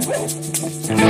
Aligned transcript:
Thank. 0.00 1.07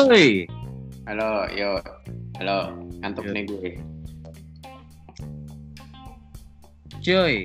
Cuy. 0.00 0.48
Halo, 1.04 1.44
yo. 1.52 1.76
Halo, 2.40 2.72
ngantuk 3.04 3.28
Yo. 3.28 3.32
nih 3.36 3.44
gue. 3.44 3.70
Cuy. 7.04 7.36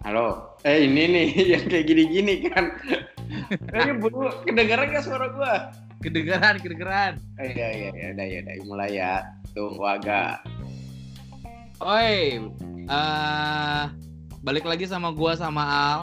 Halo. 0.00 0.56
Eh, 0.64 0.88
ini 0.88 1.04
nih 1.12 1.28
yang 1.52 1.64
kayak 1.68 1.84
gini-gini 1.84 2.48
kan. 2.48 2.72
Ini 3.76 4.00
buru 4.00 4.32
kedengeran 4.48 4.96
gak 4.96 5.04
suara 5.04 5.28
gua? 5.28 5.68
Kedengeran, 6.00 6.56
kedengeran. 6.64 7.20
Eh, 7.36 7.52
iya, 7.52 7.68
iya, 7.76 7.88
iya, 7.92 8.08
udah, 8.16 8.26
ya, 8.32 8.38
udah, 8.40 8.54
mulai 8.64 8.90
ya. 8.96 9.14
Tuh, 9.52 9.76
waga. 9.76 10.40
Oi. 11.84 12.40
eh 12.88 13.84
balik 14.40 14.64
lagi 14.64 14.88
sama 14.88 15.12
gua 15.12 15.36
sama 15.36 15.60
Al 15.68 16.00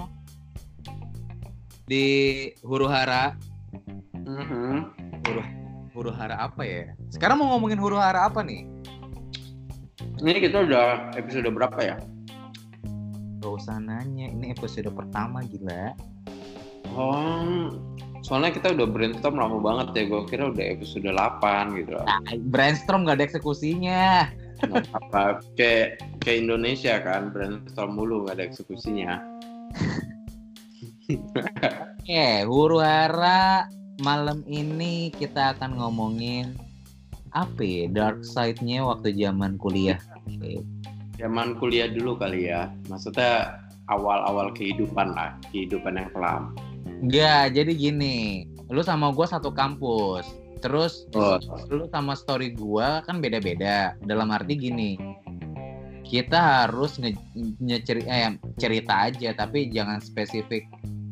di 1.90 2.06
Huru 2.62 2.86
Hara. 2.86 3.34
Mhm. 4.14 4.95
Huru 5.26 5.42
Huru 5.96 6.12
Hara 6.14 6.38
apa 6.38 6.62
ya? 6.62 6.94
Sekarang 7.10 7.42
mau 7.42 7.58
ngomongin 7.58 7.82
Huru 7.82 7.98
Hara 7.98 8.30
apa 8.30 8.46
nih? 8.46 8.68
Ini 10.22 10.38
kita 10.38 10.70
udah 10.70 11.18
episode 11.18 11.50
berapa 11.50 11.80
ya? 11.82 11.98
Gak 13.42 13.54
usah 13.62 13.82
nanya, 13.82 14.30
ini 14.30 14.54
episode 14.54 14.86
pertama 14.94 15.42
gila. 15.48 15.98
Oh, 16.94 17.74
soalnya 18.22 18.54
kita 18.54 18.78
udah 18.78 18.88
brainstorm 18.88 19.42
lama 19.42 19.58
banget 19.58 19.88
ya. 19.98 20.04
Gue 20.08 20.22
kira 20.30 20.54
udah 20.54 20.66
episode 20.78 21.10
8 21.10 21.80
gitu. 21.82 21.98
Nah, 22.06 22.22
brainstorm 22.54 23.10
gak 23.10 23.18
ada 23.20 23.26
eksekusinya. 23.26 24.30
Nggak 24.56 24.88
apa 24.94 25.44
kayak 25.60 26.00
kayak 26.24 26.48
Indonesia 26.48 27.02
kan 27.04 27.34
brainstorm 27.34 27.98
mulu 27.98 28.30
gak 28.30 28.38
ada 28.40 28.46
eksekusinya. 28.46 29.14
Eh, 32.10 32.42
Huru 32.50 32.82
Hara 32.82 33.70
malam 34.02 34.44
ini 34.48 35.12
kita 35.14 35.56
akan 35.56 35.80
ngomongin 35.80 36.56
apa 37.32 37.62
ya? 37.64 37.88
Dark 37.92 38.24
side-nya 38.24 38.84
waktu 38.84 39.16
zaman 39.16 39.60
kuliah. 39.60 40.00
Oke. 40.28 40.64
Zaman 41.16 41.56
kuliah 41.60 41.88
dulu 41.88 42.20
kali 42.20 42.52
ya. 42.52 42.72
Maksudnya 42.92 43.60
awal-awal 43.88 44.52
kehidupan 44.52 45.16
lah, 45.16 45.36
kehidupan 45.52 45.96
yang 45.96 46.10
kelam. 46.12 46.52
Enggak, 47.04 47.56
jadi 47.56 47.72
gini. 47.72 48.48
Lu 48.72 48.82
sama 48.84 49.12
gua 49.12 49.28
satu 49.30 49.52
kampus. 49.52 50.26
Terus 50.64 51.06
Oh. 51.14 51.38
lu 51.70 51.86
sama 51.92 52.18
story 52.18 52.56
gua 52.56 53.04
kan 53.06 53.22
beda-beda. 53.22 53.94
Dalam 54.04 54.32
arti 54.32 54.58
gini. 54.58 54.98
Kita 56.06 56.66
harus 56.66 57.02
nge, 57.02 57.18
nyeceri- 57.60 58.06
eh, 58.06 58.38
cerita 58.62 59.10
aja 59.10 59.34
tapi 59.34 59.74
jangan 59.74 60.00
spesifik. 60.00 60.66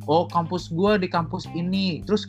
Oh, 0.05 0.27
kampus 0.27 0.69
gua 0.69 0.99
di 0.99 1.07
kampus 1.07 1.47
ini. 1.53 2.03
Terus 2.05 2.27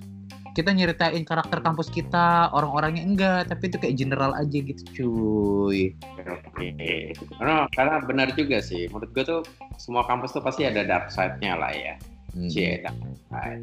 kita 0.54 0.70
nyeritain 0.70 1.26
karakter 1.26 1.58
kampus 1.58 1.90
kita, 1.90 2.48
orang-orangnya 2.54 3.02
enggak, 3.02 3.42
tapi 3.50 3.66
itu 3.66 3.76
kayak 3.82 3.96
general 3.98 4.32
aja 4.38 4.58
gitu, 4.62 4.82
cuy. 4.94 5.92
Oke. 6.22 7.10
Karena, 7.36 7.66
karena 7.74 7.94
benar 8.06 8.28
juga 8.38 8.62
sih. 8.62 8.86
Menurut 8.88 9.10
gue 9.10 9.24
tuh 9.26 9.42
semua 9.82 10.06
kampus 10.06 10.30
tuh 10.30 10.40
pasti 10.40 10.62
ada 10.62 10.86
dark 10.86 11.10
side-nya 11.10 11.58
lah 11.58 11.74
ya. 11.74 11.94
Hmm. 12.32 12.46
Cie, 12.46 12.86
dark 12.86 12.94
side. 13.28 13.62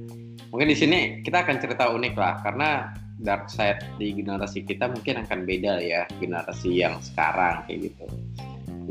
Mungkin 0.52 0.68
di 0.68 0.78
sini 0.78 1.00
kita 1.24 1.48
akan 1.48 1.64
cerita 1.64 1.88
unik 1.88 2.14
lah 2.20 2.44
karena 2.44 2.92
dark 3.24 3.48
side 3.48 3.80
di 3.96 4.12
generasi 4.12 4.68
kita 4.68 4.92
mungkin 4.92 5.24
akan 5.24 5.48
beda 5.48 5.80
ya 5.80 6.04
generasi 6.20 6.84
yang 6.84 7.00
sekarang 7.00 7.64
kayak 7.72 7.88
gitu. 7.88 8.06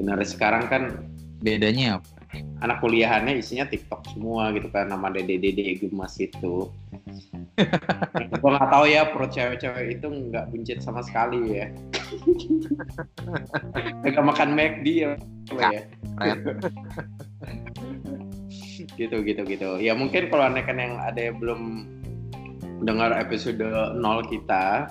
Generasi 0.01 0.41
sekarang 0.41 0.65
kan 0.73 0.83
Bedanya 1.41 2.01
apa? 2.01 2.21
anak 2.61 2.79
kuliahannya 2.79 3.41
isinya 3.41 3.67
TikTok 3.67 4.07
semua 4.15 4.55
gitu 4.55 4.71
kan 4.71 4.87
nama 4.87 5.11
dede-dede 5.11 5.81
gemas 5.83 6.15
itu. 6.21 6.71
gue 8.41 8.51
nggak 8.51 8.71
tahu 8.71 8.85
ya 8.89 9.03
perut 9.11 9.31
cewek-cewek 9.33 10.01
itu 10.01 10.07
nggak 10.07 10.49
buncit 10.51 10.79
sama 10.83 11.01
sekali 11.05 11.61
ya. 11.61 11.67
Mereka 14.05 14.21
makan 14.21 14.51
McD 14.57 14.87
ya. 14.89 15.13
ya. 15.55 15.83
Gitu 18.97 19.17
gitu 19.25 19.45
gitu. 19.45 19.77
Ya 19.77 19.93
mungkin 19.93 20.33
kalau 20.33 20.49
aneh 20.49 20.65
kan 20.65 20.81
yang 20.81 20.97
ada 21.01 21.21
yang 21.21 21.37
belum 21.41 21.85
dengar 22.85 23.13
episode 23.13 23.61
0 23.61 23.97
kita, 24.29 24.89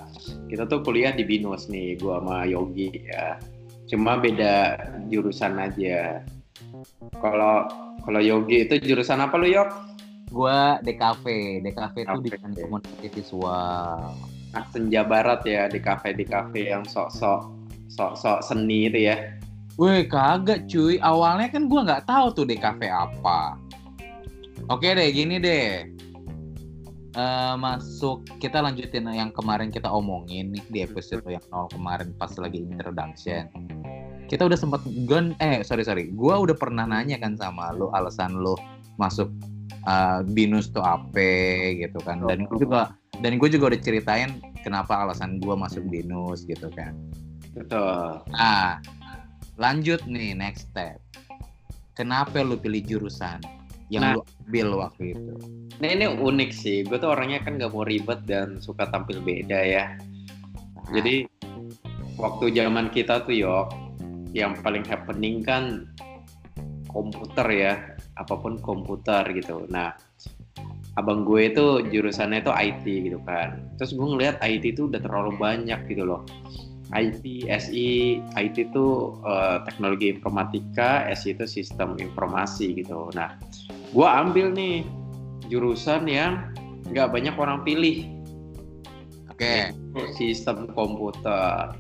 kita 0.49 0.63
tuh 0.69 0.85
kuliah 0.85 1.09
di 1.09 1.25
Binus 1.25 1.69
nih, 1.69 1.97
gua 1.97 2.21
sama 2.21 2.45
Yogi 2.45 2.89
ya. 3.09 3.37
Cuma 3.89 4.21
beda 4.21 4.77
jurusan 5.09 5.57
aja. 5.57 6.21
Kalau 7.17 7.65
kalau 8.05 8.21
Yogi 8.21 8.69
itu 8.69 8.77
jurusan 8.81 9.21
apa 9.25 9.37
lu 9.41 9.49
Yok? 9.49 9.88
Gua 10.29 10.77
DKV. 10.85 11.25
DKV 11.65 11.95
itu 12.05 12.17
DKV. 12.21 12.25
desain 12.29 12.53
komunikasi 12.53 13.07
visual. 13.13 14.13
Nah, 14.49 14.65
senja 14.73 15.01
barat 15.05 15.45
ya 15.45 15.69
di 15.69 15.77
kafe 15.77 16.17
di 16.17 16.25
kafe 16.25 16.73
yang 16.73 16.81
sok-sok 16.85 17.53
sok-sok 17.89 18.41
seni 18.45 18.89
itu 18.89 19.09
ya. 19.09 19.17
Wih 19.79 20.05
kagak 20.09 20.67
cuy, 20.67 20.99
awalnya 20.99 21.49
kan 21.49 21.71
gua 21.71 21.85
nggak 21.85 22.05
tahu 22.09 22.33
tuh 22.33 22.45
DKV 22.45 22.81
apa. 22.89 23.57
Oke 24.69 24.91
deh, 24.93 25.09
gini 25.09 25.41
deh. 25.41 25.87
Eh, 27.17 27.55
masuk 27.57 28.21
kita 28.37 28.61
lanjutin 28.61 29.09
yang 29.09 29.33
kemarin 29.33 29.73
kita 29.73 29.89
omongin 29.89 30.53
nih 30.53 30.63
di 30.69 30.79
episode 30.85 31.25
yang 31.25 31.41
nol 31.49 31.65
kemarin 31.73 32.13
pas 32.21 32.29
lagi 32.37 32.61
introduction. 32.61 33.49
Kita 34.29 34.45
udah 34.45 34.53
sempat 34.53 34.85
gun 35.09 35.33
eh 35.41 35.65
sorry 35.65 35.81
sorry, 35.81 36.13
gua 36.13 36.37
udah 36.37 36.53
pernah 36.53 36.85
nanya 36.85 37.17
kan 37.17 37.33
sama 37.33 37.73
lo 37.73 37.89
alasan 37.97 38.37
lo 38.37 38.53
masuk 39.01 39.25
eh, 39.69 40.19
binus 40.33 40.69
tuh 40.73 40.83
apa 40.83 41.73
gitu 41.77 41.99
kan. 42.03 42.21
Dan 42.25 42.45
gue 42.49 42.65
juga 42.65 42.93
dan 43.19 43.35
gue 43.35 43.49
juga 43.51 43.75
udah 43.75 43.81
ceritain 43.83 44.39
kenapa 44.63 45.07
alasan 45.07 45.39
gua 45.43 45.55
masuk 45.55 45.83
binus 45.87 46.43
gitu 46.47 46.67
kan. 46.71 46.95
Betul. 47.55 48.23
Nah, 48.31 48.79
lanjut 49.59 50.03
nih 50.07 50.35
next 50.35 50.71
step. 50.71 50.99
Kenapa 51.95 52.39
lu 52.39 52.55
pilih 52.55 52.79
jurusan 52.85 53.43
yang 53.91 54.03
Nah. 54.05 54.13
lu 54.15 54.21
ambil 54.47 54.87
waktu 54.87 55.17
itu? 55.17 55.33
Nah 55.83 55.89
ini 55.91 56.05
unik 56.07 56.51
sih, 56.55 56.87
gue 56.87 56.95
tuh 56.95 57.11
orangnya 57.11 57.43
kan 57.43 57.59
gak 57.59 57.71
mau 57.75 57.83
ribet 57.83 58.23
dan 58.23 58.59
suka 58.63 58.87
tampil 58.87 59.19
beda 59.19 59.59
ya. 59.59 59.85
Nah, 60.79 60.87
Jadi 60.95 61.27
waktu 62.15 62.45
zaman 62.55 62.87
kita 62.91 63.27
tuh 63.27 63.35
yok, 63.35 63.67
yang 64.31 64.55
paling 64.63 64.85
happening 64.87 65.43
kan 65.43 65.89
komputer 66.87 67.47
ya, 67.51 67.73
apa 68.19 68.35
pun 68.35 68.59
komputer 68.59 69.23
gitu. 69.31 69.63
Nah, 69.71 69.95
abang 70.99 71.23
gue 71.23 71.47
itu 71.47 71.87
jurusannya 71.87 72.43
itu 72.43 72.51
IT 72.51 72.85
gitu 72.85 73.19
kan. 73.23 73.63
Terus 73.79 73.95
gue 73.95 74.07
ngeliat 74.07 74.35
IT 74.43 74.75
itu 74.75 74.91
udah 74.91 74.99
terlalu 74.99 75.39
banyak 75.39 75.79
gitu 75.87 76.03
loh. 76.03 76.27
IT, 76.89 77.45
SI, 77.45 78.17
IT 78.33 78.55
itu 78.73 78.85
eh, 79.21 79.57
teknologi 79.63 80.09
informatika, 80.09 81.05
SI 81.13 81.37
itu 81.37 81.45
sistem 81.45 81.95
informasi 82.01 82.81
gitu. 82.81 83.13
Nah, 83.13 83.37
gue 83.93 84.07
ambil 84.09 84.51
nih 84.51 84.83
jurusan 85.47 86.09
yang 86.09 86.49
nggak 86.89 87.13
banyak 87.13 87.35
orang 87.37 87.61
pilih, 87.61 88.09
Oke. 89.29 89.69
sistem 90.17 90.65
komputer. 90.73 91.77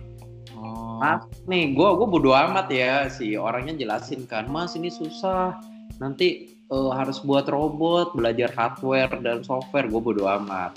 Oh. 0.53 1.01
Mas, 1.01 1.25
nih 1.49 1.73
gue 1.73 1.89
gue 1.97 2.07
bodo 2.07 2.37
amat 2.37 2.69
ya 2.69 3.09
si 3.09 3.33
orangnya 3.33 3.73
jelasin 3.73 4.29
kan, 4.29 4.45
Mas 4.45 4.77
ini 4.77 4.93
susah, 4.93 5.57
nanti 5.99 6.55
eh, 6.55 6.91
harus 6.95 7.21
buat 7.21 7.45
robot, 7.45 8.15
belajar 8.15 8.49
hardware 8.55 9.11
dan 9.21 9.43
software, 9.43 9.87
gue 9.87 10.01
bodo 10.01 10.25
amat. 10.25 10.75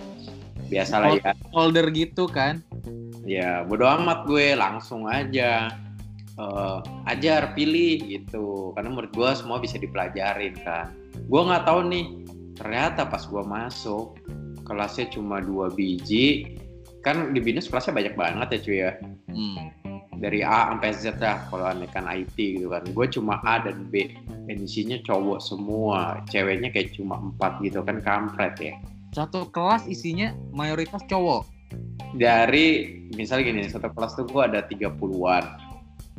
Biasalah 0.69 1.19
ya, 1.19 1.33
Folder 1.55 1.89
gitu 1.95 2.27
kan? 2.29 2.61
ya 3.23 3.63
bodo 3.63 3.87
amat 3.87 4.27
gue 4.27 4.59
langsung 4.59 5.07
aja 5.07 5.71
eh, 6.35 6.79
ajar 7.07 7.55
pilih 7.55 8.03
gitu, 8.11 8.75
karena 8.75 8.89
menurut 8.91 9.13
gue 9.15 9.31
semua 9.39 9.63
bisa 9.63 9.79
dipelajarin 9.79 10.59
kan. 10.67 10.91
Gue 11.31 11.41
nggak 11.47 11.65
tahu 11.65 11.87
nih, 11.87 12.07
ternyata 12.59 13.07
pas 13.07 13.23
gue 13.23 13.43
masuk 13.47 14.19
kelasnya 14.67 15.11
cuma 15.15 15.43
dua 15.43 15.71
biji, 15.71 16.59
kan 17.03 17.35
di 17.35 17.41
binus 17.43 17.71
kelasnya 17.71 17.95
banyak 17.95 18.15
banget 18.15 18.49
ya 18.49 18.59
cuy 18.63 18.79
ya. 18.79 18.93
Hmm. 19.31 19.82
Dari 20.23 20.47
A 20.47 20.71
sampai 20.71 20.95
Z 20.95 21.19
lah 21.19 21.43
kalau 21.51 21.67
kan 21.91 22.07
IT 22.07 22.39
gitu 22.39 22.71
kan. 22.71 22.87
Gue 22.95 23.11
cuma 23.11 23.43
A 23.43 23.59
dan 23.59 23.91
B. 23.91 24.15
Dan 24.47 24.63
isinya 24.63 24.95
cowok 25.03 25.43
semua 25.43 26.23
ceweknya 26.31 26.71
kayak 26.71 26.95
cuma 26.95 27.19
empat 27.19 27.59
gitu 27.67 27.83
kan 27.83 27.99
kampret 27.99 28.55
ya. 28.63 28.75
Satu 29.11 29.51
kelas 29.51 29.91
isinya 29.91 30.31
mayoritas 30.55 31.03
cowok? 31.11 31.51
Dari 32.15 33.03
misalnya 33.19 33.51
gini 33.51 33.67
satu 33.67 33.91
kelas 33.91 34.15
tuh 34.15 34.25
gue 34.31 34.43
ada 34.47 34.63
30-an 34.63 35.45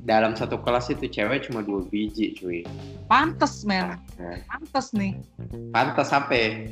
dalam 0.04 0.36
satu 0.36 0.60
kelas 0.60 0.92
itu 0.92 1.08
cewek 1.08 1.48
cuma 1.48 1.64
dua 1.64 1.88
biji 1.88 2.36
cuy. 2.36 2.68
Pantes 3.08 3.64
men. 3.64 3.96
Pantes. 4.52 4.92
Nih. 4.92 5.16
Pantes 5.72 6.12
sampai. 6.12 6.68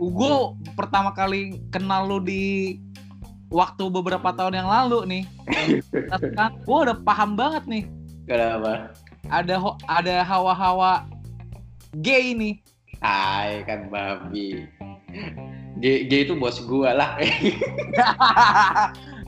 Gue 0.00 0.56
pertama 0.72 1.12
kali 1.12 1.60
kenal 1.68 2.08
lu 2.08 2.18
di 2.24 2.80
waktu 3.52 3.84
beberapa 3.92 4.32
tahun 4.32 4.64
yang 4.64 4.68
lalu 4.68 4.98
nih. 5.06 5.22
kan 6.34 6.56
gue 6.66 6.78
udah 6.88 6.96
paham 7.04 7.36
banget 7.36 7.62
nih. 7.68 7.84
Kenapa? 8.24 8.96
Ada 9.28 9.60
ada 9.86 10.16
hawa-hawa 10.24 11.04
gay 12.00 12.32
nih. 12.32 12.54
Hai 13.04 13.62
kan 13.68 13.92
babi. 13.92 14.66
Gay, 15.78 16.08
gay 16.08 16.24
itu 16.24 16.32
bos 16.34 16.56
gue 16.64 16.90
lah. 16.90 17.20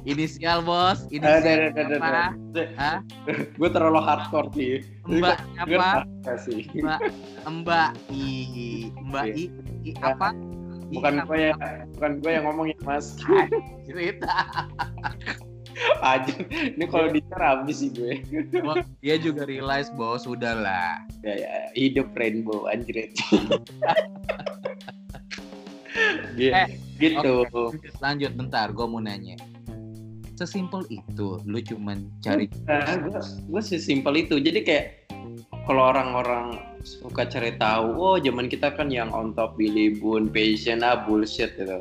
Inisial 0.04 0.60
bos, 0.60 1.08
inisial 1.08 1.72
apa? 1.96 2.36
Gue 3.56 3.68
terlalu 3.72 4.00
hardcore 4.04 4.52
sih. 4.52 4.84
Mbak 5.08 5.40
apa? 5.64 6.04
Mbak 6.76 7.00
Mbak 7.48 7.90
I 8.12 8.28
Mbak 9.00 9.24
I, 9.32 9.44
I 9.88 9.90
apa? 10.04 10.36
Bukan 10.92 11.24
gue 11.24 11.38
ya 11.50 11.54
bukan 11.96 12.12
gue 12.20 12.30
yang 12.30 12.44
ngomong 12.48 12.66
ya 12.72 12.78
mas. 12.84 13.16
Cerita. 13.88 14.34
Aja 16.04 16.32
ini 16.52 16.84
kalau 16.86 17.10
dicer 17.10 17.40
habis 17.40 17.82
sih 17.82 17.90
gue. 17.90 18.22
Dia 19.02 19.16
juga 19.18 19.48
realize 19.48 19.90
bahwa 19.94 20.18
sudah 20.20 20.54
lah 20.54 21.02
ya, 21.24 21.34
ya, 21.34 21.54
hidup 21.74 22.12
rainbow 22.14 22.66
anjir. 22.70 23.08
Eh, 26.34 26.74
gitu. 26.98 27.46
okay. 27.46 27.90
lanjut 28.02 28.34
bentar 28.34 28.74
gue 28.74 28.82
mau 28.82 28.98
nanya. 28.98 29.38
Sesimpel 30.34 30.82
itu 30.90 31.38
lu 31.46 31.62
cuman 31.62 32.10
cari 32.18 32.50
nah, 32.66 32.98
gue, 32.98 33.14
gue 33.22 33.62
sesimpel 33.62 34.26
itu. 34.26 34.42
Jadi 34.42 34.66
kayak 34.66 34.86
kalau 35.70 35.94
orang-orang 35.94 36.73
suka 36.84 37.24
cari 37.24 37.56
tahu, 37.56 37.96
oh 37.96 38.16
zaman 38.20 38.46
kita 38.46 38.70
kan 38.76 38.92
yang 38.92 39.10
on 39.10 39.32
top 39.32 39.56
Billy 39.56 39.96
Boon, 39.96 40.28
passion 40.28 40.84
ah 40.84 41.02
bullshit 41.08 41.56
gitu. 41.56 41.80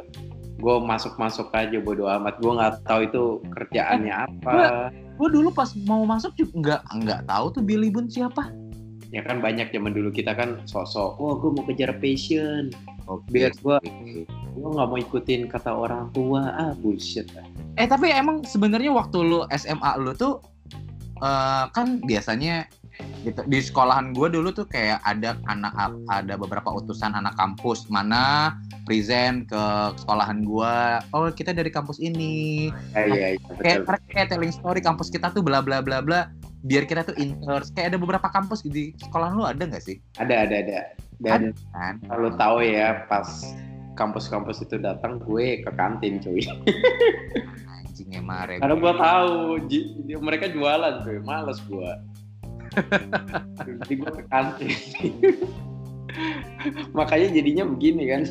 Gue 0.63 0.75
masuk-masuk 0.79 1.51
aja 1.51 1.75
bodo 1.83 2.07
amat. 2.07 2.39
Gue 2.39 2.55
nggak 2.55 2.87
tahu 2.87 2.99
itu 3.03 3.23
kerjaannya 3.51 4.15
eh, 4.15 4.23
apa. 4.25 4.89
Gue 5.19 5.27
dulu 5.29 5.51
pas 5.51 5.69
mau 5.83 6.07
masuk 6.07 6.33
juga 6.39 6.79
nggak 6.89 7.03
nggak 7.03 7.21
tahu 7.27 7.45
tuh 7.59 7.63
Billy 7.67 7.91
Boon 7.91 8.07
siapa. 8.07 8.49
Ya 9.13 9.21
kan 9.21 9.43
banyak 9.43 9.69
zaman 9.69 9.93
dulu 9.93 10.09
kita 10.09 10.33
kan 10.33 10.63
sosok, 10.65 11.19
oh 11.21 11.37
gue 11.37 11.51
mau 11.53 11.67
kejar 11.67 11.93
passion. 12.01 12.73
Oh, 13.05 13.19
biar 13.29 13.51
gue 13.59 13.77
gue 14.55 14.69
nggak 14.69 14.87
mau 14.87 14.95
ikutin 14.95 15.51
kata 15.51 15.75
orang 15.75 16.07
tua 16.15 16.55
ah 16.55 16.71
bullshit 16.79 17.27
eh 17.75 17.83
tapi 17.89 18.13
emang 18.13 18.45
sebenarnya 18.45 18.93
waktu 18.95 19.17
lu 19.19 19.43
SMA 19.51 19.91
lu 19.99 20.15
tuh 20.15 20.39
uh, 21.19 21.67
kan 21.73 21.99
biasanya 22.05 22.69
gitu. 23.23 23.41
di 23.47 23.59
sekolahan 23.63 24.11
gue 24.13 24.27
dulu 24.29 24.51
tuh 24.51 24.67
kayak 24.67 24.99
ada 25.03 25.39
anak 25.49 25.73
ada 26.11 26.33
beberapa 26.35 26.69
utusan 26.69 27.15
anak 27.15 27.33
kampus. 27.39 27.87
Mana 27.89 28.55
present 28.83 29.47
ke 29.47 29.63
sekolahan 30.03 30.43
gue 30.43 30.75
oh 31.15 31.29
kita 31.31 31.55
dari 31.55 31.71
kampus 31.71 31.97
ini. 31.99 32.69
Ya, 32.93 33.07
ya, 33.07 33.27
ya, 33.35 33.39
kayak 33.59 33.79
mereka 33.87 34.05
kayak 34.11 34.27
telling 34.31 34.53
story 34.53 34.81
kampus 34.83 35.09
kita 35.09 35.31
tuh 35.31 35.41
bla 35.41 35.63
bla 35.63 35.79
bla 35.79 36.03
bla. 36.03 36.29
Biar 36.63 36.87
kita 36.87 37.03
tuh 37.03 37.15
inters 37.19 37.75
kayak 37.75 37.95
ada 37.95 37.99
beberapa 37.99 38.27
kampus 38.31 38.63
di 38.63 38.95
sekolahan 38.99 39.35
lu 39.35 39.43
ada 39.43 39.63
nggak 39.67 39.83
sih? 39.83 39.99
Ada 40.19 40.47
ada 40.47 40.55
ada. 40.63 40.79
Dan 41.23 41.55
kan? 41.71 41.99
kalau 42.07 42.29
tahu 42.35 42.63
ya 42.63 43.03
pas 43.07 43.27
kampus-kampus 43.93 44.65
itu 44.65 44.81
datang 44.81 45.21
gue 45.21 45.61
ke 45.61 45.71
kantin 45.75 46.17
cuy. 46.23 46.41
Anjingnya 47.83 48.21
mare 48.25 48.57
karena 48.57 48.75
gue 48.79 48.93
tahu 48.97 49.33
mereka 50.23 50.49
jualan 50.49 51.05
cuy. 51.05 51.19
Males 51.21 51.59
gue 51.67 51.91
jadi 53.83 53.93
gue 53.95 54.11
ke 54.11 54.23
kantin 54.29 54.71
makanya 56.97 57.29
jadinya 57.33 57.63
begini 57.67 58.03
kan 58.09 58.21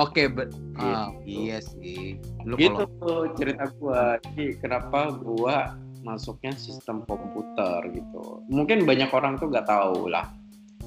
Oke, 0.00 0.24
okay, 0.24 0.48
oh, 0.80 1.12
iya 1.28 1.60
sih. 1.60 2.16
Lu 2.48 2.56
gitu 2.56 2.88
kalau... 2.96 3.28
cerita 3.36 3.68
gua. 3.76 4.16
Jadi 4.24 4.56
kenapa 4.56 5.12
gua 5.20 5.76
masuknya 6.00 6.56
sistem 6.56 7.04
komputer 7.04 7.92
gitu. 7.92 8.40
Mungkin 8.48 8.88
banyak 8.88 9.12
orang 9.12 9.36
tuh 9.36 9.52
nggak 9.52 9.68
tahu 9.68 10.08
lah. 10.08 10.32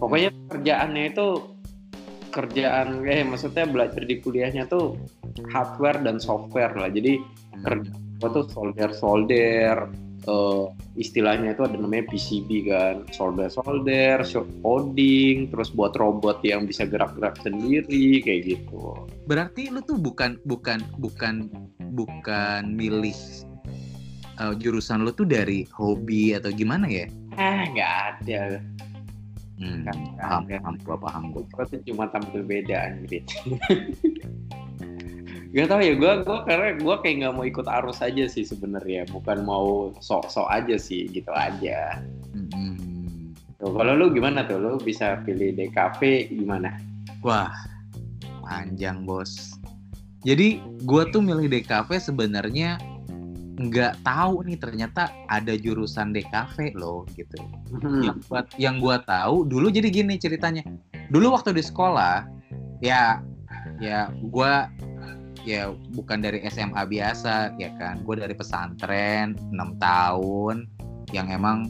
Pokoknya 0.02 0.34
kerjaannya 0.50 1.14
itu 1.14 1.54
kerjaan 2.34 3.06
eh 3.06 3.22
maksudnya 3.22 3.70
belajar 3.70 4.02
di 4.10 4.18
kuliahnya 4.26 4.66
tuh 4.74 4.98
hardware 5.54 6.02
dan 6.02 6.18
software 6.18 6.74
lah. 6.74 6.90
Jadi 6.90 7.22
hmm. 7.22 7.62
kerja 7.62 7.94
gua 8.18 8.30
tuh 8.42 8.46
solder 8.50 8.90
solder 8.90 9.86
uh, 10.28 10.70
istilahnya 10.98 11.54
itu 11.54 11.64
ada 11.66 11.78
namanya 11.78 12.10
PCB 12.12 12.50
kan. 12.70 12.96
Solder 13.14 13.50
solder 13.50 14.22
coding 14.62 15.50
terus 15.50 15.70
buat 15.72 15.94
robot 15.98 16.42
yang 16.46 16.66
bisa 16.66 16.86
gerak-gerak 16.86 17.38
sendiri 17.42 18.22
kayak 18.22 18.42
gitu. 18.58 18.94
Berarti 19.26 19.70
lu 19.72 19.82
tuh 19.86 19.98
bukan 19.98 20.38
bukan 20.46 20.82
bukan 21.00 21.50
bukan 21.96 22.62
milih 22.74 23.16
uh, 24.42 24.54
jurusan 24.58 25.06
lu 25.06 25.12
tuh 25.14 25.28
dari 25.28 25.64
hobi 25.74 26.36
atau 26.36 26.52
gimana 26.52 26.90
ya? 26.90 27.08
Ah 27.38 27.64
nggak 27.72 27.92
ada. 28.22 28.60
Hmm, 29.56 29.88
paham, 30.20 30.44
paham, 30.52 30.76
paham, 31.00 31.24
gua. 31.32 31.44
Gua 31.56 31.64
tuh 31.64 31.80
cuma 31.88 32.12
tampil 32.12 32.44
beda 32.44 32.92
gitu. 33.08 33.56
Gak 35.56 35.72
tau 35.72 35.80
ya, 35.80 35.96
gue 35.96 36.12
gua 36.28 36.44
karena 36.44 36.76
gue 36.76 36.96
kayak 37.00 37.16
nggak 37.24 37.34
mau 37.40 37.46
ikut 37.48 37.64
arus 37.64 38.04
aja 38.04 38.28
sih 38.28 38.44
sebenarnya, 38.44 39.08
bukan 39.08 39.48
mau 39.48 39.96
sok-sok 40.04 40.52
aja 40.52 40.76
sih 40.76 41.08
gitu 41.08 41.32
aja. 41.32 42.04
Hmm. 42.36 43.32
Tuh, 43.56 43.72
kalau 43.72 43.96
lu 43.96 44.12
gimana 44.12 44.44
tuh, 44.44 44.60
lu 44.60 44.76
bisa 44.84 45.24
pilih 45.24 45.56
DKP 45.56 46.28
gimana? 46.36 46.76
Wah, 47.24 47.56
panjang 48.44 49.08
bos. 49.08 49.56
Jadi 50.28 50.60
gue 50.84 51.04
tuh 51.16 51.24
milih 51.24 51.48
DKV 51.48 51.88
sebenarnya 52.04 52.76
nggak 53.56 54.04
tahu 54.04 54.44
nih 54.44 54.60
ternyata 54.60 55.08
ada 55.32 55.56
jurusan 55.56 56.12
DKV 56.12 56.76
loh 56.76 57.08
gitu. 57.16 57.40
Hmm. 57.80 58.04
Yang 58.04 58.18
buat 58.28 58.46
yang 58.60 58.84
gue 58.84 58.98
tahu 59.08 59.48
dulu 59.48 59.72
jadi 59.72 59.88
gini 59.88 60.20
ceritanya. 60.20 60.68
Dulu 61.08 61.32
waktu 61.32 61.56
di 61.56 61.64
sekolah 61.64 62.28
ya 62.84 63.24
ya 63.80 64.12
gue 64.12 64.54
ya 65.46 65.72
bukan 65.94 66.26
dari 66.26 66.42
SMA 66.50 66.84
biasa 66.90 67.54
ya 67.62 67.70
kan? 67.78 68.02
Gue 68.04 68.18
dari 68.18 68.34
pesantren 68.34 69.38
6 69.54 69.78
tahun 69.80 70.66
yang 71.14 71.30
emang 71.30 71.70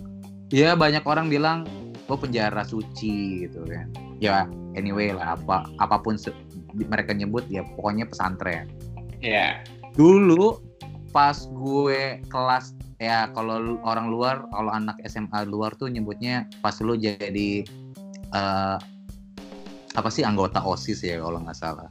ya 0.49 0.73
banyak 0.73 1.03
orang 1.03 1.27
bilang 1.27 1.67
gue 2.07 2.17
penjara 2.17 2.63
suci 2.63 3.45
gitu 3.45 3.61
kan. 3.67 3.91
Ya 4.23 4.47
anyway 4.79 5.11
lah 5.11 5.35
apa 5.35 5.67
apa 5.83 5.99
pun 5.99 6.15
mereka 6.75 7.11
nyebut 7.11 7.43
ya 7.51 7.67
pokoknya 7.75 8.07
pesantren. 8.07 8.71
Ya 9.19 9.29
yeah. 9.29 9.51
dulu 9.99 10.63
pas 11.15 11.47
gue 11.47 12.19
kelas 12.27 12.75
ya 12.99 13.27
kalau 13.35 13.79
orang 13.83 14.07
luar 14.07 14.47
kalau 14.51 14.71
anak 14.71 14.99
SMA 15.07 15.47
luar 15.47 15.75
tuh 15.75 15.91
nyebutnya 15.91 16.47
pas 16.63 16.75
lu 16.79 16.95
jadi 16.95 17.63
uh, 18.31 18.79
apa 19.95 20.09
sih 20.11 20.27
anggota 20.27 20.59
osis 20.63 21.03
ya 21.03 21.19
kalau 21.23 21.39
nggak 21.43 21.55
salah 21.55 21.87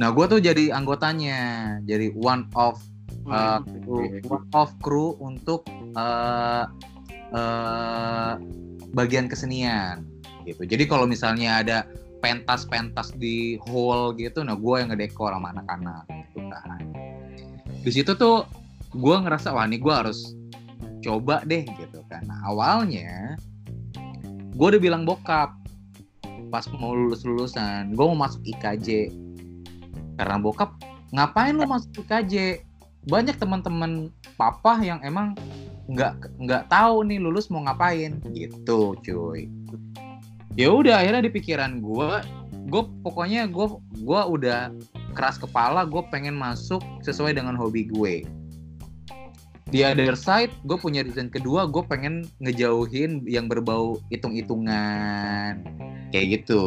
Nah, 0.00 0.08
gue 0.08 0.24
tuh 0.24 0.40
jadi 0.40 0.72
anggotanya, 0.72 1.40
jadi 1.84 2.16
one 2.16 2.48
of 2.56 2.80
uh, 3.28 3.60
one 4.24 4.46
of 4.56 4.72
crew 4.80 5.14
untuk 5.20 5.68
uh, 5.92 6.64
uh, 7.32 8.34
bagian 8.96 9.28
kesenian 9.28 10.08
gitu. 10.48 10.64
Jadi 10.64 10.88
kalau 10.88 11.04
misalnya 11.04 11.60
ada 11.60 11.78
pentas-pentas 12.22 13.12
di 13.18 13.58
hall 13.68 14.14
gitu, 14.14 14.46
nah 14.46 14.54
gue 14.54 14.74
yang 14.78 14.94
ngedekor 14.94 15.34
sama 15.34 15.52
anak-anak 15.52 16.06
gitu 16.08 16.40
kan. 16.48 16.80
Di 17.82 17.90
situ 17.90 18.14
tuh 18.14 18.46
gue 18.94 19.16
ngerasa 19.16 19.50
wah 19.52 19.66
ini 19.66 19.76
gue 19.82 19.92
harus 19.92 20.32
coba 21.02 21.42
deh 21.42 21.66
gitu 21.66 22.00
kan. 22.06 22.22
Nah, 22.30 22.46
awalnya 22.46 23.34
gue 24.52 24.66
udah 24.72 24.80
bilang 24.80 25.02
bokap 25.02 25.52
pas 26.52 26.68
mau 26.76 26.92
lulus 26.92 27.24
lulusan, 27.24 27.96
gue 27.96 28.04
mau 28.12 28.28
masuk 28.28 28.44
IKJ 28.44 29.08
karena 30.16 30.36
bokap 30.40 30.70
ngapain 31.12 31.56
lo 31.56 31.68
masuk 31.68 32.04
IKJ 32.04 32.64
banyak 33.06 33.36
teman-teman 33.36 34.08
papa 34.38 34.78
yang 34.80 35.02
emang 35.02 35.34
nggak 35.90 36.14
nggak 36.38 36.64
tahu 36.70 37.02
nih 37.04 37.18
lulus 37.18 37.50
mau 37.50 37.64
ngapain. 37.66 38.22
Gitu 38.30 38.94
cuy. 38.96 39.50
Ya 40.54 40.68
udah 40.70 41.02
akhirnya 41.02 41.26
di 41.26 41.32
pikiran 41.32 41.82
gue 41.82 42.10
gue 42.72 42.82
pokoknya 43.02 43.50
gue 43.50 43.66
gue 44.00 44.20
udah 44.38 44.70
keras 45.12 45.36
kepala 45.36 45.84
gue 45.84 46.02
pengen 46.08 46.38
masuk 46.38 46.80
sesuai 47.02 47.36
dengan 47.36 47.58
hobi 47.58 47.90
gue. 47.90 48.24
Di 49.72 49.82
other 49.82 50.14
side 50.14 50.52
gue 50.68 50.76
punya 50.76 51.02
reason 51.02 51.32
kedua 51.32 51.66
gue 51.66 51.82
pengen 51.88 52.28
ngejauhin 52.44 53.24
yang 53.24 53.48
berbau 53.48 53.98
hitung-hitungan 54.12 55.64
kayak 56.12 56.44
gitu. 56.44 56.62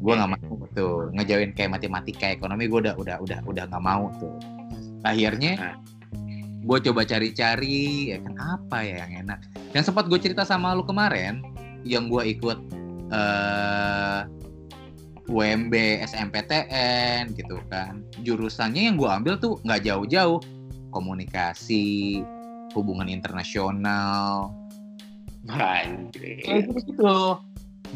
Gue 0.00 0.12
nggak 0.16 0.30
mau 0.32 0.64
tuh 0.72 1.12
ngejauhin 1.14 1.52
kayak 1.52 1.76
matematika 1.76 2.32
ekonomi 2.32 2.66
gue 2.66 2.88
udah 2.88 2.94
udah 2.96 3.16
udah 3.20 3.38
udah 3.44 3.64
nggak 3.68 3.84
mau 3.84 4.08
tuh. 4.16 4.34
Akhirnya 5.04 5.76
gue 6.64 6.78
coba 6.90 7.06
cari-cari 7.06 8.16
ya 8.16 8.18
kan 8.24 8.34
apa 8.40 8.78
ya 8.82 9.04
yang 9.06 9.28
enak. 9.28 9.38
Yang 9.76 9.92
sempat 9.92 10.08
gue 10.08 10.18
cerita 10.18 10.42
sama 10.42 10.72
lu 10.72 10.82
kemarin 10.82 11.44
yang 11.84 12.08
gue 12.08 12.34
ikut 12.34 12.58
eh 13.12 14.20
UMB 15.28 15.74
SMPTN 16.08 17.36
gitu 17.36 17.60
kan. 17.68 18.00
Jurusannya 18.24 18.88
yang 18.88 18.96
gue 18.96 19.08
ambil 19.08 19.36
tuh 19.36 19.60
nggak 19.62 19.84
jauh-jauh. 19.84 20.40
Komunikasi 20.88 22.24
hubungan 22.72 23.12
internasional. 23.12 24.56
Anjir. 25.48 26.44
gitu 26.84 27.40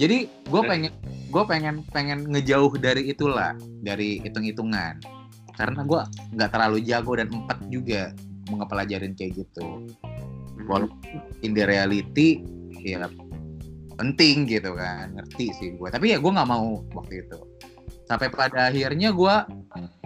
jadi 0.01 0.29
gue 0.29 0.63
pengen 0.65 0.93
gue 1.33 1.45
pengen 1.49 1.85
pengen 1.93 2.29
ngejauh 2.29 2.73
dari 2.81 3.13
itulah 3.13 3.57
dari 3.85 4.21
hitung-hitungan. 4.25 5.01
Karena 5.53 5.85
gue 5.85 6.01
nggak 6.37 6.51
terlalu 6.53 6.79
jago 6.85 7.13
dan 7.17 7.29
empat 7.29 7.59
juga 7.69 8.17
mengepelajarin 8.49 9.13
kayak 9.13 9.45
gitu. 9.45 9.89
Walaupun 10.65 10.97
in 11.45 11.53
the 11.53 11.65
reality 11.67 12.45
ya 12.83 13.07
penting 14.01 14.49
gitu 14.49 14.75
kan 14.75 15.15
ngerti 15.15 15.55
sih 15.55 15.69
gue 15.79 15.87
tapi 15.87 16.17
ya 16.17 16.19
gue 16.19 16.33
nggak 16.33 16.49
mau 16.49 16.81
waktu 16.97 17.27
itu. 17.27 17.39
Sampai 18.09 18.29
pada 18.29 18.69
akhirnya 18.69 19.13
gue 19.13 19.35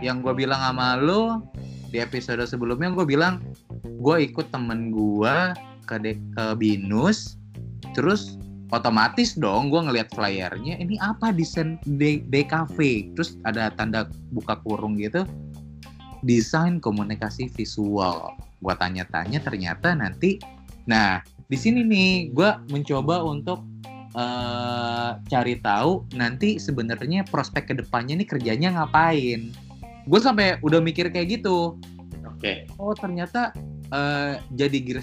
yang 0.03 0.23
gue 0.23 0.35
bilang 0.35 0.61
sama 0.63 0.99
lo 0.99 1.43
di 1.91 2.03
episode 2.03 2.43
sebelumnya 2.45 2.93
gue 2.93 3.07
bilang 3.07 3.41
gue 3.87 4.17
ikut 4.27 4.51
temen 4.51 4.91
gue 4.91 5.35
ke, 5.87 5.97
de- 6.03 6.23
ke 6.35 6.45
binus 6.59 7.39
terus 7.95 8.37
otomatis 8.75 9.39
dong 9.39 9.71
gue 9.71 9.79
ngeliat 9.79 10.11
flyernya 10.11 10.79
ini 10.83 10.99
apa 10.99 11.31
desain 11.31 11.79
DKV 11.87 12.79
terus 13.15 13.39
ada 13.47 13.71
tanda 13.71 14.11
buka 14.35 14.59
kurung 14.67 14.99
gitu. 14.99 15.23
Desain 16.27 16.83
komunikasi 16.83 17.47
visual. 17.55 18.35
Gue 18.59 18.75
tanya-tanya 18.75 19.39
ternyata 19.45 19.95
nanti 19.95 20.43
nah 20.87 21.23
di 21.47 21.59
sini 21.59 21.87
nih 21.87 22.35
gue 22.35 22.51
mencoba 22.75 23.23
untuk 23.23 23.63
eh, 24.19 25.11
cari 25.31 25.55
tahu 25.63 26.11
nanti 26.19 26.59
sebenarnya 26.59 27.23
prospek 27.31 27.71
ke 27.71 27.75
depannya 27.79 28.19
nih 28.19 28.29
kerjanya 28.29 28.69
ngapain. 28.83 29.55
Gue 30.11 30.21
sampai 30.23 30.59
udah 30.67 30.83
mikir 30.83 31.11
kayak 31.15 31.39
gitu. 31.43 31.79
Oke. 32.37 32.69
oh 32.77 32.93
ternyata 32.93 33.49
eh, 33.95 34.37
jadi 34.53 35.01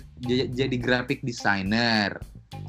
jadi 0.53 0.75
graphic 0.77 1.25
designer 1.25 2.13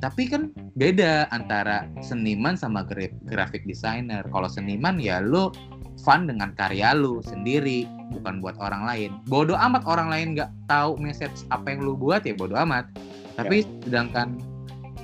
tapi 0.04 0.28
kan 0.28 0.52
beda 0.76 1.32
antara 1.32 1.88
seniman 2.04 2.60
sama 2.60 2.84
gra- 2.84 3.08
graphic 3.24 3.64
designer. 3.64 4.20
Kalau 4.28 4.52
seniman 4.52 5.00
ya 5.00 5.24
lo 5.24 5.48
fun 6.04 6.28
dengan 6.28 6.52
karya 6.52 6.92
lu 6.92 7.24
sendiri 7.24 7.88
bukan 8.12 8.44
buat 8.44 8.52
orang 8.60 8.84
lain. 8.84 9.10
Bodoh 9.32 9.56
amat 9.56 9.88
orang 9.88 10.12
lain 10.12 10.36
nggak 10.36 10.52
tahu 10.68 11.00
message 11.00 11.48
apa 11.48 11.72
yang 11.72 11.88
lu 11.88 11.96
buat 11.96 12.20
ya 12.28 12.36
bodoh 12.36 12.60
amat. 12.68 12.84
Tapi 13.40 13.64
sedangkan 13.88 14.36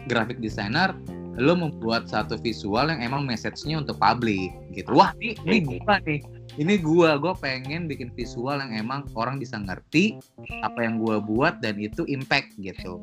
graphic 0.05 0.37
designer 0.45 0.93
lo 1.41 1.57
membuat 1.57 2.05
satu 2.05 2.37
visual 2.37 2.93
yang 2.93 3.01
emang 3.01 3.25
message-nya 3.25 3.81
untuk 3.81 3.97
publik 3.97 4.53
gitu. 4.77 4.93
Wah 4.93 5.17
ini 5.17 5.33
ini 5.49 5.81
gua 5.81 5.97
nih. 6.05 6.21
Ini 6.61 6.75
gua 6.85 7.17
gua 7.17 7.33
pengen 7.33 7.89
bikin 7.89 8.13
visual 8.13 8.61
yang 8.61 8.77
emang 8.77 9.09
orang 9.17 9.41
bisa 9.41 9.57
ngerti 9.57 10.21
apa 10.61 10.85
yang 10.85 11.01
gua 11.01 11.25
buat 11.25 11.65
dan 11.65 11.81
itu 11.81 12.05
impact 12.05 12.53
gitu 12.61 13.01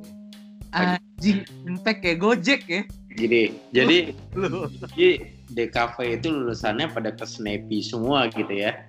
anjing 0.72 1.40
impact 1.64 2.00
kayak 2.02 2.20
gojek 2.20 2.62
ya 2.66 2.82
Gini, 3.10 3.50
jadi 3.74 4.14
lu 4.38 4.70
jadi 4.70 5.10
DKV 5.50 5.96
itu 6.14 6.28
lulusannya 6.30 6.86
pada 6.88 7.10
ke 7.10 7.26
Snappy 7.26 7.82
semua 7.82 8.30
gitu 8.30 8.54
ya. 8.54 8.86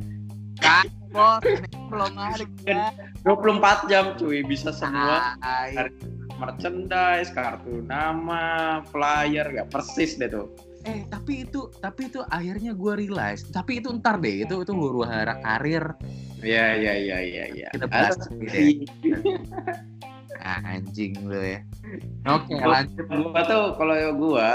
bos 1.09 1.41
belum 1.89 2.13
ada 2.13 2.45
ya 2.69 2.93
24 3.25 3.89
jam 3.89 4.13
cuy, 4.15 4.45
bisa 4.45 4.69
semua 4.69 5.33
Tai. 5.41 5.89
merchandise, 6.37 7.33
kartu 7.33 7.81
nama, 7.81 8.85
flyer, 8.93 9.49
gak 9.49 9.73
persis 9.73 10.15
deh 10.15 10.29
tuh. 10.29 10.53
eh 10.85 11.03
tapi 11.09 11.43
itu 11.43 11.73
tapi 11.81 12.07
itu 12.07 12.21
akhirnya 12.23 12.71
gua 12.71 12.95
realize 12.95 13.43
tapi 13.45 13.81
itu 13.81 13.91
ntar 13.99 14.21
deh 14.21 14.45
itu 14.45 14.61
itu 14.61 14.73
huru 14.73 15.03
hara 15.03 15.41
karir 15.41 15.97
Iya, 16.39 16.79
iya, 16.79 16.93
iya, 16.95 17.19
iya, 17.19 17.45
iya. 17.51 17.69
Kita 17.73 17.91
bahas 17.91 18.15
Ada- 18.15 18.31
nanti 18.31 18.87
Ah, 19.99 20.08
anjing 20.42 21.12
lu 21.26 21.38
ya 21.38 21.61
oke 22.26 22.54
lanjut 22.54 23.04
Gua 23.09 23.42
tuh 23.45 23.64
kalau 23.76 23.97
gua, 24.14 24.50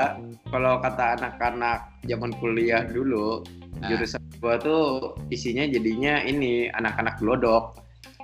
kalau 0.49 0.79
kata 0.79 1.17
anak-anak 1.19 1.89
zaman 2.05 2.31
kuliah 2.37 2.85
dulu, 2.85 3.41
Ah. 3.81 3.89
jurusan 3.91 4.21
gua 4.39 4.55
tuh 4.61 5.17
isinya 5.27 5.65
jadinya 5.67 6.21
ini 6.23 6.69
anak-anak 6.71 7.19
glodok 7.19 7.75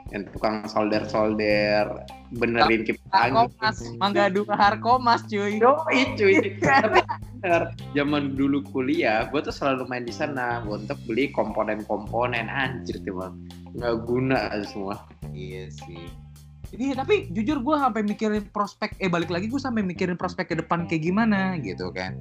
yang 0.09 0.25
tukang 0.33 0.65
solder-solder, 0.65 1.85
benerin 2.33 2.81
kipas 2.81 3.13
angin. 3.13 3.45
Harkomas 3.45 3.77
mangga 4.01 4.25
dua 4.25 4.53
Harkomas 4.57 5.21
cuy 5.29 5.61
Yoi 5.61 5.99
cuy. 6.17 6.33
Tapi 6.65 6.97
bener, 7.41 7.61
zaman 7.93 8.33
dulu 8.33 8.65
kuliah, 8.73 9.29
gue 9.29 9.37
tuh 9.41 9.53
selalu 9.53 9.85
main 9.85 10.05
di 10.05 10.13
sana 10.13 10.65
untuk 10.65 10.97
beli 11.05 11.29
komponen-komponen 11.29 12.49
anjir 12.49 12.97
tuh. 13.05 13.33
Nggak 13.77 13.95
guna 14.05 14.49
semua. 14.65 14.97
iya 15.29 15.69
sih 15.69 16.09
jadi 16.69 16.97
tapi 16.97 17.29
jujur 17.33 17.61
gue 17.61 17.75
sampai 17.77 18.01
mikirin 18.05 18.45
prospek 18.53 18.93
eh 19.01 19.09
balik 19.09 19.33
lagi 19.33 19.49
gue 19.49 19.61
sampai 19.61 19.81
mikirin 19.81 20.15
prospek 20.15 20.53
ke 20.53 20.55
depan 20.57 20.85
kayak 20.85 21.05
gimana 21.05 21.57
gitu 21.61 21.89
kan 21.93 22.17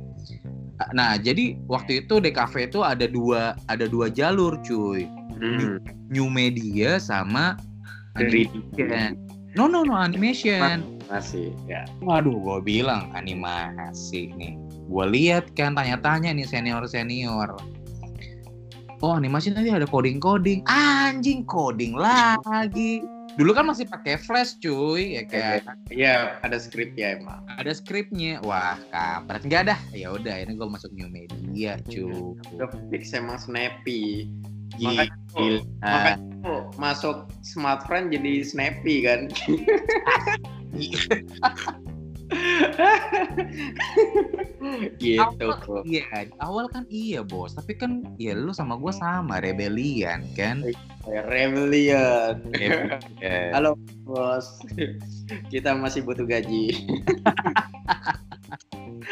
nah 0.94 1.18
jadi 1.18 1.58
waktu 1.66 2.06
itu 2.06 2.22
DKV 2.22 2.70
itu 2.70 2.80
ada 2.86 3.06
dua 3.10 3.58
ada 3.66 3.84
dua 3.88 4.08
jalur 4.08 4.56
cuy 4.64 5.08
Hmm. 5.38 5.78
new 6.10 6.26
media 6.26 6.98
sama 6.98 7.54
animation 8.18 9.14
no 9.54 9.70
no 9.70 9.86
no 9.86 9.94
animation 9.94 10.98
masih 11.08 11.56
ya. 11.64 11.88
Waduh, 12.04 12.36
gue 12.36 12.58
bilang 12.68 13.08
animasi 13.16 14.28
nih. 14.36 14.54
Gue 14.88 15.04
lihat 15.08 15.56
kan 15.56 15.72
tanya-tanya 15.72 16.36
nih 16.36 16.44
senior-senior. 16.44 17.56
Oh 19.00 19.12
animasi 19.16 19.56
nanti 19.56 19.72
ada 19.72 19.88
coding-coding. 19.88 20.68
Anjing 20.68 21.48
coding 21.48 21.96
lagi. 21.96 23.00
Dulu 23.38 23.54
kan 23.54 23.70
masih 23.70 23.86
pakai 23.86 24.18
flash 24.18 24.58
cuy, 24.58 25.14
ya 25.14 25.22
kayak 25.22 25.62
Iya 25.94 26.42
ada 26.42 26.58
skrip 26.58 26.98
ya 26.98 27.22
emang. 27.22 27.46
ada 27.46 27.70
skripnya. 27.70 28.42
Wah, 28.42 28.74
kampret 28.90 29.46
enggak 29.46 29.70
dah. 29.70 29.78
Ya 29.94 30.10
udah, 30.10 30.42
ini 30.42 30.58
gue 30.58 30.66
masuk 30.66 30.90
new 30.90 31.06
media 31.06 31.78
cuy. 31.86 32.34
Udah 32.58 32.66
fix 32.90 33.14
emang 33.14 33.38
snappy. 33.38 34.26
Gila. 34.74 35.06
Makanya 35.06 35.14
tuh, 35.30 35.62
makanya 35.80 36.18
tuh 36.42 36.60
masuk 36.82 37.16
smartphone 37.46 38.10
jadi 38.10 38.42
snappy 38.42 39.06
kan. 39.06 39.30
gitu. 45.00 45.48
Awal, 45.48 45.80
iya, 45.88 46.28
awal 46.44 46.68
kan 46.68 46.84
iya 46.92 47.24
bos, 47.24 47.56
tapi 47.56 47.72
kan 47.74 48.04
ya 48.20 48.36
lu 48.36 48.52
sama 48.52 48.76
gue 48.76 48.92
sama 48.92 49.40
rebellion 49.40 50.20
kan. 50.36 50.60
Rebellion. 51.08 52.44
Rebellion. 52.52 53.00
Halo 53.56 53.80
bos, 54.04 54.60
kita 55.48 55.72
masih 55.72 56.04
butuh 56.04 56.28
gaji. 56.28 56.76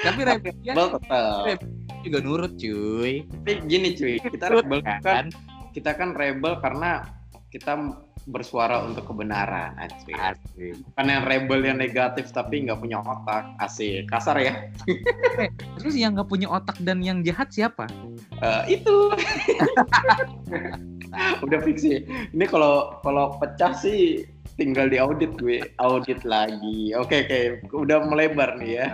Tapi 0.05 0.21
rebellion 0.21 0.77
Rebel 0.77 1.01
tetap. 1.01 1.65
juga 2.05 2.19
nurut 2.23 2.53
cuy. 2.61 3.25
Tapi 3.43 3.53
gini 3.67 3.97
cuy, 3.97 4.21
kita 4.21 4.53
rebel 4.53 4.85
kan, 5.03 5.33
kita 5.73 5.97
kan 5.97 6.13
rebel 6.15 6.61
karena 6.61 7.03
kita 7.51 7.79
bersuara 8.27 8.83
untuk 8.83 9.07
kebenaran, 9.07 9.79
cuy. 10.03 10.15
Asik. 10.19 10.83
Bukan 10.83 11.07
yang 11.07 11.23
rebel 11.31 11.61
yang 11.63 11.79
negatif 11.79 12.35
tapi 12.35 12.67
nggak 12.67 12.83
punya 12.83 12.99
otak, 12.99 13.47
asik. 13.63 14.11
Kasar 14.11 14.43
ya? 14.43 14.67
Terus 15.79 15.95
yang 15.95 16.19
nggak 16.19 16.27
punya 16.27 16.51
otak 16.51 16.75
dan 16.83 16.99
yang 17.07 17.23
jahat 17.23 17.55
siapa? 17.55 17.87
Eh, 18.43 18.83
itu. 18.83 18.97
Udah 21.47 21.59
fix 21.63 21.87
sih. 21.87 22.03
Ini 22.35 22.45
kalau 22.51 22.99
kalau 23.07 23.39
pecah 23.39 23.73
sih 23.73 24.27
tinggal 24.59 24.91
di 24.91 24.99
audit 24.99 25.39
gue, 25.39 25.63
audit 25.79 26.21
lagi. 26.27 26.93
Oke 26.99 27.25
oke, 27.25 27.41
udah 27.73 28.05
melebar 28.11 28.59
nih 28.59 28.83
ya. 28.83 28.87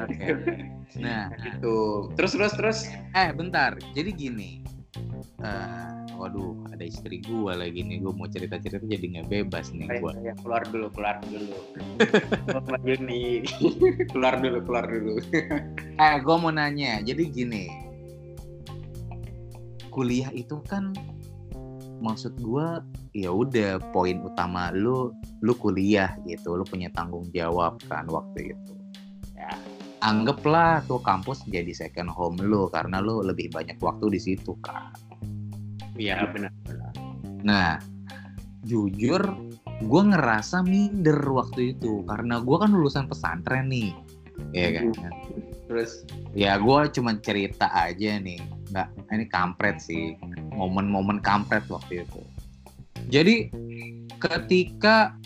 Nah, 1.01 1.33
Gitu. 1.41 2.11
Terus 2.21 2.37
terus 2.37 2.53
terus. 2.53 2.79
eh 3.17 3.33
bentar. 3.33 3.81
Jadi 3.97 4.11
gini. 4.13 4.61
Eh, 5.41 6.02
waduh, 6.23 6.55
ada 6.71 6.87
istri 6.87 7.19
gua 7.27 7.59
lagi 7.59 7.83
nih. 7.83 7.99
Gua 7.99 8.15
mau 8.15 8.31
cerita-cerita 8.31 8.87
jadi 8.87 9.19
nggak 9.19 9.27
bebas 9.27 9.75
nih. 9.75 9.91
Ya, 10.23 10.39
keluar 10.39 10.63
dulu, 10.71 10.87
keluar 10.95 11.19
dulu. 11.27 11.59
keluar 12.47 12.65
lagi 12.79 12.95
nih. 13.03 13.43
keluar 14.15 14.35
dulu, 14.39 14.59
keluar 14.63 14.87
dulu. 14.87 15.15
Eh, 15.99 16.17
gua 16.23 16.37
mau 16.39 16.55
nanya. 16.55 17.03
Jadi 17.03 17.23
gini. 17.27 17.65
Kuliah 19.91 20.31
itu 20.31 20.63
kan 20.63 20.95
maksud 21.99 22.39
gua 22.39 22.87
ya 23.13 23.29
udah 23.29 23.83
poin 23.93 24.23
utama 24.25 24.73
lu 24.73 25.13
lu 25.45 25.53
kuliah 25.55 26.17
gitu 26.27 26.57
lu 26.57 26.65
punya 26.65 26.89
tanggung 26.91 27.29
jawab 27.31 27.79
kan 27.87 28.09
waktu 28.09 28.57
itu 28.57 28.73
ya 29.37 29.53
anggaplah 30.03 30.83
tuh 30.89 30.99
kampus 30.99 31.47
jadi 31.47 31.71
second 31.71 32.11
home 32.11 32.41
lu 32.43 32.67
karena 32.73 32.99
lu 32.99 33.23
lebih 33.23 33.53
banyak 33.55 33.79
waktu 33.79 34.11
di 34.11 34.19
situ 34.19 34.57
kan 34.65 34.91
Iya 36.03 36.27
benar 36.35 36.51
benar. 36.67 36.93
nah 37.43 37.79
jujur 38.67 39.23
gue 39.83 40.03
ngerasa 40.15 40.63
minder 40.63 41.19
waktu 41.27 41.75
itu. 41.77 42.07
Karena 42.07 42.39
gue 42.43 42.57
kan 42.59 42.71
lulusan 42.71 43.07
pesantren 43.11 43.71
nih. 43.71 43.91
Ya 44.55 44.69
kan? 44.79 44.95
Terus? 45.67 46.07
Ya 46.33 46.57
gue 46.59 46.81
cuma 46.95 47.19
cerita 47.19 47.69
aja 47.75 48.19
nih. 48.19 48.39
Nggak 48.71 48.89
ini 49.15 49.27
kampret 49.29 49.83
sih. 49.83 50.15
Momen-momen 50.55 51.19
kampret 51.19 51.67
waktu 51.67 52.07
itu. 52.07 52.21
Jadi 53.11 53.51
ketika 54.23 55.19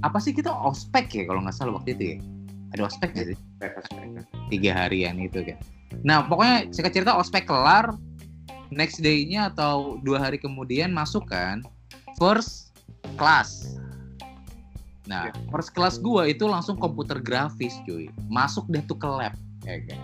apa 0.00 0.18
sih 0.18 0.32
kita 0.32 0.48
ospek 0.48 1.12
ya 1.12 1.22
kalau 1.28 1.44
nggak 1.44 1.56
salah 1.56 1.76
waktu 1.76 1.92
itu 1.96 2.04
ya? 2.04 2.18
Ada 2.72 2.82
ospek 2.88 3.08
nggak 3.12 3.26
sih? 3.36 3.38
Tiga 4.48 4.72
harian 4.72 5.20
itu 5.20 5.44
kan. 5.44 5.60
Nah 6.00 6.24
pokoknya 6.24 6.72
singkat 6.72 6.96
cerita 6.96 7.12
ospek 7.20 7.44
kelar 7.44 7.92
next 8.72 9.04
day-nya 9.04 9.52
atau 9.52 10.00
dua 10.00 10.18
hari 10.18 10.40
kemudian 10.40 10.90
masuk 10.90 11.28
kan 11.28 11.60
first 12.16 12.72
class. 13.20 13.76
Nah 15.06 15.28
Ya. 15.28 15.34
first 15.50 15.76
class 15.76 15.98
gua 15.98 16.30
itu 16.30 16.46
langsung 16.48 16.78
komputer 16.80 17.20
grafis 17.20 17.76
cuy. 17.84 18.08
Masuk 18.30 18.66
deh 18.72 18.82
tuh 18.88 18.96
ke 18.96 19.08
lab 19.08 19.34
ya 19.66 19.76
kan? 19.86 20.00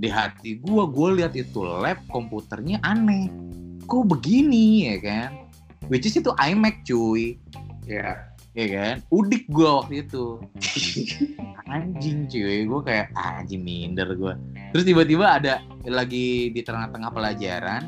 Di 0.00 0.08
hati 0.08 0.56
gua 0.64 0.88
gua 0.88 1.12
lihat 1.18 1.36
itu 1.36 1.60
lab 1.60 2.00
komputernya 2.08 2.80
aneh. 2.80 3.28
Kok 3.84 4.06
begini 4.06 4.88
ya 4.88 4.96
kan? 5.02 5.30
Which 5.90 6.06
is 6.06 6.14
itu 6.14 6.30
iMac 6.38 6.86
cuy. 6.86 7.36
Ya 7.84 8.29
ya 8.52 8.66
kan? 8.68 8.94
Udik 9.08 9.46
gua 9.48 9.84
waktu 9.84 10.04
itu. 10.04 10.38
Anjing 11.70 12.26
cuy. 12.26 12.66
Gue 12.66 12.80
kayak 12.82 13.14
"Ah, 13.14 13.38
anjing 13.38 13.62
minder 13.62 14.10
gue 14.12 14.34
terus 14.70 14.86
tiba-tiba 14.86 15.38
ada 15.38 15.58
lagi 15.82 16.50
di 16.50 16.62
tengah-tengah 16.62 17.10
pelajaran 17.10 17.82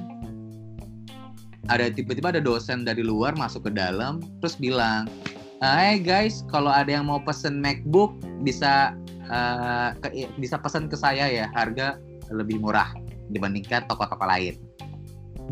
ada 1.67 1.87
tiba-tiba 1.89 2.35
ada 2.35 2.43
dosen 2.43 2.83
dari 2.83 3.07
luar 3.07 3.39
masuk 3.39 3.71
ke 3.71 3.73
dalam 3.75 4.19
terus 4.43 4.59
bilang 4.59 5.07
Hai 5.63 6.03
guys, 6.03 6.43
kalau 6.51 6.75
ada 6.75 6.91
yang 6.91 7.07
mau 7.07 7.23
pesen 7.23 7.63
MacBook 7.63 8.19
bisa 8.43 8.99
eh, 9.23 9.89
ke- 10.03 10.27
bisa 10.35 10.59
pesan 10.59 10.91
ke 10.91 10.99
saya 10.99 11.31
ya, 11.31 11.47
harga 11.55 12.03
lebih 12.35 12.59
murah 12.59 12.91
dibandingkan 13.31 13.87
toko-toko 13.87 14.27
lain. 14.27 14.59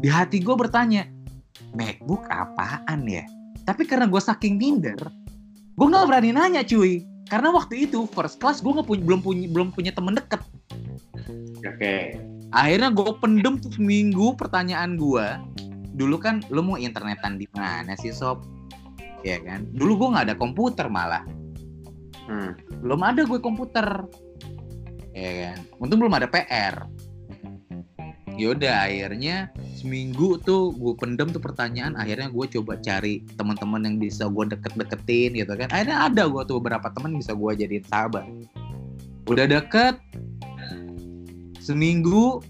Di 0.02 0.10
hati 0.10 0.42
gue 0.42 0.50
bertanya, 0.58 1.06
MacBook 1.78 2.26
apaan 2.26 3.06
ya? 3.06 3.22
Tapi 3.64 3.82
karena 3.86 4.08
gue 4.08 4.20
saking 4.20 4.56
minder, 4.56 4.98
gue 5.76 5.86
nggak 5.86 6.06
berani 6.08 6.30
nanya 6.32 6.62
cuy. 6.64 7.04
Karena 7.30 7.54
waktu 7.54 7.86
itu 7.86 8.10
first 8.10 8.42
class 8.42 8.58
gue 8.58 8.74
nggak 8.74 8.88
punya 8.90 9.02
belum 9.06 9.20
punya 9.22 9.46
belum 9.46 9.68
punya 9.70 9.92
temen 9.94 10.18
deket. 10.18 10.42
oke 11.62 11.94
Akhirnya 12.50 12.90
gue 12.90 13.14
pendem 13.22 13.62
tuh 13.62 13.70
seminggu 13.70 14.34
pertanyaan 14.34 14.98
gue. 14.98 15.26
Dulu 15.94 16.16
kan 16.18 16.42
lu 16.50 16.66
mau 16.66 16.74
internetan 16.74 17.38
di 17.38 17.46
mana 17.54 17.94
sih 17.94 18.10
sob? 18.10 18.42
Ya 19.22 19.38
kan. 19.38 19.70
Dulu 19.70 19.92
gue 19.94 20.08
nggak 20.16 20.26
ada 20.30 20.36
komputer 20.36 20.90
malah. 20.90 21.22
Hmm. 22.26 22.58
Belum 22.82 23.00
ada 23.06 23.22
gue 23.22 23.38
komputer. 23.38 23.86
Ya 25.14 25.30
kan. 25.46 25.58
Untung 25.78 26.02
belum 26.02 26.14
ada 26.18 26.26
PR. 26.26 26.90
Yaudah 28.38 28.86
akhirnya 28.86 29.50
seminggu 29.74 30.36
tuh 30.44 30.76
gue 30.76 30.94
pendem 30.96 31.32
tuh 31.32 31.40
pertanyaan 31.40 31.96
akhirnya 31.96 32.28
gue 32.28 32.46
coba 32.60 32.76
cari 32.78 33.24
teman-teman 33.34 33.86
yang 33.86 33.96
bisa 33.96 34.28
gue 34.28 34.44
deket-deketin 34.52 35.40
gitu 35.40 35.52
kan. 35.56 35.68
Akhirnya 35.72 36.06
ada 36.06 36.22
gue 36.28 36.42
tuh 36.44 36.60
beberapa 36.60 36.92
teman 36.92 37.16
bisa 37.16 37.32
gue 37.32 37.50
jadiin 37.56 37.84
sahabat. 37.88 38.28
Udah 39.26 39.48
deket 39.48 39.96
seminggu 41.60 42.40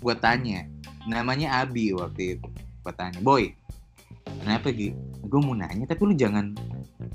gue 0.00 0.14
tanya 0.18 0.64
namanya 1.04 1.64
Abi 1.64 1.92
waktu 1.92 2.38
itu. 2.38 2.48
Gue 2.80 2.92
tanya 2.96 3.20
boy 3.20 3.52
kenapa 4.44 4.70
Gi? 4.72 4.94
gue 5.20 5.40
mau 5.42 5.54
nanya 5.54 5.84
tapi 5.86 6.10
lu 6.10 6.14
jangan 6.16 6.56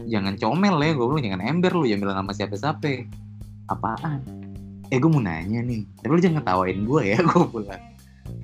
jangan 0.08 0.38
comel 0.38 0.78
ya 0.80 0.92
gue 0.94 1.06
bilang 1.10 1.26
jangan 1.26 1.42
ember 1.42 1.72
lu 1.74 1.86
jangan 1.89 2.02
bilang 2.06 2.18
nama 2.24 2.32
siapa-siapa. 2.34 3.10
Apaan? 3.66 4.22
Eh 4.94 5.02
gue 5.02 5.10
mau 5.10 5.22
nanya 5.22 5.66
nih 5.66 5.84
tapi 6.02 6.12
lu 6.13 6.22
jangan 6.22 6.46
ketawain 6.46 6.80
gue 6.86 7.02
ya 7.02 7.18
gue 7.28 7.46
bilang 7.50 7.82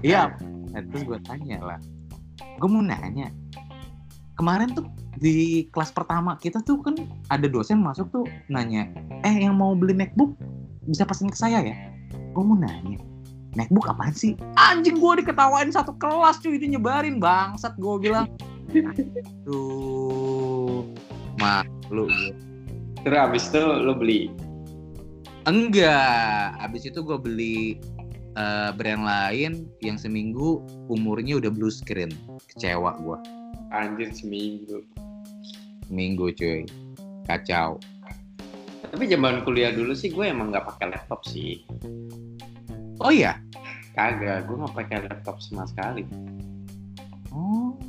iya. 0.02 0.34
Nah, 0.72 0.82
terus 0.92 1.04
gue 1.04 1.20
tanya 1.28 1.60
lah. 1.62 1.80
Gue 2.58 2.70
mau 2.70 2.84
nanya. 2.84 3.30
Kemarin 4.40 4.74
tuh 4.74 4.88
di 5.22 5.70
kelas 5.70 5.94
pertama 5.94 6.34
kita 6.42 6.64
tuh 6.66 6.82
kan 6.82 6.98
ada 7.30 7.46
dosen 7.46 7.78
masuk 7.78 8.10
tuh 8.10 8.26
nanya 8.50 8.90
eh 9.22 9.36
yang 9.38 9.54
mau 9.54 9.78
beli 9.78 9.94
MacBook 9.94 10.34
bisa 10.90 11.06
pesan 11.06 11.30
ke 11.30 11.38
saya 11.38 11.62
ya? 11.62 11.76
Gue 12.34 12.42
mau 12.42 12.58
nanya 12.58 12.98
MacBook 13.54 13.92
apaan 13.92 14.16
sih? 14.16 14.34
Anjing 14.56 14.98
gue 14.98 15.14
diketawain 15.22 15.70
satu 15.70 15.94
kelas 16.00 16.40
cuy. 16.40 16.56
Itu 16.56 16.72
nyebarin 16.72 17.20
bangsat 17.20 17.76
gue 17.78 17.96
bilang. 18.00 18.32
Tuh 19.44 20.88
malu 21.38 22.08
terus 23.02 23.18
abis 23.18 23.44
itu 23.52 23.62
lo 23.62 23.94
beli? 23.98 24.32
Enggak. 25.50 26.56
Abis 26.62 26.88
itu 26.88 27.02
gue 27.02 27.18
beli 27.20 27.82
eh, 28.38 28.70
brand 28.76 29.04
lain 29.04 29.68
yang 29.84 29.98
seminggu 30.00 30.64
umurnya 30.88 31.40
udah 31.40 31.52
blue 31.52 31.72
screen. 31.72 32.12
Kecewa 32.52 32.96
gue 33.02 33.42
anjir 33.72 34.12
seminggu. 34.12 34.84
Minggu 35.88 36.36
cuy. 36.36 36.68
Kacau. 37.26 37.80
Tapi 38.92 39.08
zaman 39.08 39.48
kuliah 39.48 39.72
dulu 39.72 39.96
sih 39.96 40.12
gue 40.12 40.28
emang 40.28 40.52
nggak 40.52 40.68
pakai 40.68 40.92
laptop 40.92 41.24
sih. 41.24 41.64
Oh 43.00 43.10
iya? 43.10 43.40
Kagak 43.96 44.48
gue 44.48 44.56
nggak 44.60 44.76
pakai 44.76 44.98
laptop 45.08 45.40
sama 45.40 45.64
sekali. 45.68 46.04
Oh. 47.32 47.80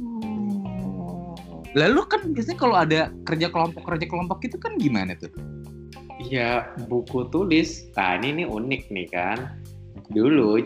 Lalu 1.74 2.00
kan 2.06 2.22
biasanya 2.30 2.58
kalau 2.58 2.76
ada 2.78 3.10
kerja 3.26 3.50
kelompok 3.50 3.82
kerja 3.82 4.06
kelompok 4.06 4.38
itu 4.46 4.56
kan 4.62 4.78
gimana 4.78 5.18
tuh? 5.18 5.32
Iya 6.22 6.70
buku 6.86 7.26
tulis. 7.34 7.90
Nah 7.98 8.22
ini 8.22 8.44
nih 8.44 8.46
unik 8.46 8.82
nih 8.94 9.08
kan 9.10 9.38
dulu 10.10 10.58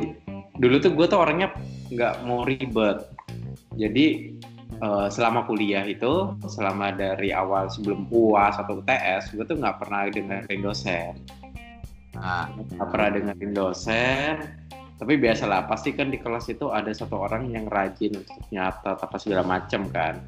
dulu 0.56 0.74
tuh 0.80 0.92
gue 0.96 1.06
tuh 1.08 1.20
orangnya 1.20 1.52
nggak 1.92 2.14
mau 2.24 2.42
ribet. 2.46 3.04
Jadi 3.76 4.32
eh, 4.80 5.06
selama 5.12 5.44
kuliah 5.44 5.84
itu 5.84 6.32
selama 6.48 6.96
dari 6.96 7.30
awal 7.30 7.68
sebelum 7.68 8.08
uas 8.08 8.56
atau 8.56 8.80
UTS 8.80 9.36
gue 9.36 9.44
tuh 9.44 9.56
nggak 9.60 9.76
pernah 9.84 10.08
dengerin 10.08 10.62
dosen. 10.64 11.12
Nah 12.16 12.48
nggak 12.56 12.88
pernah 12.88 13.08
dengerin 13.20 13.52
dosen. 13.52 14.34
Tapi 14.96 15.20
biasalah 15.20 15.68
pasti 15.68 15.92
kan 15.92 16.08
di 16.08 16.16
kelas 16.16 16.48
itu 16.48 16.72
ada 16.72 16.88
satu 16.88 17.20
orang 17.20 17.52
yang 17.52 17.68
rajin 17.68 18.16
untuk 18.16 18.40
nyatet 18.48 18.96
apa 18.96 19.16
segala 19.20 19.44
macem 19.44 19.84
kan. 19.92 20.24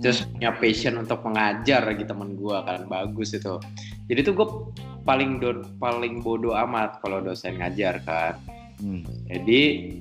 Terus 0.00 0.24
punya 0.32 0.56
passion 0.56 0.96
untuk 0.96 1.20
mengajar 1.28 1.84
lagi 1.84 2.08
temen 2.08 2.40
gue 2.40 2.56
kan 2.64 2.88
bagus 2.88 3.36
itu. 3.36 3.60
Jadi 4.08 4.20
tuh 4.24 4.32
gue 4.32 4.48
paling 5.04 5.40
do 5.40 5.64
paling 5.80 6.20
bodoh 6.20 6.54
amat 6.54 7.00
kalau 7.00 7.20
dosen 7.20 7.58
ngajar 7.58 8.00
kan. 8.04 8.34
Hmm. 8.80 9.04
jadi 9.28 9.92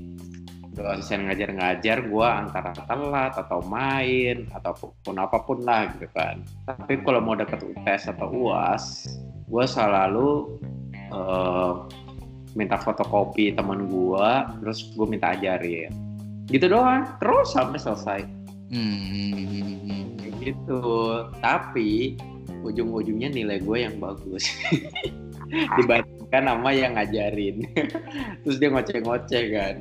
dosen 0.71 1.27
ngajar-ngajar 1.27 2.07
gue 2.07 2.27
antara 2.31 2.71
telat 2.87 3.35
atau 3.35 3.59
main 3.67 4.47
ataupun 4.55 5.19
apa 5.19 5.43
pun 5.43 5.59
lah 5.67 5.91
gitu 5.97 6.07
kan. 6.15 6.39
Tapi 6.63 7.03
kalau 7.03 7.19
mau 7.19 7.35
deket 7.35 7.59
UTS 7.59 8.15
atau 8.15 8.31
UAS 8.31 9.11
gue 9.51 9.65
selalu 9.67 10.61
eh, 11.11 11.73
minta 12.55 12.79
fotokopi 12.79 13.51
teman 13.51 13.91
gue 13.91 14.29
terus 14.63 14.95
gue 14.95 15.03
minta 15.03 15.35
ajarin. 15.35 15.91
Gitu 16.47 16.71
doang 16.71 17.03
terus 17.19 17.51
sampai 17.51 17.77
selesai. 17.77 18.19
Hmm. 18.71 20.15
Kayak 20.15 20.33
gitu. 20.39 20.81
Tapi 21.43 22.15
ujung-ujungnya 22.63 23.29
nilai 23.31 23.59
gue 23.63 23.77
yang 23.87 23.95
bagus. 23.97 24.45
Dibandingkan 25.77 26.43
sama 26.45 26.69
yang 26.75 26.93
ngajarin. 26.99 27.65
Terus 28.45 28.57
dia 28.61 28.69
ngoceh-ngoceh 28.69 29.43
kan. 29.55 29.75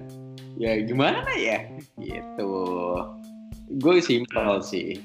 Ya 0.59 0.81
gimana 0.83 1.29
ya? 1.37 1.69
Gitu. 2.01 2.53
Gue 3.79 4.01
simpel 4.01 4.65
sih. 4.65 4.99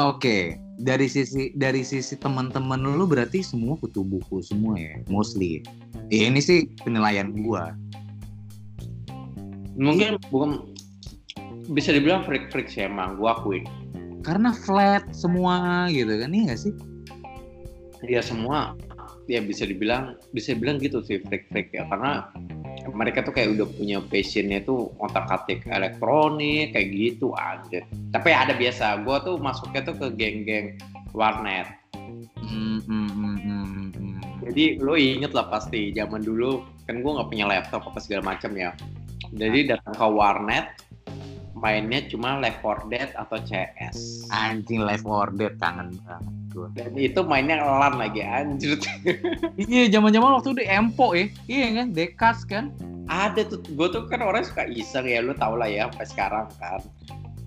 Oke, 0.00 0.56
dari 0.80 1.04
sisi 1.04 1.52
dari 1.52 1.84
sisi 1.84 2.16
teman-teman 2.16 2.80
lu 2.80 3.04
berarti 3.04 3.44
semua 3.44 3.76
kutu 3.76 4.00
buku 4.00 4.40
semua 4.40 4.80
ya, 4.80 5.04
mostly. 5.12 5.60
Ya, 6.08 6.32
ini 6.32 6.40
sih 6.40 6.72
penilaian 6.80 7.32
gua. 7.44 7.76
mungkin 9.72 10.20
bukan 10.28 10.68
bisa 11.72 11.96
dibilang 11.96 12.24
freak-freak 12.24 12.68
sih 12.68 12.84
emang. 12.84 13.16
Gue 13.16 13.28
akuin 13.28 13.64
Karena 14.22 14.54
flat 14.54 15.10
semua 15.10 15.86
gitu 15.90 16.14
kan, 16.18 16.30
iya 16.30 16.54
gak 16.54 16.62
sih? 16.62 16.74
ya 18.06 18.22
semua. 18.22 18.74
Ya 19.30 19.38
bisa 19.38 19.62
dibilang 19.62 20.18
bisa 20.34 20.54
dibilang 20.54 20.82
gitu 20.82 20.98
sih 21.06 21.22
freak-freak 21.22 21.70
ya. 21.70 21.86
Karena 21.86 22.26
mereka 22.90 23.22
tuh 23.22 23.30
kayak 23.30 23.54
udah 23.54 23.68
punya 23.78 23.98
passionnya 24.02 24.58
tuh 24.66 24.90
otak 24.98 25.30
atik 25.30 25.62
elektronik 25.70 26.74
kayak 26.74 26.88
gitu 26.90 27.30
aja. 27.38 27.86
Tapi 28.10 28.28
ada 28.34 28.50
biasa. 28.54 29.06
Gue 29.06 29.16
tuh 29.22 29.38
masuknya 29.38 29.86
tuh 29.86 29.94
ke 29.94 30.06
geng-geng 30.18 30.74
warnet. 31.14 31.70
Hmm, 32.42 32.82
hmm, 32.82 33.08
hmm. 33.14 34.18
jadi 34.50 34.82
lo 34.82 34.98
inget 34.98 35.30
lah 35.32 35.46
pasti 35.46 35.94
zaman 35.94 36.26
dulu. 36.26 36.66
Kan 36.90 37.00
gue 37.00 37.10
nggak 37.14 37.30
punya 37.30 37.46
laptop 37.46 37.86
apa 37.86 38.02
segala 38.02 38.34
macam 38.34 38.50
ya. 38.58 38.74
Jadi 39.32 39.70
datang 39.70 39.94
ke 39.94 40.06
warnet 40.10 40.66
mainnya 41.54 42.00
cuma 42.06 42.36
Left 42.36 42.58
4 42.58 42.88
Dead 42.88 43.10
atau 43.12 43.36
CS 43.38 44.26
Anjing 44.28 44.80
Left 44.80 45.02
4 45.02 45.34
Dead 45.34 45.54
kangen 45.56 45.94
banget 46.00 46.24
gua. 46.50 46.68
dan 46.72 46.92
itu 46.94 47.20
mainnya 47.22 47.58
LAN 47.58 47.96
lagi 47.96 48.20
anjir 48.20 48.76
Iya, 49.56 49.88
zaman-zaman 49.90 50.36
waktu 50.36 50.52
di 50.54 50.64
Empo 50.64 51.12
ya. 51.12 51.26
Iya 51.46 51.66
kan, 51.74 51.86
Dekas 51.90 52.38
kan. 52.44 52.64
ada 53.04 53.42
tuh 53.42 53.60
gue 53.66 53.88
tuh 53.88 54.06
kan 54.06 54.20
orang 54.20 54.40
suka 54.42 54.64
iseng 54.66 55.04
ya 55.04 55.18
lu 55.18 55.32
tau 55.32 55.52
lah 55.52 55.66
ya 55.66 55.88
sampai 55.88 56.06
sekarang 56.06 56.46
kan 56.56 56.80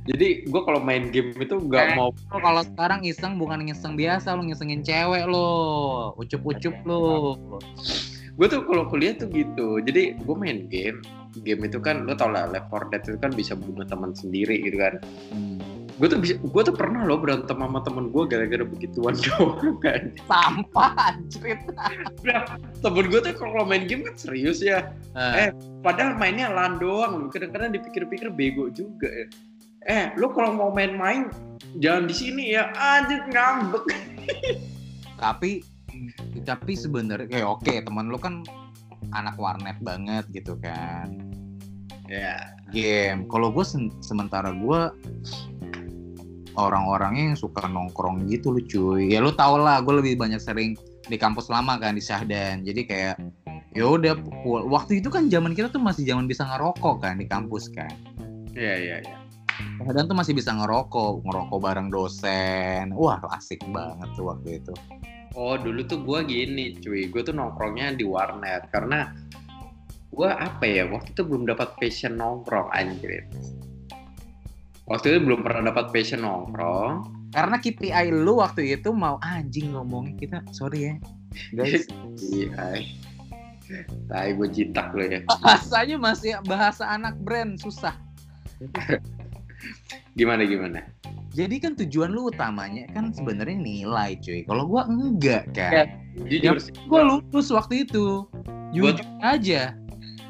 jadi 0.05 0.43
gue 0.43 0.61
kalau 0.61 0.77
main 0.77 1.09
game 1.09 1.33
itu 1.33 1.55
nggak 1.55 1.85
Eh. 1.87 1.95
mau 1.95 2.13
kalau 2.29 2.61
sekarang 2.61 3.01
iseng 3.01 3.35
bukan 3.35 3.65
ngiseng 3.65 3.95
biasa, 3.95 4.31
lo 4.31 4.43
ngisengin 4.43 4.81
cewek 4.81 5.25
lo, 5.25 5.49
ucup-ucup 6.13 6.75
lo. 6.83 7.01
Gue 8.35 8.47
tuh 8.51 8.61
kalau 8.67 8.83
kuliah 8.91 9.15
tuh 9.15 9.31
gitu. 9.31 9.79
Jadi 9.79 10.19
gue 10.19 10.35
main 10.35 10.67
game. 10.67 10.99
Game 11.43 11.67
itu 11.67 11.79
kan 11.79 12.07
lo 12.07 12.15
tau 12.15 12.31
lah 12.31 12.47
Left 12.47 12.71
4 12.71 12.91
Dead 12.91 13.03
itu 13.11 13.19
kan 13.19 13.31
bisa 13.35 13.53
bunuh 13.55 13.83
teman 13.87 14.11
sendiri 14.15 14.59
gitu 14.63 14.77
kan. 14.79 14.99
Hmm. 15.31 15.59
gue 15.95 16.11
tuh 16.11 16.19
bisa 16.19 16.35
gue 16.43 16.61
tuh 16.67 16.75
pernah 16.75 17.07
lo 17.07 17.15
berantem 17.15 17.55
sama 17.55 17.79
temen 17.79 18.11
gue 18.11 18.27
gara-gara 18.27 18.67
begituan 18.67 19.15
doang 19.23 19.79
kan. 19.79 20.11
Sampah 20.27 20.91
anjrit. 21.15 21.63
temen 22.83 23.05
gue 23.07 23.19
tuh 23.23 23.31
kalau 23.39 23.63
main 23.63 23.87
game 23.87 24.03
kan 24.03 24.15
serius 24.19 24.59
ya. 24.59 24.91
Eh, 25.15 25.55
padahal 25.79 26.19
mainnya 26.19 26.51
LAN 26.51 26.83
doang. 26.83 27.23
Lo 27.23 27.31
kadang-kadang 27.31 27.71
dipikir-pikir 27.71 28.27
bego 28.27 28.67
juga 28.75 29.07
ya. 29.07 29.27
Eh 29.87 30.05
lo 30.19 30.35
kalau 30.35 30.51
mau 30.51 30.69
main-main 30.75 31.31
jangan 31.79 32.11
di 32.11 32.15
sini 32.15 32.43
ya. 32.51 32.75
Anjir 32.75 33.23
ngambek. 33.31 33.87
Tapi 35.23 35.63
tapi 36.45 36.77
sebenarnya 36.77 37.27
kayak 37.27 37.47
oke 37.47 37.73
teman 37.83 38.07
lo 38.11 38.17
kan 38.21 38.45
anak 39.13 39.35
warnet 39.37 39.77
banget 39.81 40.25
gitu 40.33 40.57
kan. 40.59 41.11
Ya. 42.05 42.53
Game. 42.69 43.25
Kalau 43.29 43.49
gue 43.53 43.65
sementara 44.01 44.53
gue 44.53 44.81
orang-orangnya 46.55 47.33
yang 47.33 47.39
suka 47.39 47.67
nongkrong 47.67 48.29
gitu 48.31 48.55
lu 48.55 48.61
cuy. 48.65 49.11
Ya 49.11 49.19
lu 49.21 49.33
tau 49.35 49.59
lah 49.59 49.81
gue 49.83 49.93
lebih 50.01 50.15
banyak 50.17 50.39
sering 50.39 50.77
di 51.05 51.17
kampus 51.19 51.51
lama 51.51 51.77
kan 51.77 51.97
di 51.97 52.03
Syahdan. 52.03 52.65
Jadi 52.65 52.81
kayak 52.87 53.15
ya 53.75 53.85
udah 53.91 54.15
waktu 54.71 55.03
itu 55.03 55.11
kan 55.11 55.27
zaman 55.27 55.51
kita 55.51 55.67
tuh 55.67 55.83
masih 55.83 56.07
zaman 56.07 56.25
bisa 56.25 56.47
ngerokok 56.47 57.03
kan 57.03 57.19
di 57.19 57.27
kampus 57.27 57.69
kan. 57.73 57.91
Iya 58.55 58.75
iya 58.79 58.97
iya. 59.03 59.17
Syahdan 59.83 60.07
tuh 60.07 60.17
masih 60.17 60.33
bisa 60.37 60.55
ngerokok 60.55 61.25
ngerokok 61.25 61.59
bareng 61.59 61.89
dosen. 61.91 62.93
Wah 62.95 63.19
asik 63.35 63.61
banget 63.73 64.09
tuh 64.15 64.31
waktu 64.31 64.61
itu 64.63 64.73
Oh 65.35 65.59
dulu 65.59 65.83
tuh 65.83 65.99
gue 66.01 66.19
gini 66.25 66.79
cuy, 66.79 67.11
gue 67.11 67.21
tuh 67.21 67.35
nongkrongnya 67.35 67.99
di 67.99 68.07
warnet 68.07 68.71
karena 68.71 69.11
gue 70.15 70.29
apa 70.31 70.63
ya 70.63 70.87
waktu 70.87 71.11
itu 71.11 71.27
belum 71.27 71.43
dapat 71.43 71.75
passion 71.75 72.15
nongkrong 72.15 72.71
anjir. 72.71 73.27
Waktu 74.87 75.05
itu 75.11 75.19
belum 75.27 75.43
pernah 75.43 75.75
dapat 75.75 75.91
passion 75.91 76.23
nongkrong. 76.23 77.11
karena 77.35 77.59
KPI 77.59 78.15
lu 78.15 78.39
waktu 78.39 78.79
itu 78.79 78.95
mau 78.95 79.19
anjing 79.19 79.75
ngomongin 79.75 80.15
kita 80.15 80.39
sorry 80.55 80.87
ya 80.87 80.95
guys 81.51 81.83
Iya. 82.31 82.79
Tai 84.07 84.29
gue 84.39 84.47
jitak 84.47 84.95
lo 84.95 85.03
ya. 85.03 85.19
bahasanya 85.43 85.99
masih 85.99 86.31
bahasa 86.47 86.87
anak 86.87 87.19
brand 87.19 87.59
susah 87.59 87.91
Gimana 90.15 90.47
gimana? 90.47 90.79
Jadi 91.35 91.55
kan 91.59 91.75
tujuan 91.75 92.15
lu 92.15 92.31
utamanya 92.31 92.87
kan 92.95 93.11
sebenarnya 93.11 93.59
nilai 93.59 94.15
cuy. 94.23 94.47
Kalau 94.47 94.63
gua 94.71 94.87
enggak 94.87 95.51
Ya. 95.51 95.83
kan. 95.83 95.87
Jujur 96.31 96.55
sih. 96.63 96.71
Gua 96.87 97.03
lulus 97.03 97.51
waktu 97.51 97.83
itu. 97.83 98.23
Jujur 98.71 98.95
aja. 99.19 99.75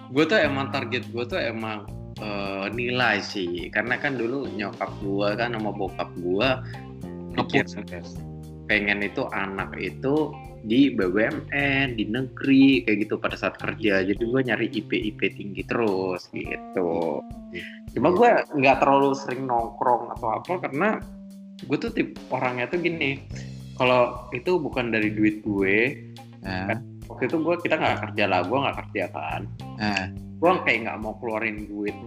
Gue 0.10 0.26
tuh 0.26 0.38
emang 0.38 0.70
target 0.74 1.06
gue 1.14 1.24
tuh 1.26 1.38
emang 1.38 1.86
eh, 2.22 2.66
nilai 2.74 3.22
sih. 3.22 3.70
Karena 3.70 4.02
kan 4.02 4.18
dulu 4.18 4.50
nyokap 4.50 4.90
gue 5.02 5.30
kan 5.38 5.54
sama 5.54 5.70
bokap 5.70 6.10
pikir 7.36 7.66
Ngepus. 7.68 8.18
pengen 8.66 9.04
itu 9.06 9.28
anak 9.30 9.76
itu 9.78 10.34
di 10.66 10.90
BUMN 10.98 11.94
di 11.94 12.10
negeri 12.10 12.82
kayak 12.82 13.06
gitu 13.06 13.22
pada 13.22 13.38
saat 13.38 13.62
kerja 13.62 14.02
jadi 14.02 14.18
gue 14.18 14.42
nyari 14.42 14.68
IP 14.74 14.90
IP 14.90 15.20
tinggi 15.38 15.62
terus 15.70 16.26
gitu 16.34 17.22
cuma 17.96 18.12
gue 18.12 18.30
nggak 18.60 18.78
terlalu 18.84 19.16
sering 19.16 19.48
nongkrong 19.48 20.12
atau 20.20 20.36
apa 20.36 20.54
karena 20.68 21.00
gue 21.64 21.78
tuh 21.80 21.92
tip 21.96 22.20
orangnya 22.28 22.68
tuh 22.68 22.84
gini 22.84 23.24
kalau 23.80 24.28
itu 24.36 24.60
bukan 24.60 24.92
dari 24.92 25.16
duit 25.16 25.40
gue 25.48 26.06
Nah, 26.46 26.78
waktu 27.10 27.26
itu 27.26 27.38
gue 27.42 27.56
kita 27.66 27.76
nggak 27.82 28.00
kerja 28.06 28.24
lah 28.30 28.46
gue 28.46 28.54
nggak 28.54 28.78
kerja 28.86 29.04
kan. 29.10 29.42
Nah, 29.82 30.04
gue 30.14 30.52
kayak 30.62 30.80
nggak 30.86 30.98
mau 31.02 31.18
keluarin 31.18 31.66
duit 31.66 31.98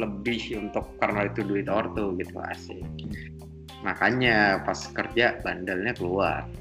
lebih 0.00 0.40
untuk 0.56 0.88
karena 0.96 1.28
itu 1.28 1.44
duit 1.44 1.68
ortu 1.68 2.16
gitu 2.16 2.40
asik. 2.48 2.80
Makanya 3.84 4.64
pas 4.64 4.80
kerja 4.96 5.36
bandelnya 5.44 5.92
keluar. 5.92 6.48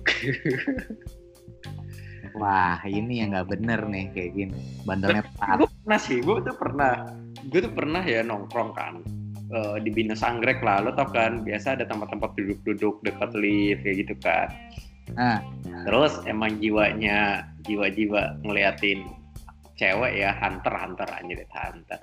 Wah 2.37 2.77
ini 2.85 3.23
yang 3.23 3.33
nggak 3.33 3.49
bener 3.55 3.79
nih 3.87 4.05
kayak 4.11 4.31
gini. 4.35 4.59
Bandelnya 4.83 5.23
gue 5.31 5.69
pernah 5.87 5.99
sih 6.03 6.19
gue 6.19 6.37
tuh 6.43 6.55
pernah 6.59 7.07
gue 7.47 7.59
tuh 7.63 7.73
pernah 7.73 8.03
ya 8.03 8.21
nongkrong 8.23 8.71
kan 8.75 8.99
eh, 9.51 9.77
di 9.81 9.89
Binus 9.91 10.23
Anggrek 10.23 10.59
lah. 10.63 10.83
Lo 10.83 10.91
tau 10.93 11.07
kan 11.07 11.43
biasa 11.43 11.79
ada 11.79 11.85
tempat-tempat 11.87 12.35
duduk-duduk 12.35 13.03
dekat 13.07 13.31
lift 13.35 13.83
kayak 13.83 13.97
gitu 14.07 14.15
kan. 14.19 14.51
Nah. 15.15 15.39
terus 15.87 16.19
emang 16.27 16.59
jiwanya 16.59 17.47
jiwa-jiwa 17.63 18.43
ngeliatin 18.43 19.07
cewek 19.79 20.19
ya 20.19 20.35
hunter 20.35 20.75
hunter 20.75 21.07
anjir 21.07 21.47
hunter. 21.47 21.99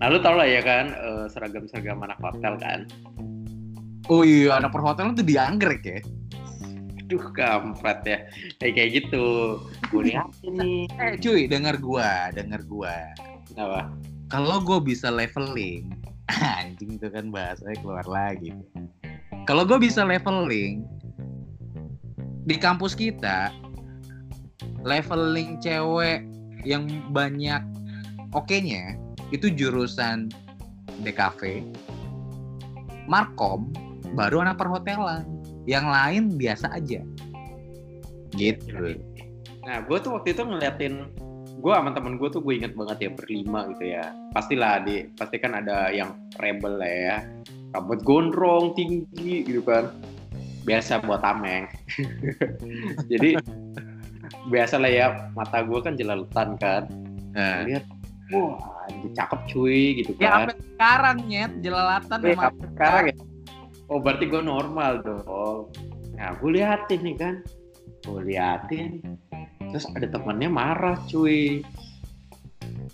Nah 0.00 0.06
lu 0.08 0.16
tau 0.24 0.40
lah 0.40 0.48
ya 0.48 0.64
kan 0.64 0.96
eh, 0.96 1.26
seragam-seragam 1.28 2.00
anak 2.00 2.16
hotel 2.24 2.56
kan. 2.56 2.88
Oh 4.10 4.26
iya, 4.26 4.58
anak 4.58 4.74
perhotelan 4.74 5.14
tuh 5.14 5.28
dianggrek 5.28 5.82
ya. 5.84 6.00
aduh 7.04 7.28
kampret 7.36 8.00
ya. 8.08 8.18
Kayak 8.56 8.72
kayak 8.74 8.90
gitu. 8.96 9.26
Gue 9.92 10.08
nih. 10.08 10.88
Eh 10.96 11.14
cuy, 11.20 11.44
denger 11.44 11.76
gua, 11.78 12.32
denger 12.32 12.64
gua. 12.64 12.96
apa 13.52 13.92
Kalau 14.32 14.64
gua 14.64 14.80
bisa 14.80 15.12
leveling, 15.12 15.92
anjing 16.56 16.96
itu 16.96 17.12
kan 17.12 17.28
bahasanya 17.28 17.76
keluar 17.84 18.06
lagi. 18.08 18.56
Kalau 19.44 19.68
gua 19.68 19.76
bisa 19.76 20.00
leveling 20.08 20.88
di 22.48 22.56
kampus 22.56 22.96
kita, 22.96 23.52
leveling 24.80 25.60
cewek 25.60 26.24
yang 26.64 26.88
banyak 27.12 27.60
oke-nya 28.32 28.96
itu 29.36 29.52
jurusan 29.52 30.32
DKV, 31.04 31.68
Markom, 33.04 33.68
baru 34.16 34.48
anak 34.48 34.56
perhotelan. 34.56 35.28
Yang 35.62 35.86
lain 35.92 36.22
biasa 36.40 36.66
aja. 36.74 37.00
Gitu. 38.34 38.98
Nah, 39.62 39.78
gue 39.86 39.98
tuh 40.02 40.18
waktu 40.18 40.34
itu 40.34 40.42
ngeliatin 40.42 41.06
gue 41.58 41.72
sama 41.72 41.90
temen 41.92 42.16
gue 42.16 42.28
tuh 42.32 42.40
gue 42.40 42.54
inget 42.56 42.72
banget 42.72 42.98
ya 43.08 43.10
berlima 43.12 43.60
gitu 43.76 43.84
ya. 43.98 44.04
Pastilah 44.32 44.80
di 44.86 45.04
pasti 45.18 45.36
kan 45.36 45.58
ada 45.58 45.92
yang 45.92 46.16
rebel 46.40 46.80
lah 46.80 46.92
ya. 46.92 47.16
Rambut 47.76 48.00
gondrong 48.04 48.72
tinggi 48.76 49.44
gitu 49.44 49.60
kan. 49.64 49.92
Biasa 50.64 51.02
buat 51.04 51.20
tameng. 51.20 51.66
Jadi 53.12 53.36
biasa 54.48 54.80
lah 54.80 54.90
ya 54.90 55.06
mata 55.36 55.60
gue 55.62 55.78
kan 55.82 55.94
jelalutan 55.98 56.56
kan. 56.56 56.88
Nah. 57.32 57.64
Lihat, 57.64 57.84
wah 58.32 58.56
cakep 59.16 59.40
cuy 59.50 60.02
gitu 60.02 60.12
Ya 60.20 60.30
kan. 60.30 60.52
sampai 60.52 60.56
sekarang 60.74 61.16
nyet 61.28 61.52
jelalatan 61.62 62.18
sama 62.22 62.42
sampai 62.50 62.68
sekarang 62.74 63.04
ya. 63.10 63.16
Oh 63.90 63.98
berarti 64.00 64.24
gue 64.26 64.42
normal 64.42 65.04
dong. 65.04 65.68
Nah 66.16 66.32
gue 66.38 66.50
liatin 66.54 67.00
nih 67.04 67.16
kan. 67.18 67.34
Gue 68.02 68.20
liatin. 68.24 69.04
Terus 69.72 69.88
ada 69.96 70.06
temannya 70.12 70.52
marah 70.52 70.96
cuy. 71.08 71.64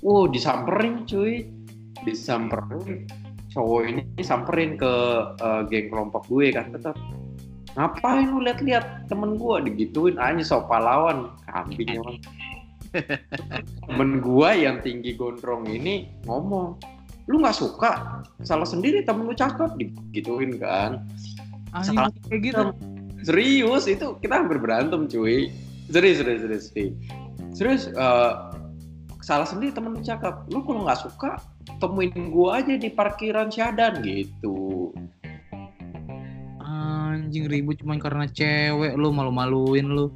Wow 0.00 0.30
disamperin 0.30 1.04
cuy. 1.04 1.50
Disamperin. 2.06 3.10
Cowok 3.50 3.82
ini 3.90 4.22
samperin 4.22 4.78
ke 4.78 4.92
eh, 5.42 5.62
geng 5.66 5.90
kelompok 5.90 6.24
gue 6.30 6.54
kan 6.54 6.70
tetap. 6.70 6.94
Ngapain 7.74 8.26
lu 8.30 8.42
liat-liat 8.42 9.10
temen 9.10 9.34
gue 9.34 9.56
digituin 9.70 10.16
aja 10.18 10.42
sok 10.42 10.70
pahlawan 10.70 11.34
kambing 11.50 11.98
emang. 11.98 12.18
temen 13.88 14.10
gue 14.24 14.50
yang 14.56 14.80
tinggi 14.80 15.12
gondrong 15.14 15.68
ini 15.68 16.08
ngomong 16.24 16.80
lu 17.28 17.44
nggak 17.44 17.56
suka 17.56 18.24
salah 18.40 18.64
sendiri 18.64 19.04
temen 19.04 19.28
lu 19.28 19.36
cakep 19.36 19.76
digituin 19.76 20.56
kan 20.56 21.04
anjing 21.76 22.00
Salah. 22.00 22.12
kayak 22.32 22.40
gitu. 22.40 22.64
serius 23.28 23.84
itu 23.84 24.16
kita 24.24 24.40
hampir 24.40 24.56
berantem 24.56 25.04
cuy 25.04 25.52
serius 25.88 26.16
serius 26.20 26.40
serius 26.44 26.64
serius, 26.70 26.94
serius 27.56 27.82
eh, 27.92 28.32
salah 29.24 29.48
sendiri 29.48 29.72
temen 29.72 30.00
cakap 30.00 30.48
lu 30.48 30.64
kalau 30.64 30.88
nggak 30.88 31.00
suka 31.04 31.36
temuin 31.80 32.32
gua 32.32 32.64
aja 32.64 32.80
di 32.80 32.88
parkiran 32.88 33.52
Syadan 33.52 34.00
gitu. 34.00 34.92
Anjing 36.64 37.48
ribut 37.48 37.80
cuma 37.80 37.96
karena 38.00 38.28
cewek 38.28 38.96
lu 38.96 39.12
malu-maluin 39.12 39.88
lu. 39.88 40.06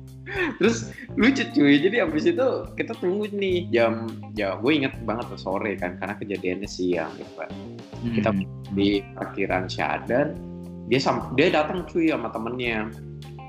terus 0.57 0.89
lucu 1.21 1.45
cuy. 1.53 1.77
Jadi 1.77 2.01
abis 2.01 2.25
itu 2.25 2.47
kita 2.73 2.97
tunggu 2.97 3.29
nih 3.37 3.69
jam 3.69 4.09
jam 4.33 4.65
gue 4.65 4.73
inget 4.73 4.97
banget 5.05 5.29
tuh 5.29 5.41
sore 5.41 5.77
kan 5.77 6.01
karena 6.01 6.17
kejadiannya 6.17 6.69
siang 6.69 7.13
gitu 7.21 7.33
kan. 7.37 7.51
Kita 8.01 8.31
Hmm. 8.33 8.45
di 8.73 9.05
parkiran 9.13 9.69
Syadan 9.69 10.33
dia 10.89 11.01
sam 11.01 11.37
dia 11.37 11.53
datang 11.53 11.85
cuy 11.85 12.09
sama 12.09 12.33
temennya 12.33 12.89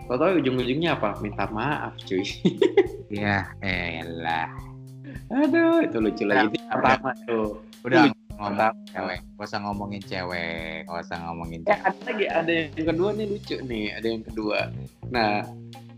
Tau 0.08 0.18
tau 0.20 0.36
ujung-ujungnya 0.36 1.00
apa? 1.00 1.16
Minta 1.24 1.48
maaf 1.50 1.96
cuy. 2.04 2.24
Ya, 3.14 3.46
elah. 3.62 4.50
Aduh, 5.30 5.86
itu 5.86 6.02
lucu 6.02 6.26
lagi. 6.26 6.58
Itu 6.58 6.66
pertama 6.66 7.14
tuh. 7.30 7.62
Udah 7.86 8.10
ngomong 8.42 8.74
cewek, 8.90 9.20
gak 9.38 9.46
usah 9.46 9.60
ngomongin 9.62 10.02
cewek, 10.02 10.90
gak 10.90 11.02
usah 11.06 11.18
ngomongin 11.30 11.60
Ya, 11.70 11.78
cewek. 11.78 11.86
ada 11.86 12.02
lagi, 12.10 12.26
ada 12.26 12.52
yang 12.74 12.88
kedua 12.90 13.10
nih 13.14 13.26
lucu 13.30 13.56
nih, 13.70 13.86
ada 13.94 14.08
yang 14.10 14.24
kedua. 14.26 14.60
Nah, 15.14 15.46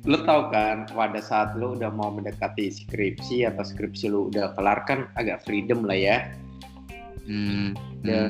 lu 0.04 0.18
tau 0.28 0.52
kan, 0.52 0.92
pada 0.92 1.20
saat 1.24 1.56
lu 1.56 1.72
udah 1.80 1.88
mau 1.88 2.12
mendekati 2.12 2.68
skripsi 2.68 3.48
atau 3.48 3.64
skripsi 3.64 4.12
lu 4.12 4.28
udah 4.28 4.52
kelar 4.60 4.84
kan 4.84 5.08
agak 5.16 5.40
freedom 5.48 5.88
lah 5.88 5.96
ya. 5.96 6.18
Hmm. 7.26 7.74
Ya, 8.04 8.28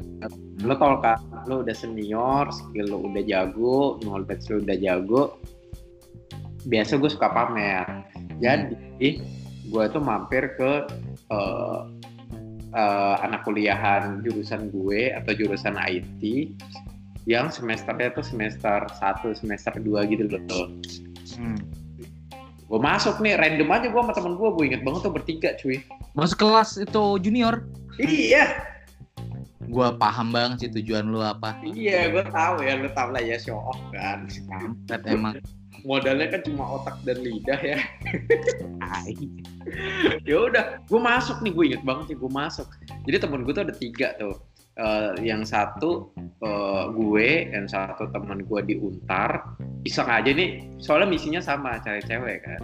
lu 0.61 0.77
tau 0.77 1.01
kan, 1.01 1.17
lu 1.49 1.65
udah 1.65 1.73
senior, 1.73 2.53
skill 2.53 2.88
lu 2.93 3.09
udah 3.09 3.25
jago, 3.25 3.97
knowledge 4.05 4.45
lu 4.53 4.61
udah 4.61 4.77
jago. 4.77 5.35
Biasa 6.65 6.97
gue 6.97 7.10
suka 7.10 7.30
pamer. 7.30 7.86
Jadi, 8.41 9.21
gue 9.69 9.84
tuh 9.89 10.01
mampir 10.01 10.58
ke 10.58 10.71
eh, 11.32 11.82
eh, 12.75 13.15
anak 13.21 13.45
kuliahan 13.45 14.21
jurusan 14.25 14.69
gue 14.73 15.13
atau 15.13 15.32
jurusan 15.34 15.78
IT 15.78 16.51
yang 17.25 17.49
semesternya 17.49 18.13
tuh 18.13 18.25
semester 18.25 18.86
1, 19.01 19.34
semester 19.34 19.73
2 19.82 20.12
gitu 20.13 20.30
loh. 20.30 20.69
Hmm. 21.38 21.58
Gue 22.65 22.80
masuk 22.82 23.21
nih, 23.21 23.38
random 23.38 23.69
aja 23.69 23.88
gue 23.89 24.01
sama 24.01 24.13
temen 24.13 24.34
gue, 24.38 24.49
gue 24.49 24.65
inget 24.65 24.82
banget 24.82 25.01
tuh 25.06 25.13
bertiga 25.13 25.49
cuy. 25.58 25.82
Masuk 26.17 26.41
kelas 26.41 26.82
itu 26.82 27.04
junior. 27.21 27.65
Iya, 27.95 28.75
Gua 29.69 29.97
paham 29.97 30.30
banget 30.30 30.67
sih 30.67 30.69
tujuan 30.82 31.10
lu 31.10 31.21
apa. 31.21 31.58
iya 31.65 32.10
gue 32.13 32.23
tahu 32.30 32.62
ya, 32.62 32.78
lu 32.78 32.89
tahu 32.93 33.10
lah 33.13 33.23
ya 33.23 33.38
show 33.41 33.58
off 33.58 33.80
kan. 33.89 34.30
Kampret 34.49 35.01
emang. 35.10 35.34
Modalnya 35.86 36.28
kan 36.34 36.41
cuma 36.41 36.82
otak 36.82 36.98
dan 37.06 37.21
lidah 37.21 37.62
ya. 37.62 37.80
Ya 40.30 40.38
udah 40.45 40.82
gue 40.86 41.02
masuk 41.02 41.41
nih 41.41 41.52
gue 41.52 41.65
inget 41.74 41.84
banget 41.86 42.13
sih 42.13 42.17
gue 42.17 42.32
masuk. 42.32 42.67
Jadi 43.10 43.17
temen 43.17 43.41
gue 43.41 43.54
tuh 43.54 43.65
ada 43.65 43.76
tiga 43.76 44.13
tuh. 44.17 44.38
Eh, 44.76 45.26
yang 45.26 45.41
satu 45.48 46.12
eh, 46.19 46.86
gue 46.93 47.28
yang 47.50 47.65
satu 47.65 48.10
temen 48.13 48.45
gue 48.45 48.60
di 48.65 48.76
untar. 48.78 49.58
Iseng 49.86 50.10
aja 50.10 50.30
nih 50.30 50.65
soalnya 50.78 51.10
misinya 51.10 51.41
sama 51.41 51.82
cari 51.82 52.02
cewek 52.06 52.45
kan. 52.45 52.62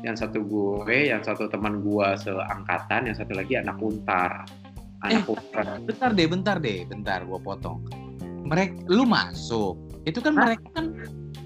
Yang 0.00 0.26
satu 0.26 0.40
gue 0.44 1.12
yang 1.12 1.20
satu 1.20 1.44
teman 1.48 1.84
gue 1.84 2.08
seangkatan 2.24 3.08
yang 3.08 3.16
satu 3.16 3.36
lagi 3.36 3.60
anak 3.60 3.76
untar. 3.80 4.48
Anak 5.00 5.24
untar. 5.28 5.80
Bentar 5.80 6.10
deh, 6.12 6.26
bentar 6.28 6.56
deh, 6.60 6.84
bentar 6.84 7.24
gua 7.24 7.40
potong. 7.40 7.80
Mereka 8.44 8.84
lu 8.92 9.08
masuk. 9.08 9.76
Itu 10.04 10.20
kan 10.20 10.36
mereka 10.36 10.68
kan 10.76 10.92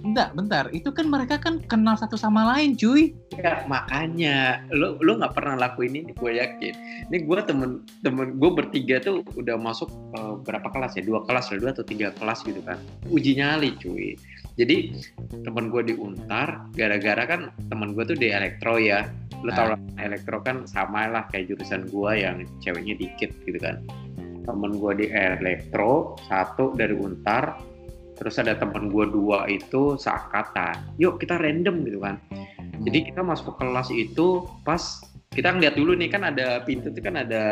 enggak, 0.05 0.29
bentar. 0.37 0.65
Itu 0.71 0.93
kan 0.93 1.09
mereka 1.09 1.41
kan 1.41 1.65
kenal 1.65 1.97
satu 1.97 2.15
sama 2.15 2.45
lain, 2.55 2.77
cuy. 2.77 3.17
Ya, 3.35 3.65
makanya. 3.65 4.63
Lu 4.71 5.01
lu 5.01 5.17
nggak 5.19 5.33
pernah 5.35 5.57
lakuin 5.57 5.97
ini 5.97 6.13
gue 6.13 6.33
yakin. 6.39 6.75
Ini 7.11 7.19
gue 7.25 7.39
temen 7.43 7.83
temen 8.05 8.37
gue 8.37 8.51
bertiga 8.53 9.01
tuh 9.01 9.25
udah 9.35 9.57
masuk 9.57 9.89
eh, 10.15 10.35
berapa 10.45 10.69
kelas 10.69 11.01
ya? 11.01 11.03
Dua 11.03 11.25
kelas 11.25 11.51
lah 11.51 11.59
dua 11.59 11.71
atau 11.73 11.85
tiga 11.89 12.13
kelas 12.15 12.45
gitu 12.45 12.61
kan. 12.63 12.79
Uji 13.09 13.41
nyali 13.41 13.75
cuy. 13.81 14.15
Jadi 14.55 14.95
temen 15.43 15.73
gue 15.73 15.83
di 15.83 15.95
untar 15.99 16.71
gara-gara 16.79 17.27
kan 17.27 17.41
temen 17.67 17.97
gue 17.97 18.05
tuh 18.07 18.15
di 18.15 18.31
elektro 18.31 18.79
ya. 18.79 19.09
Lu 19.43 19.51
tau 19.51 19.75
lah 19.75 19.81
elektro 19.99 20.41
kan 20.41 20.65
sama 20.65 21.11
lah 21.11 21.27
kayak 21.29 21.53
jurusan 21.53 21.91
gue 21.91 22.13
yang 22.15 22.47
ceweknya 22.63 22.95
dikit 22.95 23.35
gitu 23.45 23.59
kan. 23.59 23.83
Temen 24.45 24.77
gue 24.79 24.93
di 24.95 25.07
elektro 25.11 26.15
satu 26.29 26.77
dari 26.77 26.95
untar 26.95 27.74
terus 28.15 28.39
ada 28.39 28.55
temen 28.55 28.91
gue 28.91 29.05
dua 29.11 29.47
itu 29.51 29.99
seangkatan 29.99 30.95
yuk 30.99 31.19
kita 31.19 31.39
random 31.39 31.83
gitu 31.87 31.99
kan 31.99 32.19
jadi 32.83 33.11
kita 33.11 33.21
masuk 33.23 33.59
kelas 33.59 33.91
itu 33.95 34.47
pas 34.67 35.03
kita 35.35 35.51
ngeliat 35.51 35.75
dulu 35.75 35.99
nih 35.99 36.11
kan 36.15 36.23
ada 36.23 36.63
pintu 36.63 36.95
itu 36.95 37.03
kan 37.03 37.19
ada 37.19 37.43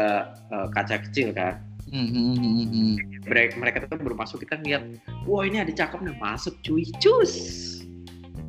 eh, 0.54 0.66
kaca 0.70 1.02
kecil 1.10 1.34
kan. 1.34 1.58
Hmm, 1.92 2.08
hmm, 2.08 2.34
hmm, 2.38 2.66
hmm. 2.72 2.94
Mereka, 3.28 3.52
mereka 3.60 3.76
tuh 3.84 4.00
baru 4.00 4.16
masuk 4.16 4.38
kita 4.46 4.56
ngeliat, 4.64 4.82
wah 5.28 5.44
ini 5.44 5.60
ada 5.60 5.68
cakep 5.74 6.00
nih 6.00 6.16
masuk 6.16 6.54
cuy 6.64 6.88
cus. 7.02 7.34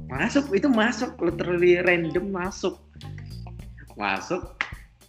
Masuk 0.08 0.54
itu 0.54 0.70
masuk 0.70 1.18
literally 1.20 1.82
random 1.82 2.30
masuk. 2.32 2.80
Masuk 3.98 4.62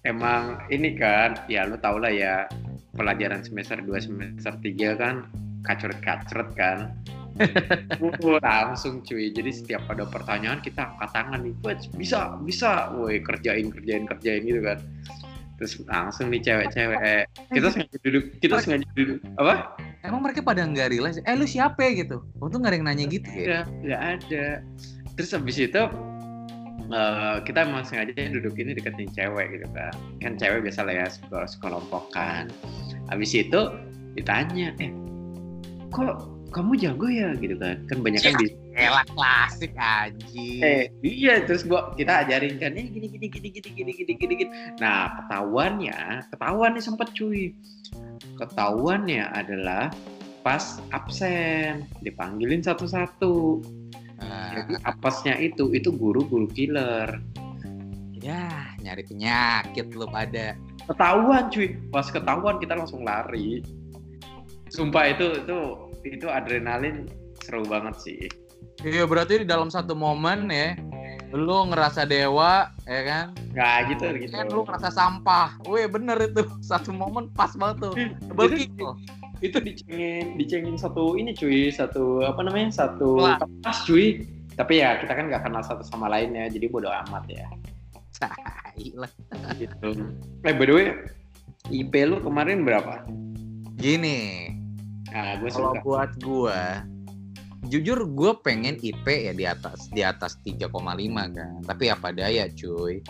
emang 0.03 0.61
ini 0.73 0.97
kan 0.97 1.37
ya 1.47 1.69
lu 1.69 1.77
tau 1.79 2.01
lah 2.01 2.11
ya 2.11 2.49
pelajaran 2.97 3.45
semester 3.45 3.81
2 3.81 3.93
semester 4.05 4.53
3 4.61 5.01
kan 5.01 5.29
kacret-kacret 5.65 6.51
kan. 6.55 6.79
Uh, 7.99 8.39
langsung 8.39 9.03
cuy. 9.03 9.27
Jadi 9.35 9.51
setiap 9.51 9.83
ada 9.91 10.07
pertanyaan 10.07 10.63
kita 10.63 10.87
angkat 10.87 11.11
tangan 11.19 11.43
nih 11.43 11.51
"Wah, 11.67 11.75
bisa 11.99 12.39
bisa. 12.47 12.95
Woi 12.95 13.19
kerjain 13.27 13.75
kerjain 13.75 14.07
kerjain 14.07 14.47
gitu 14.47 14.63
kan. 14.63 14.79
Terus 15.59 15.83
langsung 15.91 16.31
nih 16.31 16.39
cewek-cewek. 16.47 17.27
Kita 17.51 17.75
sengaja 17.75 17.99
duduk 18.07 18.25
kita 18.39 18.63
sengaja 18.63 18.87
duduk. 18.95 19.19
Apa? 19.43 19.75
Emang 20.07 20.23
mereka 20.23 20.47
pada 20.47 20.63
nggak 20.63 20.95
realize, 20.95 21.19
eh 21.27 21.35
lu 21.35 21.43
siapa? 21.43 21.83
gitu? 21.91 22.23
Untung 22.39 22.63
nggak 22.63 22.71
ada 22.71 22.79
yang 22.79 22.87
nanya 22.87 23.05
gitu 23.11 23.27
ya. 23.35 23.43
ya 23.43 23.61
nggak 23.83 24.03
ada. 24.15 24.47
Terus 25.19 25.31
habis 25.35 25.59
itu 25.59 25.83
eh, 26.87 27.37
kita 27.43 27.67
emang 27.67 27.83
sengaja 27.83 28.15
duduk 28.31 28.55
ini 28.63 28.79
deketin 28.79 29.11
cewek 29.11 29.59
gitu 29.59 29.67
kan. 29.75 29.91
Kan 30.23 30.39
cewek 30.39 30.71
biasa 30.71 30.87
lah 30.87 31.03
ya 31.03 31.07
sekolah 31.11 31.51
sekelompok 31.51 32.15
kan 32.15 32.47
habis 33.09 33.37
itu 33.37 33.61
ditanya 34.15 34.73
eh 34.81 34.91
kok 35.95 36.35
kamu 36.51 36.73
jago 36.79 37.07
ya 37.11 37.35
gitu 37.39 37.55
kan 37.59 37.83
kan 37.87 37.99
banyak 38.03 38.23
kan 38.23 38.35
di 38.39 38.55
Elah 38.75 39.07
klasik 39.07 39.71
anjing. 39.79 40.59
Eh, 40.59 40.91
iya 41.07 41.47
terus 41.47 41.63
gua 41.63 41.95
kita 41.95 42.27
ajarin 42.27 42.59
kan 42.59 42.75
eh 42.75 42.91
gini 42.91 43.07
gini 43.07 43.31
gini 43.31 43.49
gini 43.55 43.71
gini 43.71 43.93
gini 43.95 44.13
gini 44.19 44.35
gini. 44.35 44.51
Nah, 44.83 45.15
ketahuannya, 45.23 46.27
ketahuan 46.35 46.75
nih 46.75 46.83
sempet 46.83 47.09
cuy. 47.15 47.55
Ketahuannya 48.35 49.31
adalah 49.31 49.95
pas 50.43 50.83
absen, 50.91 51.87
dipanggilin 52.03 52.67
satu-satu. 52.67 53.63
Nah, 54.19 54.67
Jadi 54.67 54.75
apesnya 54.83 55.35
itu 55.39 55.71
itu 55.71 55.95
guru-guru 55.95 56.51
killer. 56.51 57.23
ya 58.25 58.75
nyari 58.81 59.05
penyakit 59.07 59.93
lu 59.95 60.09
pada. 60.11 60.59
Ketahuan 60.91 61.47
cuy. 61.53 61.79
Pas 61.95 62.11
ketahuan 62.11 62.59
kita 62.59 62.75
langsung 62.75 63.07
lari. 63.07 63.63
Sumpah 64.75 65.15
itu 65.15 65.27
itu 65.39 65.59
itu 66.03 66.27
adrenalin 66.27 67.07
seru 67.47 67.63
banget 67.63 67.95
sih. 68.03 68.19
Iya 68.83 69.07
berarti 69.07 69.43
di 69.43 69.47
dalam 69.47 69.71
satu 69.71 69.95
momen 69.95 70.51
ya, 70.51 70.75
lu 71.31 71.71
ngerasa 71.71 72.03
dewa, 72.03 72.75
ya 72.83 73.01
kan? 73.07 73.27
Nggak 73.55 73.77
gitu 73.95 74.05
gitu. 74.19 74.33
Kan 74.35 74.47
lu 74.51 74.67
ngerasa 74.67 74.91
sampah. 74.91 75.55
Wih 75.71 75.87
bener 75.87 76.19
itu 76.27 76.43
satu 76.75 76.91
momen 76.91 77.31
pas 77.31 77.55
banget 77.55 77.87
tuh. 77.87 77.95
Double 78.27 78.51
Itu- 78.59 78.99
itu 79.43 79.59
dicengin 79.61 80.41
dicengin 80.41 80.77
satu 80.81 81.21
ini 81.21 81.37
cuy 81.37 81.69
satu 81.69 82.25
apa 82.25 82.41
namanya 82.41 82.73
satu 82.73 83.21
kelas 83.61 83.79
cuy 83.85 84.25
tapi 84.57 84.81
ya 84.81 84.97
kita 85.05 85.13
kan 85.13 85.29
nggak 85.29 85.43
kenal 85.45 85.61
satu 85.61 85.85
sama 85.85 86.09
lainnya 86.09 86.49
jadi 86.49 86.65
bodo 86.71 86.89
amat 86.89 87.29
ya 87.29 87.45
lah. 88.97 89.11
gitu 89.61 89.89
eh 90.49 90.55
by 90.55 90.65
the 90.65 90.73
way 90.73 90.87
IP 91.69 91.93
lu 92.09 92.25
kemarin 92.25 92.65
berapa 92.65 93.05
Gini, 93.75 94.49
nah 95.15 95.39
gue 95.39 95.47
kalau 95.47 95.79
buat 95.87 96.11
gua 96.19 96.83
jujur 97.69 98.05
gue 98.05 98.33
pengen 98.45 98.77
IP 98.81 99.05
ya 99.05 99.33
di 99.33 99.45
atas 99.49 99.89
di 99.93 100.05
atas 100.05 100.37
3,5 100.45 100.69
kan. 101.33 101.61
Tapi 101.65 101.85
apa 101.89 102.13
daya 102.13 102.49
cuy. 102.53 103.01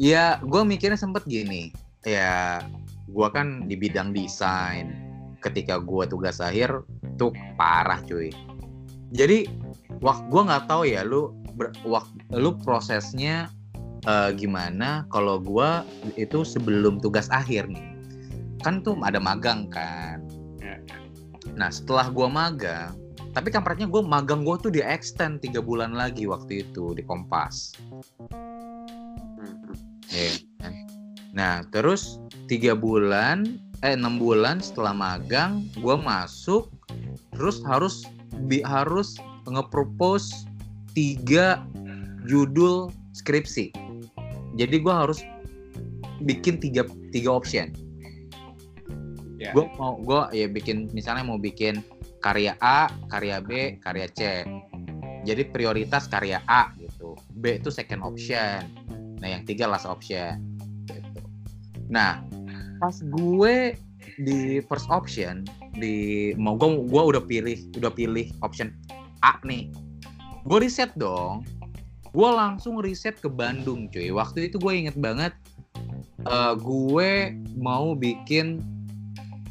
Ya 0.00 0.40
gue 0.40 0.62
mikirnya 0.64 0.96
sempet 0.96 1.24
gini. 1.28 1.72
Ya 2.04 2.60
gue 3.08 3.28
kan 3.32 3.68
di 3.68 3.76
bidang 3.76 4.12
desain. 4.12 4.92
Ketika 5.40 5.80
gue 5.80 6.04
tugas 6.08 6.40
akhir 6.40 6.84
tuh 7.16 7.32
parah 7.56 8.00
cuy. 8.04 8.32
Jadi 9.12 9.48
wak 10.04 10.28
gue 10.28 10.42
nggak 10.46 10.68
tahu 10.68 10.86
ya 10.86 11.02
lu 11.02 11.32
ber, 11.56 11.72
wak, 11.82 12.06
lu 12.32 12.54
prosesnya 12.60 13.50
eh, 14.06 14.30
gimana 14.36 15.04
kalau 15.10 15.40
gue 15.40 15.70
itu 16.14 16.44
sebelum 16.46 17.02
tugas 17.02 17.26
akhir 17.32 17.66
nih 17.66 17.89
kan 18.60 18.84
tuh 18.84 18.96
ada 19.00 19.20
magang 19.20 19.68
kan 19.72 20.20
Ya. 20.60 20.76
Nah 21.56 21.72
setelah 21.72 22.12
gua 22.12 22.28
magang, 22.28 22.92
tapi 23.30 23.54
kampretnya 23.54 23.86
gue 23.86 24.02
magang 24.02 24.42
gue 24.42 24.56
tuh 24.58 24.72
di 24.74 24.82
extend 24.82 25.38
tiga 25.38 25.62
bulan 25.62 25.94
lagi 25.94 26.26
waktu 26.26 26.66
itu 26.66 26.98
di 26.98 27.06
Kompas. 27.06 27.78
Ya 30.10 30.34
kan? 30.58 30.74
Nah, 31.30 31.62
terus 31.70 32.18
tiga 32.50 32.74
bulan, 32.74 33.62
eh 33.86 33.94
enam 33.94 34.18
bulan 34.18 34.58
setelah 34.58 34.90
magang, 34.90 35.62
gue 35.78 35.94
masuk, 35.94 36.74
terus 37.30 37.62
harus 37.62 38.02
bi 38.50 38.66
harus 38.66 39.14
nge-propose 39.46 40.50
tiga 40.98 41.62
judul 42.26 42.90
skripsi. 43.14 43.70
Jadi 44.58 44.82
gue 44.82 44.90
harus 44.90 45.22
bikin 46.26 46.58
tiga 46.58 46.82
tiga 47.14 47.30
option. 47.30 47.70
Ya. 49.40 49.56
Gue 49.56 49.64
mau 49.80 49.96
gue 49.96 50.36
ya 50.36 50.46
bikin 50.52 50.92
misalnya 50.92 51.24
mau 51.24 51.40
bikin 51.40 51.80
karya 52.20 52.60
A, 52.60 52.92
karya 53.08 53.40
B, 53.40 53.80
karya 53.80 54.06
C. 54.12 54.44
Jadi 55.24 55.48
prioritas 55.48 56.04
karya 56.12 56.44
A 56.44 56.68
gitu. 56.76 57.16
B 57.40 57.56
itu 57.56 57.72
second 57.72 58.04
option. 58.04 58.68
Nah 59.24 59.28
yang 59.32 59.48
tiga 59.48 59.64
last 59.64 59.88
option. 59.88 60.44
Gitu. 60.84 61.20
Nah 61.88 62.20
pas 62.76 63.00
gue 63.00 63.72
di 64.20 64.60
first 64.68 64.88
option 64.92 65.48
di 65.76 66.30
mau 66.36 66.56
gue 66.60 66.88
gue 66.88 67.02
udah 67.16 67.22
pilih 67.24 67.56
udah 67.80 67.92
pilih 67.92 68.28
option 68.44 68.72
A 69.24 69.40
nih 69.44 69.72
gue 70.44 70.58
riset 70.60 70.92
dong 70.96 71.44
gue 72.10 72.30
langsung 72.32 72.80
riset 72.80 73.20
ke 73.20 73.28
Bandung 73.28 73.86
cuy 73.88 74.10
waktu 74.10 74.50
itu 74.50 74.56
gue 74.58 74.72
inget 74.72 74.96
banget 74.96 75.32
eh, 76.24 76.54
gue 76.56 77.10
mau 77.56 77.92
bikin 77.96 78.60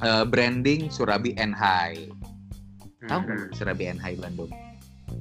eh, 0.01 0.23
branding 0.23 0.87
Surabi 0.87 1.35
and 1.35 1.51
High 1.51 2.07
tahu 3.01 3.21
Hmm, 3.21 3.49
Surabi 3.51 3.87
and 3.87 3.97
High 3.97 4.15
Bandung? 4.15 4.51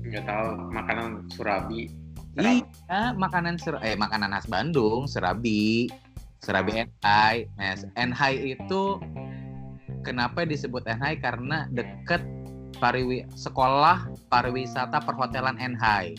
Nggak 0.02 0.24
tahu 0.24 0.46
makanan 0.70 1.08
Surabi. 1.30 1.88
iya 2.38 3.10
makanan 3.12 3.58
ser 3.58 3.74
eh 3.80 3.94
makanan 3.94 4.30
khas 4.30 4.46
Bandung 4.46 5.06
Serabi 5.06 5.90
Serabi 6.38 6.86
and 6.86 6.92
High 7.00 7.50
nah 7.54 7.74
and 7.96 8.14
High 8.14 8.54
itu 8.54 9.02
kenapa 10.00 10.46
disebut 10.46 10.86
and 10.86 11.02
High 11.02 11.18
karena 11.18 11.66
deket 11.68 12.22
pariwi 12.78 13.26
sekolah 13.34 14.06
pariwisata 14.28 15.02
perhotelan 15.02 15.58
and 15.58 15.74
High 15.74 16.14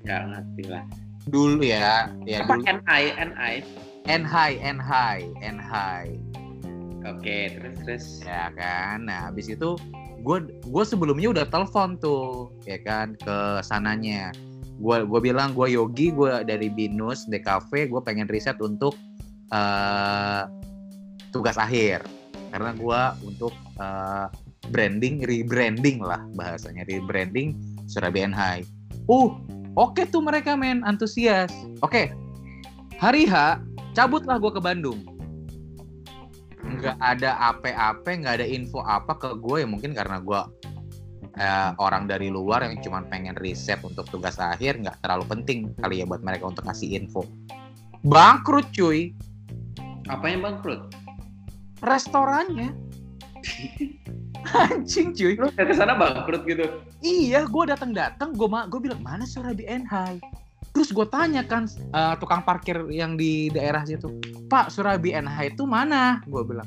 Nggak 0.00 0.22
ngerti 0.26 0.64
lah. 0.66 0.84
dulu 1.28 1.60
ya 1.60 2.08
ya 2.24 2.42
Apa 2.42 2.56
dulu. 2.56 2.64
NI 2.66 3.04
NI? 3.20 3.54
and 4.08 4.24
High 4.26 5.22
and 5.38 5.60
Oke, 7.08 7.56
terus 7.56 7.76
terus. 7.84 8.04
ya 8.24 8.52
kan? 8.52 9.08
Nah 9.08 9.32
habis 9.32 9.48
itu 9.48 9.76
gue 10.20 10.38
gue 10.68 10.84
sebelumnya 10.84 11.32
udah 11.32 11.46
telepon 11.48 11.96
tuh 11.96 12.52
ya 12.68 12.76
kan 12.84 13.16
ke 13.16 13.64
sananya. 13.64 14.32
Gue 14.80 15.04
gue 15.04 15.20
bilang 15.20 15.52
gue 15.56 15.76
Yogi 15.76 16.12
gue 16.12 16.44
dari 16.44 16.68
binus 16.68 17.24
DKV 17.28 17.92
gue 17.92 18.00
pengen 18.04 18.28
riset 18.28 18.60
untuk 18.60 18.96
eh, 19.52 20.44
tugas 21.32 21.56
akhir. 21.56 22.04
Karena 22.52 22.76
gue 22.76 23.00
untuk 23.24 23.52
eh, 23.80 24.26
branding 24.68 25.24
rebranding 25.24 26.04
lah 26.04 26.20
bahasanya 26.36 26.84
rebranding 26.84 27.56
Surabaya 27.88 28.28
High 28.30 28.62
uh 29.10 29.34
oke 29.74 30.02
tuh 30.12 30.22
mereka 30.22 30.54
men. 30.54 30.86
Antusias. 30.86 31.50
Oke 31.82 32.14
hari 33.00 33.26
H 33.26 33.58
cabutlah 33.96 34.36
gue 34.38 34.52
ke 34.52 34.60
Bandung 34.62 35.02
nggak 36.80 36.98
ada 36.98 37.30
apa-apa 37.36 38.08
nggak 38.08 38.34
ada 38.40 38.46
info 38.48 38.80
apa 38.82 39.14
ke 39.20 39.36
gue 39.36 39.62
ya 39.62 39.68
mungkin 39.68 39.92
karena 39.92 40.18
gue 40.24 40.40
eh, 41.36 41.70
orang 41.78 42.08
dari 42.08 42.32
luar 42.32 42.64
yang 42.64 42.80
cuma 42.80 43.04
pengen 43.06 43.36
riset 43.36 43.78
untuk 43.84 44.08
tugas 44.08 44.40
akhir 44.40 44.80
nggak 44.80 44.98
terlalu 45.04 45.24
penting 45.28 45.58
kali 45.78 46.00
ya 46.00 46.08
buat 46.08 46.24
mereka 46.24 46.48
untuk 46.48 46.64
ngasih 46.64 46.96
info. 46.96 47.22
Bangkrut 48.00 48.72
cuy. 48.72 49.12
Apa 50.08 50.24
yang 50.32 50.40
bangkrut? 50.40 50.88
restorannya. 51.80 52.76
Anjing 54.68 55.16
cuy. 55.16 55.36
Lu 55.36 55.48
udah 55.48 55.64
ke 55.64 55.74
sana 55.76 55.96
bangkrut 55.96 56.44
gitu? 56.44 56.64
iya 57.00 57.48
gue 57.48 57.64
datang 57.64 57.96
datang 57.96 58.36
gue 58.36 58.48
gue 58.48 58.80
bilang 58.80 59.00
mana 59.00 59.24
Surabi 59.24 59.64
Enhai 59.64 60.20
terus 60.70 60.94
gue 60.94 61.06
tanya 61.10 61.42
kan 61.44 61.66
eh, 61.70 62.14
tukang 62.18 62.46
parkir 62.46 62.86
yang 62.90 63.18
di 63.18 63.50
daerah 63.50 63.82
situ 63.82 64.06
Pak 64.46 64.70
Surabi 64.70 65.14
Enhai 65.14 65.50
itu 65.50 65.66
mana? 65.66 66.22
Gue 66.26 66.42
bilang 66.46 66.66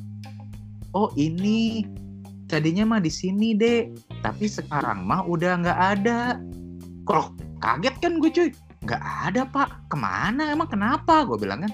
oh 0.94 1.10
ini. 1.18 1.84
Tadinya 2.44 2.86
mah 2.86 3.02
di 3.02 3.10
sini 3.10 3.58
deh 3.58 3.89
tapi 4.22 4.46
sekarang 4.46 5.10
mah 5.10 5.26
udah 5.26 5.58
nggak 5.66 5.80
ada. 5.98 6.38
Kalau 7.04 7.34
kaget 7.58 7.96
kan 7.98 8.22
gue 8.22 8.30
cuy. 8.30 8.50
Nggak 8.86 9.04
ada 9.04 9.42
pak. 9.50 9.89
Ke 9.89 9.98
mana? 9.98 10.54
Emang 10.54 10.70
kenapa? 10.70 11.26
Gue 11.26 11.42
bilang 11.42 11.66
kan. 11.66 11.74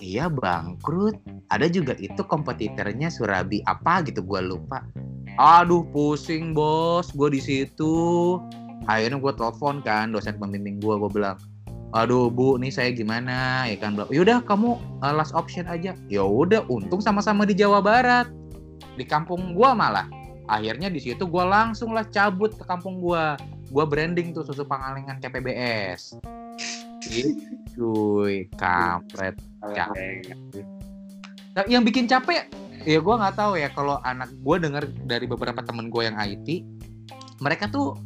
Iya 0.00 0.32
bangkrut. 0.32 1.20
Ada 1.52 1.68
juga 1.68 1.92
itu 2.00 2.24
kompetitornya 2.24 3.12
Surabi 3.12 3.60
apa 3.68 4.00
gitu 4.08 4.24
gue 4.24 4.40
lupa. 4.40 4.80
Aduh 5.36 5.84
pusing 5.92 6.56
bos. 6.56 7.12
Gue 7.12 7.28
di 7.36 7.40
situ. 7.44 8.40
Akhirnya 8.88 9.20
gue 9.20 9.32
telepon 9.36 9.84
kan 9.84 10.08
dosen 10.08 10.40
pembimbing 10.40 10.80
gue 10.80 10.94
gue 11.04 11.10
bilang 11.12 11.36
aduh 11.94 12.26
bu 12.28 12.58
nih 12.58 12.74
saya 12.74 12.90
gimana? 12.90 13.70
Ya 13.70 13.78
kan 13.78 13.94
yaudah 14.10 14.42
kamu 14.42 14.76
uh, 15.00 15.14
last 15.14 15.32
option 15.32 15.64
aja. 15.70 15.94
Ya 16.10 16.22
udah 16.26 16.66
untung 16.66 16.98
sama-sama 16.98 17.46
di 17.46 17.54
Jawa 17.54 17.78
Barat. 17.78 18.26
Di 18.98 19.06
kampung 19.06 19.54
gue 19.54 19.70
malah. 19.72 20.10
Akhirnya 20.50 20.92
di 20.92 21.00
situ 21.00 21.24
gue 21.24 21.44
langsung 21.46 21.96
lah 21.96 22.04
cabut 22.10 22.52
ke 22.52 22.66
kampung 22.66 23.00
gue 23.00 23.22
gue 23.72 23.84
branding 23.88 24.36
tuh 24.36 24.44
susu 24.44 24.66
pangalengan 24.68 25.16
gitu 27.04 27.30
cuy 27.74 28.48
kampret 28.56 29.36
Ya. 29.72 29.88
Nah, 31.56 31.64
yang 31.64 31.88
bikin 31.88 32.04
capek 32.04 32.52
ya 32.84 33.00
gue 33.00 33.14
nggak 33.16 33.32
tahu 33.32 33.56
ya 33.56 33.72
kalau 33.72 33.96
anak 34.04 34.28
gue 34.28 34.56
dengar 34.60 34.84
dari 35.08 35.24
beberapa 35.24 35.64
temen 35.64 35.88
gue 35.88 36.04
yang 36.04 36.20
IT 36.20 36.60
mereka 37.40 37.64
tuh 37.72 37.96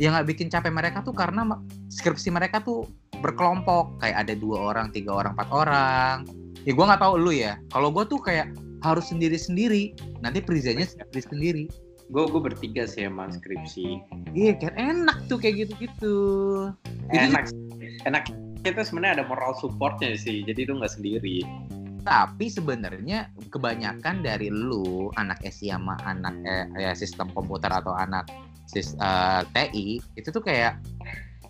yang 0.00 0.16
nggak 0.16 0.32
bikin 0.32 0.48
capek 0.48 0.72
mereka 0.72 1.04
tuh 1.04 1.12
karena 1.12 1.44
skripsi 1.92 2.32
mereka 2.32 2.64
tuh 2.64 2.88
berkelompok. 3.20 4.00
Kayak 4.00 4.26
ada 4.26 4.34
dua 4.34 4.72
orang 4.72 4.88
tiga 4.90 5.12
orang 5.20 5.36
empat 5.36 5.48
orang. 5.52 6.16
Ya 6.64 6.72
gue 6.72 6.84
nggak 6.88 7.00
tahu 7.04 7.14
lu 7.20 7.32
ya. 7.36 7.60
Kalau 7.68 7.92
gue 7.92 8.04
tuh 8.08 8.18
kayak 8.18 8.50
harus 8.80 9.12
sendiri 9.12 9.36
sendiri 9.36 9.82
nanti 10.24 10.40
presentnya 10.40 10.88
sendiri 10.88 11.20
sendiri 11.28 11.64
Gue 12.10 12.26
gue 12.26 12.40
bertiga 12.42 12.88
sih 12.88 13.06
emang 13.06 13.30
skripsi. 13.30 14.00
iya 14.34 14.56
kan 14.56 14.72
enak 14.74 15.30
tuh 15.30 15.36
kayak 15.38 15.68
gitu 15.68 15.72
gitu 15.84 16.16
Enak, 17.12 17.52
enak. 18.08 18.24
Itu 18.64 18.80
sebenarnya 18.82 19.22
ada 19.22 19.24
moral 19.28 19.52
supportnya 19.60 20.16
sih, 20.16 20.42
jadi 20.42 20.66
lu 20.68 20.80
nggak 20.80 20.96
sendiri. 20.96 21.44
tapi 22.00 22.48
sebenarnya 22.48 23.28
kebanyakan 23.52 24.24
dari 24.24 24.48
lu 24.48 25.12
anak 25.20 25.36
SI 25.44 25.68
sama 25.68 26.00
anak 26.08 26.32
eh, 26.48 26.64
ya, 26.80 26.96
sistem 26.96 27.28
komputer 27.36 27.68
atau 27.68 27.92
anak 27.92 28.24
sis, 28.70 28.94
eh, 28.94 29.42
TI 29.50 29.98
itu 30.14 30.28
tuh 30.30 30.38
kayak 30.38 30.78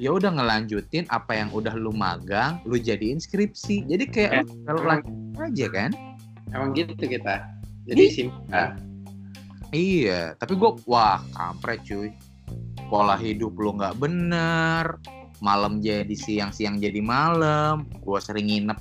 ya 0.01 0.17
udah 0.17 0.33
ngelanjutin 0.33 1.05
apa 1.13 1.37
yang 1.37 1.53
udah 1.53 1.77
lu 1.77 1.93
magang 1.93 2.57
lu 2.65 2.81
jadiin 2.81 3.21
skripsi. 3.21 3.85
Jadi 3.85 4.05
kayak 4.09 4.49
lu 4.49 4.65
kalau 4.65 4.83
lanjut 4.89 5.37
aja 5.37 5.67
kan? 5.69 5.91
Emang 6.57 6.73
gitu 6.73 6.97
kita. 6.97 7.45
Jadi 7.85 8.05
simpel. 8.09 8.77
iya 9.71 10.35
tapi 10.35 10.59
gue 10.59 10.73
wah 10.89 11.21
kampret 11.37 11.85
cuy. 11.85 12.11
Pola 12.91 13.15
hidup 13.15 13.55
lu 13.55 13.77
nggak 13.79 14.03
bener 14.03 14.99
malam 15.41 15.81
jadi 15.81 16.13
siang 16.13 16.53
siang 16.53 16.77
jadi 16.77 17.01
malam 17.01 17.89
gue 17.89 18.19
sering 18.21 18.47
nginep 18.53 18.79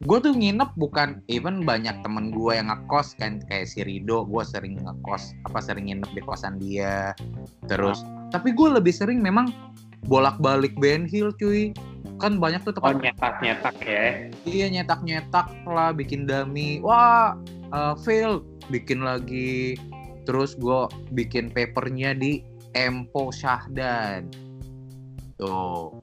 gue 0.00 0.18
tuh 0.20 0.32
nginep 0.32 0.80
bukan 0.80 1.20
even 1.28 1.60
banyak 1.68 1.92
temen 2.00 2.32
gue 2.32 2.56
yang 2.56 2.72
ngekos 2.72 3.12
kan 3.20 3.36
kayak 3.52 3.68
si 3.68 3.84
Rido 3.84 4.24
gue 4.24 4.42
sering 4.48 4.80
ngekos 4.80 5.36
apa 5.44 5.60
sering 5.60 5.92
nginep 5.92 6.10
di 6.16 6.22
kosan 6.24 6.56
dia 6.56 7.12
terus 7.68 8.00
tapi 8.32 8.56
gue 8.56 8.68
lebih 8.80 8.96
sering 8.96 9.20
memang 9.20 9.52
bolak 10.08 10.40
balik 10.40 10.72
Ben 10.80 11.04
Hill 11.04 11.36
cuy 11.36 11.76
kan 12.20 12.36
banyak 12.36 12.60
tuh 12.64 12.72
Oh 12.76 12.92
tempat 12.92 13.00
nyetak 13.00 13.34
nyetak 13.40 13.76
ya. 13.80 14.04
Iya 14.44 14.66
nyetak 14.68 15.00
nyetak 15.02 15.48
lah 15.64 15.90
bikin 15.96 16.28
dummy. 16.28 16.78
Wah 16.84 17.36
uh, 17.72 17.96
fail 17.96 18.44
bikin 18.68 19.02
lagi. 19.02 19.76
Terus 20.28 20.54
gue 20.60 20.86
bikin 21.16 21.48
papernya 21.48 22.12
di 22.12 22.44
Empo 22.76 23.32
Syahdan. 23.32 24.28
Tuh. 25.40 25.99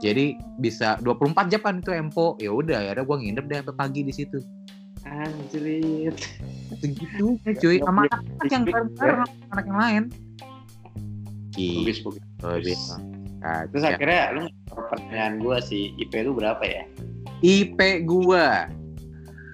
Jadi 0.00 0.40
bisa 0.56 0.96
24 1.04 1.52
jam 1.52 1.60
kan 1.60 1.76
itu 1.78 1.92
Empo. 1.92 2.34
Ya 2.40 2.50
udah 2.50 2.80
ya 2.80 2.96
gue 2.96 3.16
nginep 3.20 3.44
deh 3.46 3.56
sampai 3.60 3.76
pagi 3.76 4.00
di 4.00 4.12
situ. 4.16 4.40
Anjir. 5.04 6.12
Segitu 6.80 7.36
ya, 7.44 7.52
cuy 7.60 7.76
sama 7.80 8.08
anak-anak 8.08 8.48
yang 8.52 8.64
sama 8.96 9.24
anak 9.52 9.64
yang 9.68 9.78
lain. 9.78 10.04
Bagus 11.56 11.98
Gitu. 12.00 12.08
bagus. 12.40 12.80
Terus 13.72 13.84
akhirnya 13.84 14.22
lu 14.36 14.44
pertanyaan 14.72 15.40
gue 15.40 15.56
sih, 15.64 15.92
IP 15.96 16.12
lu 16.24 16.32
berapa 16.36 16.60
ya? 16.64 16.84
IP 17.40 18.04
gua 18.04 18.68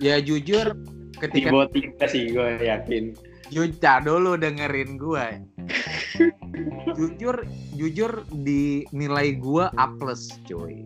ya 0.03 0.19
jujur 0.21 0.75
Di 1.17 1.19
ketika 1.23 1.49
bawah 1.55 1.71
tiga 1.71 2.05
sih 2.11 2.29
gue 2.35 2.49
yakin. 2.61 3.15
Juca 3.51 4.03
dulu 4.03 4.35
dengerin 4.39 4.99
gua. 4.99 5.39
jujur 6.97 7.45
jujur 7.77 8.25
di 8.43 8.87
nilai 8.91 9.37
gua 9.37 9.71
A 9.77 9.91
plus 10.01 10.35
cuy. 10.49 10.83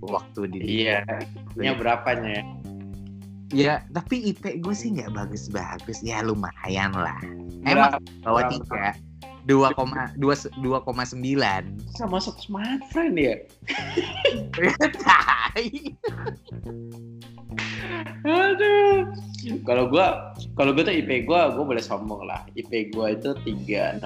Waktu 0.00 0.48
di 0.48 0.58
Iya. 0.84 1.04
Nya 1.60 1.76
berapanya? 1.76 2.40
Ya, 3.50 3.82
tapi 3.90 4.30
IP 4.30 4.62
gue 4.62 4.74
sih 4.74 4.94
nggak 4.94 5.10
bagus-bagus. 5.10 6.00
Ya 6.06 6.22
lumayan 6.22 6.94
lah. 6.94 7.18
Emang 7.66 7.98
bawa 8.22 8.46
Berapa? 8.46 8.52
tiga. 8.54 9.09
Dua 9.48 9.72
koma 9.72 10.12
dua 10.20 10.36
dua 10.60 10.78
koma 10.84 11.04
sembilan. 11.04 11.80
Sama 11.96 12.20
satu 12.20 12.40
smartphone 12.44 13.16
ya. 13.16 13.36
Tai. 15.04 15.68
Aduh. 18.28 19.08
Kalau 19.64 19.88
gua 19.88 20.36
kalau 20.54 20.76
gua 20.76 20.84
tuh 20.84 20.94
IP 20.94 21.24
gua 21.24 21.52
gua 21.56 21.64
boleh 21.64 21.82
sombong 21.82 22.28
lah. 22.28 22.44
IP 22.56 22.92
gua 22.92 23.16
itu 23.16 23.32
365. 23.44 24.04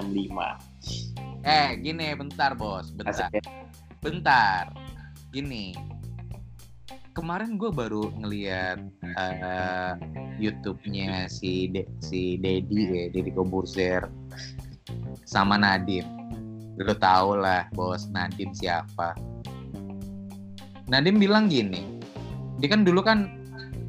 Eh, 1.45 1.77
gini 1.77 2.09
bentar 2.17 2.57
bos, 2.57 2.89
bentar, 2.89 3.29
Asik 3.29 3.37
ya. 3.37 3.41
bentar. 4.01 4.73
Gini, 5.29 5.77
kemarin 7.13 7.55
gue 7.55 7.69
baru 7.69 8.09
ngeliat 8.17 8.81
eh, 9.05 9.93
YouTube-nya 10.41 11.29
si 11.29 11.69
De 11.69 11.85
si 12.01 12.35
Dedi 12.41 12.81
ya, 12.91 13.05
Dedi 13.13 13.29
Kobuzer 13.29 14.09
sama 15.25 15.59
Nadim. 15.59 16.05
Lo 16.79 16.93
tau 16.95 17.35
lah 17.35 17.67
bos 17.73 18.07
Nadim 18.13 18.53
siapa. 18.55 19.17
Nadim 20.85 21.17
bilang 21.17 21.49
gini, 21.49 21.81
dia 22.61 22.69
kan 22.69 22.85
dulu 22.85 23.01
kan 23.01 23.27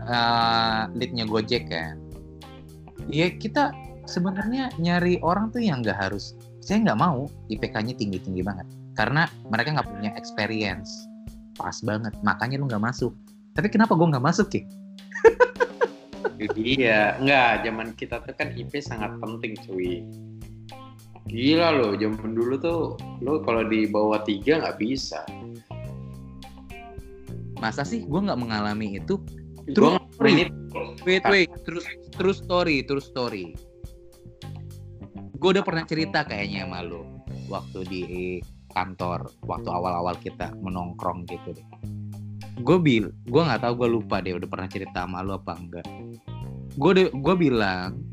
eh, 0.00 0.82
leadnya 0.96 1.28
Gojek 1.28 1.68
kan. 1.68 2.00
Ya 3.12 3.30
kita 3.30 3.70
sebenarnya 4.08 4.72
nyari 4.80 5.20
orang 5.20 5.50
tuh 5.52 5.60
yang 5.60 5.82
nggak 5.82 5.98
harus 5.98 6.38
saya 6.62 6.82
nggak 6.82 6.98
mau 6.98 7.30
IPK-nya 7.46 7.94
tinggi-tinggi 7.94 8.42
banget 8.42 8.66
karena 8.98 9.30
mereka 9.50 9.74
nggak 9.76 9.86
punya 9.86 10.10
experience 10.18 10.90
pas 11.54 11.78
banget 11.82 12.14
makanya 12.22 12.58
lu 12.58 12.66
nggak 12.66 12.82
masuk 12.82 13.12
tapi 13.54 13.70
kenapa 13.70 13.94
gue 13.94 14.06
nggak 14.10 14.26
masuk 14.26 14.48
ya 14.50 14.64
Iya, 16.52 17.16
enggak, 17.16 17.64
zaman 17.64 17.96
kita 17.96 18.20
tuh 18.20 18.36
kan 18.36 18.52
IP 18.52 18.76
sangat 18.84 19.08
penting 19.24 19.56
cuy. 19.64 20.04
Gila 21.26 21.68
loh, 21.74 21.92
zaman 21.98 22.32
dulu 22.38 22.54
tuh 22.54 22.80
lo 23.22 23.42
kalau 23.42 23.66
di 23.66 23.90
bawah 23.90 24.22
tiga 24.22 24.62
nggak 24.62 24.78
bisa. 24.78 25.26
masa 27.56 27.88
sih 27.88 28.04
gue 28.04 28.20
nggak 28.20 28.36
mengalami 28.36 29.00
itu? 29.00 29.16
True. 29.72 29.96
ini. 30.22 30.52
Wait 31.08 31.24
wait 31.26 31.50
terus 31.64 31.88
terus 32.14 32.36
story 32.44 32.84
terus 32.84 33.08
story. 33.08 33.56
Gue 35.40 35.56
udah 35.56 35.64
pernah 35.64 35.88
cerita 35.88 36.22
kayaknya 36.22 36.68
sama 36.68 36.84
lu 36.84 37.02
waktu 37.48 37.80
di 37.88 38.02
kantor 38.76 39.32
waktu 39.48 39.68
awal-awal 39.72 40.14
kita 40.20 40.52
menongkrong 40.60 41.24
gitu 41.32 41.56
deh. 41.56 41.66
Gue 42.60 42.76
bil 42.76 43.08
gue 43.26 43.42
nggak 43.42 43.64
tahu 43.64 43.72
gue 43.84 43.88
lupa 43.88 44.20
deh 44.20 44.36
udah 44.36 44.48
pernah 44.48 44.68
cerita 44.68 45.08
sama 45.08 45.24
lu 45.24 45.34
apa 45.34 45.56
enggak. 45.56 45.86
Gue 46.76 47.08
gue 47.08 47.34
bilang 47.40 48.04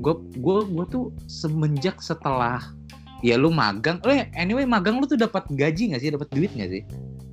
gue 0.00 0.14
gue 0.40 0.58
gue 0.64 0.86
tuh 0.88 1.04
semenjak 1.28 2.00
setelah 2.00 2.60
ya 3.20 3.36
lu 3.36 3.52
magang 3.52 4.00
eh 4.08 4.32
anyway 4.32 4.64
magang 4.64 4.96
lu 4.96 5.04
tuh 5.04 5.20
dapat 5.20 5.44
gaji 5.52 5.92
nggak 5.92 6.00
sih 6.00 6.10
dapat 6.10 6.28
duit 6.32 6.50
nggak 6.56 6.70
sih 6.72 6.82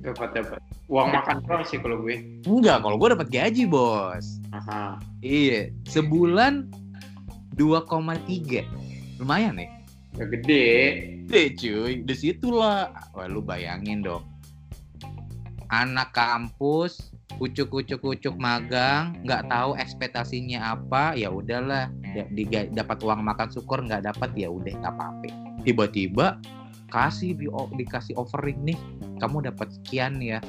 dapat 0.04 0.30
dapat 0.36 0.60
uang 0.88 1.08
makan 1.10 1.36
doang 1.44 1.64
sih 1.66 1.80
kalau 1.80 2.00
gue. 2.00 2.16
enggak 2.46 2.80
kalau 2.80 2.96
gue 2.96 3.08
dapat 3.12 3.28
gaji 3.28 3.64
bos 3.66 4.38
Aha. 4.52 4.96
Iya, 5.20 5.68
sebulan 5.84 6.72
2,3. 7.60 8.64
Lumayan 9.20 9.60
ya? 9.60 9.68
Ya 10.16 10.24
gede. 10.24 10.66
Gede 11.28 11.42
cuy, 11.58 11.92
di 12.06 12.14
situlah. 12.16 12.88
Wah, 13.12 13.26
lu 13.28 13.44
bayangin 13.44 14.00
dong. 14.00 14.24
Anak 15.68 16.16
kampus, 16.16 17.12
kucuk-kucuk-kucuk 17.36 18.34
magang, 18.40 19.20
nggak 19.28 19.52
tahu 19.52 19.76
ekspektasinya 19.76 20.72
apa, 20.72 21.12
ya 21.12 21.28
udahlah. 21.28 21.92
Da- 22.16 22.30
diga- 22.32 22.72
dapat 22.72 23.04
uang 23.04 23.20
makan 23.20 23.52
syukur, 23.52 23.84
nggak 23.84 24.08
dapat 24.08 24.32
ya 24.32 24.48
udah 24.48 24.72
nggak 24.72 24.94
apa-apa. 24.96 25.28
Tiba-tiba 25.68 26.40
kasih 26.88 27.36
di 27.36 27.46
dikasih 27.52 28.16
offering 28.16 28.64
nih, 28.64 28.78
kamu 29.20 29.44
dapat 29.44 29.68
sekian 29.76 30.16
ya. 30.24 30.40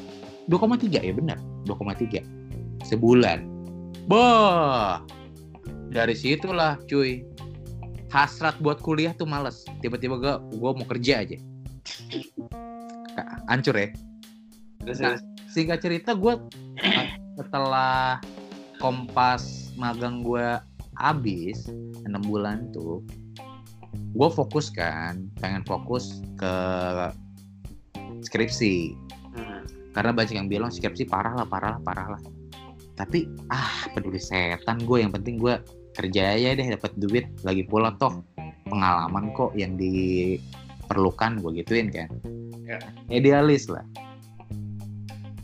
2,3 0.48 1.04
ya 1.04 1.14
benar, 1.14 1.38
2,3 1.68 2.24
sebulan. 2.88 3.44
Bah, 4.08 5.04
dari 5.94 6.16
situlah 6.18 6.80
cuy. 6.90 7.26
Hasrat 8.10 8.58
buat 8.58 8.82
kuliah 8.82 9.14
tuh 9.14 9.30
males. 9.30 9.62
Tiba-tiba 9.86 10.18
gue 10.18 10.34
gua 10.58 10.74
mau 10.74 10.88
kerja 10.90 11.22
aja. 11.22 11.38
Hancur 13.46 13.78
ya. 13.78 13.94
Nah. 14.82 15.22
Singkat 15.50 15.78
cerita 15.82 16.18
gue 16.18 16.34
setelah 17.40 18.20
kompas 18.84 19.72
magang 19.80 20.20
gue 20.28 20.60
habis 21.00 21.72
6 22.04 22.12
bulan 22.28 22.68
tuh 22.76 23.00
gue 24.12 24.30
fokus 24.36 24.68
kan 24.68 25.24
pengen 25.40 25.64
fokus 25.64 26.20
ke 26.36 26.54
skripsi. 28.28 28.92
Hmm. 29.30 29.62
karena 29.94 30.12
banyak 30.12 30.36
yang 30.36 30.50
bilang 30.50 30.74
skripsi 30.74 31.08
parah 31.08 31.32
lah 31.38 31.48
parah 31.48 31.80
lah 31.80 31.82
parah 31.82 32.08
lah. 32.18 32.22
Tapi 33.00 33.30
ah 33.48 33.88
peduli 33.96 34.20
setan 34.20 34.84
gue 34.84 35.00
yang 35.00 35.16
penting 35.16 35.40
gue 35.40 35.56
kerja 35.96 36.36
aja 36.36 36.60
deh 36.60 36.68
dapat 36.76 36.92
duit. 37.00 37.26
Lagi 37.48 37.64
pula 37.64 37.96
toh 37.96 38.20
pengalaman 38.68 39.32
kok 39.32 39.56
yang 39.56 39.80
diperlukan 39.80 41.40
gue 41.40 41.52
gituin 41.64 41.88
kan. 41.90 42.10
Ya. 42.70 42.78
idealis 43.10 43.66
lah 43.66 43.82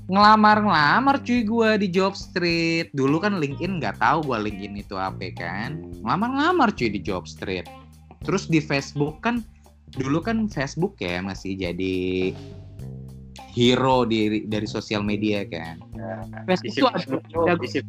ngelamar 0.06 0.62
ngelamar 0.62 1.16
cuy 1.26 1.42
gue 1.42 1.70
di 1.82 1.88
job 1.90 2.14
street. 2.14 2.94
Dulu 2.94 3.18
kan 3.18 3.42
LinkedIn 3.42 3.82
nggak 3.82 3.98
tahu 3.98 4.22
gue 4.30 4.38
LinkedIn 4.50 4.76
itu 4.78 4.96
apa 4.98 5.34
kan. 5.34 5.82
Ngelamar 6.06 6.30
ngelamar 6.34 6.70
cuy 6.74 6.90
di 6.94 7.02
job 7.02 7.26
street. 7.26 7.66
Terus 8.26 8.46
di 8.50 8.62
Facebook 8.62 9.22
kan 9.26 9.42
dulu 9.96 10.20
kan 10.22 10.52
Facebook 10.52 10.98
ya 11.00 11.24
masih 11.24 11.56
jadi 11.56 12.34
hero 13.56 14.04
di 14.04 14.44
dari 14.46 14.68
sosial 14.68 15.00
media 15.02 15.48
kan. 15.48 15.80
Facebook 16.44 16.76
Isi 16.76 16.80
ada 16.84 17.00
Facebook, 17.00 17.24
lu, 17.32 17.64
isi, 17.64 17.80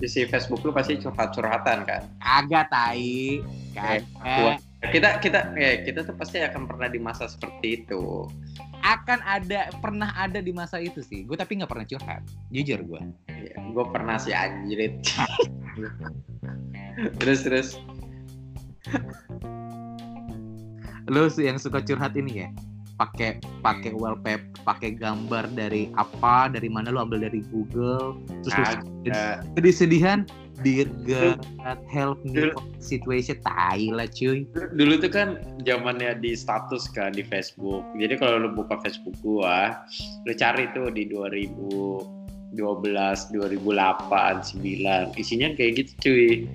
isi 0.00 0.20
Facebook 0.24 0.64
lu 0.64 0.72
pasti 0.72 0.96
curhat-curhatan 0.96 1.84
kan. 1.84 2.02
agak 2.24 2.72
tai. 2.72 3.44
Kayak 3.76 4.08
kagak 4.16 4.58
Kita 4.84 5.08
kita 5.20 5.40
ya, 5.56 5.80
kita 5.84 6.04
tuh 6.04 6.16
pasti 6.16 6.40
akan 6.40 6.68
pernah 6.68 6.88
di 6.88 7.00
masa 7.00 7.28
seperti 7.28 7.84
itu. 7.84 8.28
Akan 8.84 9.18
ada 9.24 9.72
pernah 9.80 10.12
ada 10.12 10.44
di 10.44 10.52
masa 10.52 10.76
itu 10.76 11.00
sih. 11.00 11.24
Gue 11.24 11.40
tapi 11.40 11.56
nggak 11.56 11.72
pernah 11.72 11.88
curhat 11.88 12.22
jujur 12.52 12.84
gue 12.84 13.02
Ya, 13.32 13.56
gue 13.56 13.84
pernah 13.88 14.16
sih 14.20 14.36
anjrit. 14.36 15.00
terus 17.20 17.40
terus. 17.42 17.68
lo 21.08 21.28
sih 21.28 21.48
yang 21.48 21.56
suka 21.56 21.80
curhat 21.80 22.12
ini 22.16 22.44
ya? 22.44 22.48
Pakai 23.00 23.42
pakai 23.64 23.90
wallpaper 23.90 24.54
pakai 24.64 24.96
gambar 24.96 25.52
dari 25.52 25.92
apa 26.00 26.48
dari 26.48 26.72
mana 26.72 26.88
lo 26.88 27.04
ambil 27.04 27.28
dari 27.28 27.44
Google 27.52 28.16
terus 28.40 28.54
lo 28.56 28.64
Nah, 29.04 29.44
sedih-sedihan 29.52 30.24
dear 30.62 30.86
God 31.02 31.42
help 31.90 32.22
me 32.22 32.38
Dulu- 32.38 32.62
situation 32.78 33.40
tai 33.42 33.90
lah 33.90 34.06
cuy 34.06 34.46
dulu 34.76 35.00
tuh 35.00 35.10
kan 35.10 35.40
zamannya 35.64 36.20
di 36.20 36.36
status 36.36 36.86
kan 36.92 37.16
di 37.16 37.24
Facebook. 37.24 37.82
Jadi 37.96 38.20
kalau 38.20 38.44
lu 38.44 38.52
buka 38.52 38.78
Facebook 38.84 39.16
gua, 39.24 39.82
lu 40.28 40.32
cari 40.36 40.68
tuh 40.76 40.92
di 40.92 41.08
2012, 41.08 42.04
2008, 43.32 44.44
9, 44.44 45.16
isinya 45.16 45.48
kayak 45.56 45.72
gitu 45.80 45.92
cuy. 46.04 46.46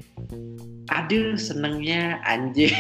Aduh, 0.93 1.37
senengnya 1.37 2.21
anjir. 2.25 2.73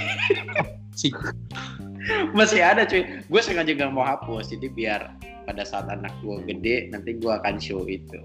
Masih 2.37 2.61
ada 2.61 2.85
cuy. 2.85 3.05
Gue 3.29 3.41
sengaja 3.41 3.73
gak 3.73 3.93
mau 3.93 4.05
hapus, 4.05 4.53
jadi 4.53 4.67
biar 4.73 5.01
pada 5.45 5.65
saat 5.65 5.89
anak 5.89 6.13
gue 6.21 6.37
gede 6.45 6.93
nanti 6.93 7.17
gue 7.17 7.29
akan 7.29 7.57
show 7.57 7.85
itu. 7.89 8.21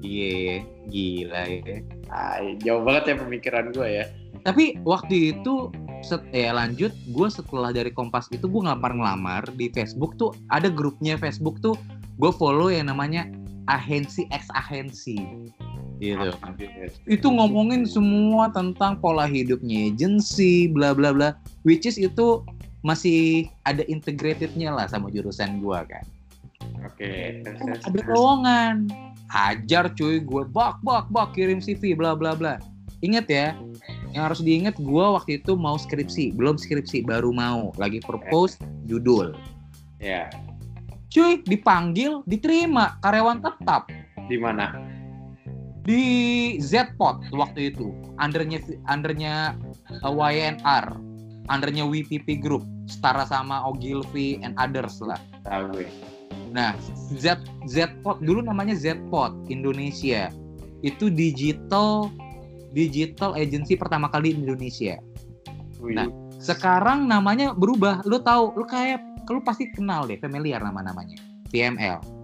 Iya 0.00 0.64
gila 0.88 1.42
ya. 1.46 1.76
Ay, 2.10 2.56
jauh 2.64 2.82
banget 2.82 3.14
ya 3.14 3.16
pemikiran 3.20 3.72
gue 3.72 3.88
ya. 3.88 4.06
tapi 4.40 4.80
waktu 4.88 5.36
itu 5.36 5.68
set, 6.00 6.24
ya 6.32 6.56
lanjut 6.56 6.96
gue 7.12 7.28
setelah 7.28 7.76
dari 7.76 7.92
Kompas 7.92 8.32
itu 8.32 8.48
gue 8.48 8.62
ngelamar-ngelamar 8.64 9.52
di 9.52 9.68
Facebook 9.68 10.16
tuh 10.16 10.32
ada 10.48 10.72
grupnya 10.72 11.20
Facebook 11.20 11.60
tuh 11.60 11.76
gue 12.16 12.32
follow 12.32 12.72
yang 12.72 12.88
namanya 12.88 13.28
ahensi 13.68 14.24
X 14.32 14.48
ahensi. 14.56 15.20
Gitu. 16.00 16.32
Itu 17.04 17.28
ngomongin 17.28 17.84
semua 17.84 18.48
tentang 18.48 18.96
pola 19.04 19.28
hidupnya 19.28 19.92
agency 19.92 20.64
bla 20.64 20.96
bla 20.96 21.12
bla 21.12 21.36
which 21.68 21.84
is 21.84 22.00
itu 22.00 22.40
masih 22.80 23.52
ada 23.68 23.84
integratednya 23.84 24.72
lah 24.72 24.88
sama 24.88 25.12
jurusan 25.12 25.60
gua 25.60 25.84
kan. 25.84 26.04
Oke. 26.88 27.44
terus, 27.44 27.84
ada 27.84 28.00
lowongan 28.08 28.88
hajar 29.30 29.94
cuy 29.94 30.18
gue 30.18 30.42
bak 30.50 30.82
bak 30.82 31.06
bak 31.14 31.32
kirim 31.38 31.62
CV 31.62 31.94
bla 31.94 32.18
bla 32.18 32.34
bla. 32.34 32.58
Ingat 33.00 33.26
ya 33.30 33.56
yang 34.12 34.28
harus 34.28 34.42
diingat 34.42 34.76
gua 34.82 35.16
waktu 35.16 35.40
itu 35.40 35.54
mau 35.56 35.78
skripsi 35.78 36.34
belum 36.36 36.58
skripsi 36.58 37.06
baru 37.06 37.32
mau. 37.32 37.72
Lagi 37.78 38.02
propose 38.04 38.58
judul. 38.84 39.32
Ya, 40.02 40.28
cuy 41.08 41.40
dipanggil 41.46 42.20
diterima 42.28 43.00
karyawan 43.00 43.40
tetap. 43.40 43.88
Di 44.28 44.36
mana? 44.36 44.90
di 45.84 46.04
Zpot 46.60 47.32
waktu 47.34 47.72
itu. 47.74 47.90
Undernya 48.20 48.60
undernya 48.86 49.56
uh, 50.04 50.12
YNR 50.12 50.86
undernya 51.50 51.84
WPP 51.88 52.38
Group. 52.38 52.62
Setara 52.86 53.26
sama 53.26 53.66
Ogilvy 53.66 54.42
and 54.42 54.54
others 54.58 55.02
lah. 55.02 55.18
Tahu 55.46 55.74
gue. 55.74 55.88
Nah 56.50 56.74
Z 57.14 57.38
Zpot 57.66 58.18
dulu 58.22 58.42
namanya 58.42 58.74
Zpot 58.74 59.34
Indonesia 59.50 60.30
itu 60.80 61.12
digital 61.12 62.10
digital 62.74 63.36
agency 63.36 63.74
pertama 63.74 64.10
kali 64.10 64.34
di 64.34 64.42
Indonesia 64.46 64.98
Wih. 65.80 65.96
Nah. 65.96 66.08
sekarang 66.40 67.08
namanya 67.08 67.56
berubah 67.56 68.04
lu 68.04 68.20
tahu 68.20 68.52
lu 68.56 68.64
kayak 68.68 69.00
lu 69.30 69.40
pasti 69.46 69.70
kenal 69.70 70.10
deh 70.10 70.18
familiar 70.18 70.58
nama 70.58 70.82
namanya 70.82 71.18
VML 71.54 72.20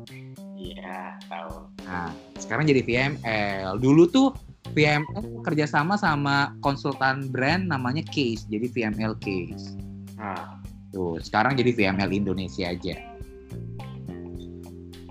Iya, 0.57 1.21
tahu. 1.29 1.69
Nah, 1.85 2.11
sekarang 2.41 2.67
jadi 2.67 2.81
VML. 2.83 3.77
Dulu 3.79 4.09
tuh 4.09 4.33
VML 4.73 5.45
kerjasama 5.47 5.95
sama 5.95 6.57
konsultan 6.65 7.29
brand 7.31 7.71
namanya 7.71 8.03
Case, 8.09 8.49
jadi 8.49 8.67
VML 8.73 9.15
Case. 9.21 9.77
Nah, 10.17 10.59
Tuh, 10.97 11.21
sekarang 11.21 11.61
jadi 11.61 11.77
VML 11.77 12.09
Indonesia 12.09 12.73
aja. 12.73 12.97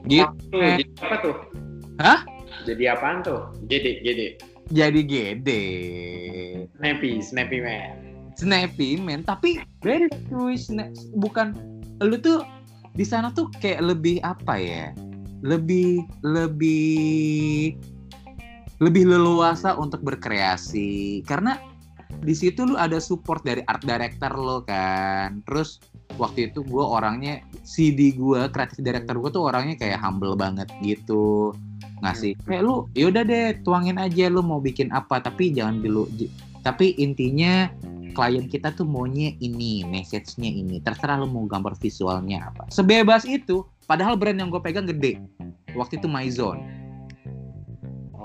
Gitu. 0.05 0.57
jadi 0.57 0.83
apa 1.01 1.15
tuh? 1.21 1.35
Hah? 2.01 2.19
Jadi 2.65 2.83
apaan 2.89 3.21
tuh? 3.25 3.49
Jadi, 3.69 4.01
jadi. 4.05 4.25
Jadi 4.73 5.01
gede. 5.05 5.63
Snappy, 6.77 7.21
Snappy 7.21 7.59
Man. 7.61 8.05
Snappy 8.35 8.99
man, 8.99 9.23
tapi 9.23 9.63
beda 9.79 10.11
cuy. 10.27 10.59
Sna- 10.59 10.91
bukan 11.15 11.55
lu 12.03 12.19
tuh 12.19 12.43
di 12.91 13.07
sana 13.07 13.31
tuh 13.31 13.47
kayak 13.63 13.79
lebih 13.79 14.19
apa 14.27 14.59
ya? 14.59 14.91
Lebih 15.45 16.03
lebih 16.25 17.77
lebih 18.83 19.03
leluasa 19.07 19.79
untuk 19.79 20.03
berkreasi 20.03 21.23
karena 21.23 21.55
di 22.27 22.35
situ 22.35 22.67
lu 22.67 22.75
ada 22.75 22.99
support 22.99 23.39
dari 23.47 23.63
art 23.71 23.87
director 23.87 24.35
lo 24.35 24.67
kan. 24.67 25.39
Terus 25.47 25.79
waktu 26.15 26.51
itu 26.51 26.63
gue 26.63 26.81
orangnya 26.83 27.43
CD 27.65 28.15
gue 28.15 28.47
kreatif 28.53 28.79
director 28.79 29.19
gue 29.19 29.31
tuh 29.33 29.43
orangnya 29.49 29.75
kayak 29.75 29.99
humble 29.99 30.37
banget 30.37 30.69
gitu. 30.79 31.51
Ngasih 32.03 32.37
kayak 32.45 32.63
lu 32.63 32.87
yaudah 32.93 33.23
deh 33.25 33.57
tuangin 33.65 33.97
aja 33.99 34.29
lu 34.29 34.45
mau 34.45 34.61
bikin 34.61 34.93
apa? 34.93 35.19
Tapi 35.19 35.51
jangan 35.51 35.81
dulu 35.81 36.07
tapi 36.65 36.97
intinya 36.97 37.69
klien 38.17 38.49
kita 38.49 38.73
tuh 38.73 38.89
maunya 38.89 39.37
ini 39.37 39.85
message-nya 39.85 40.49
ini. 40.49 40.81
Terserah 40.81 41.21
lu 41.21 41.29
mau 41.29 41.45
gambar 41.45 41.77
visualnya 41.77 42.49
apa. 42.49 42.65
Sebebas 42.73 43.27
itu 43.29 43.61
padahal 43.85 44.17
brand 44.17 44.41
yang 44.41 44.49
gue 44.49 44.57
pegang 44.57 44.89
gede. 44.89 45.21
Waktu 45.77 46.01
itu 46.01 46.07
MyZone 46.09 46.85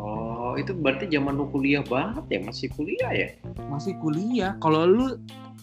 Oh, 0.00 0.56
itu 0.56 0.72
berarti 0.72 1.06
zaman 1.12 1.36
lu 1.36 1.46
kuliah 1.52 1.84
banget 1.84 2.24
ya, 2.32 2.40
masih 2.40 2.72
kuliah 2.72 3.12
ya? 3.12 3.28
masih 3.68 3.92
kuliah. 4.00 4.56
Kalau 4.64 4.88
lu 4.88 5.06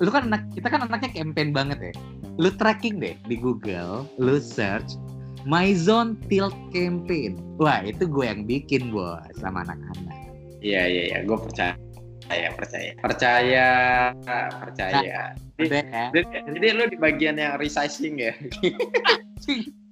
lu 0.04 0.10
kan 0.14 0.30
anak 0.30 0.46
kita 0.54 0.68
kan 0.70 0.86
anaknya 0.86 1.10
campaign 1.14 1.50
banget 1.56 1.78
ya 1.92 1.94
lu 2.38 2.50
tracking 2.54 3.02
deh 3.02 3.18
di 3.26 3.36
Google 3.38 4.06
lu 4.22 4.38
search 4.38 4.98
MyZone 5.48 6.20
Tilt 6.28 6.56
Campaign 6.76 7.40
wah 7.58 7.82
itu 7.82 8.06
gue 8.06 8.26
yang 8.26 8.46
bikin 8.46 8.94
bos 8.94 9.22
sama 9.40 9.66
anak-anak 9.66 10.28
Iya, 10.58 10.84
iya, 10.90 11.04
iya, 11.14 11.18
gue 11.22 11.38
percaya. 11.38 11.74
Percaya, 12.28 12.50
percaya. 12.58 12.92
Percaya, 13.00 13.70
percaya. 14.60 15.20
Jadi, 15.58 15.70
Udah 15.70 15.84
ya. 15.86 16.06
jadi, 16.12 16.28
jadi 16.54 16.68
lu 16.76 16.84
di 16.90 16.98
bagian 16.98 17.36
yang 17.40 17.56
resizing 17.62 18.20
ya? 18.20 18.34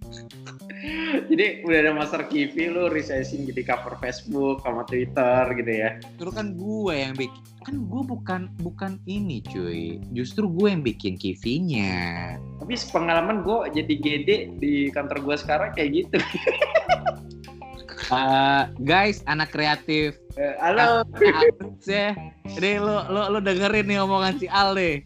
jadi 1.29 1.63
udah 1.65 1.77
ada 1.81 1.91
master 1.95 2.21
Kivi 2.27 2.71
lu 2.71 2.91
resizing 2.91 3.47
jadi 3.49 3.61
cover 3.65 3.97
Facebook 3.99 4.61
sama 4.61 4.83
Twitter 4.87 5.41
gitu 5.55 5.71
ya? 5.71 5.89
Justru 6.17 6.31
kan 6.31 6.47
gue 6.55 6.93
yang 6.93 7.13
bikin 7.15 7.43
kan 7.65 7.81
gue 7.89 8.01
bukan 8.05 8.41
bukan 8.61 9.01
ini 9.09 9.41
cuy. 9.41 9.97
Justru 10.13 10.45
gue 10.45 10.69
yang 10.69 10.85
bikin 10.85 11.17
kivinya 11.17 12.37
Tapi 12.61 12.77
pengalaman 12.93 13.41
gue 13.41 13.81
jadi 13.81 13.93
gede 13.97 14.37
di 14.61 14.93
kantor 14.93 15.25
gue 15.25 15.35
sekarang 15.41 15.69
kayak 15.73 16.05
gitu. 16.05 16.17
Eh, 18.05 18.63
guys 18.85 19.25
anak 19.25 19.49
kreatif. 19.49 20.13
Eh, 20.37 20.53
Halo, 20.61 21.01
ya 21.89 22.13
Deh 22.45 22.77
lo, 22.77 23.01
lo, 23.09 23.33
lo 23.33 23.39
dengerin 23.41 23.89
nih 23.89 23.97
omongan 23.97 24.37
si 24.37 24.45
Al 24.45 24.77
deh 24.77 25.01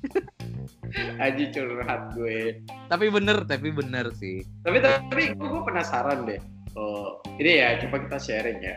Aji 1.23 1.53
curhat 1.53 2.13
gue. 2.17 2.61
Tapi 2.89 3.05
bener, 3.13 3.45
tapi 3.45 3.69
bener 3.69 4.09
sih 4.17 4.41
Tapi 4.65 4.81
tapi 4.81 5.33
gue 5.37 5.61
penasaran 5.65 6.25
deh. 6.25 6.41
Oh, 6.77 7.17
ini 7.41 7.59
ya 7.59 7.81
coba 7.81 8.05
kita 8.05 8.17
sharing 8.21 8.59
ya. 8.61 8.75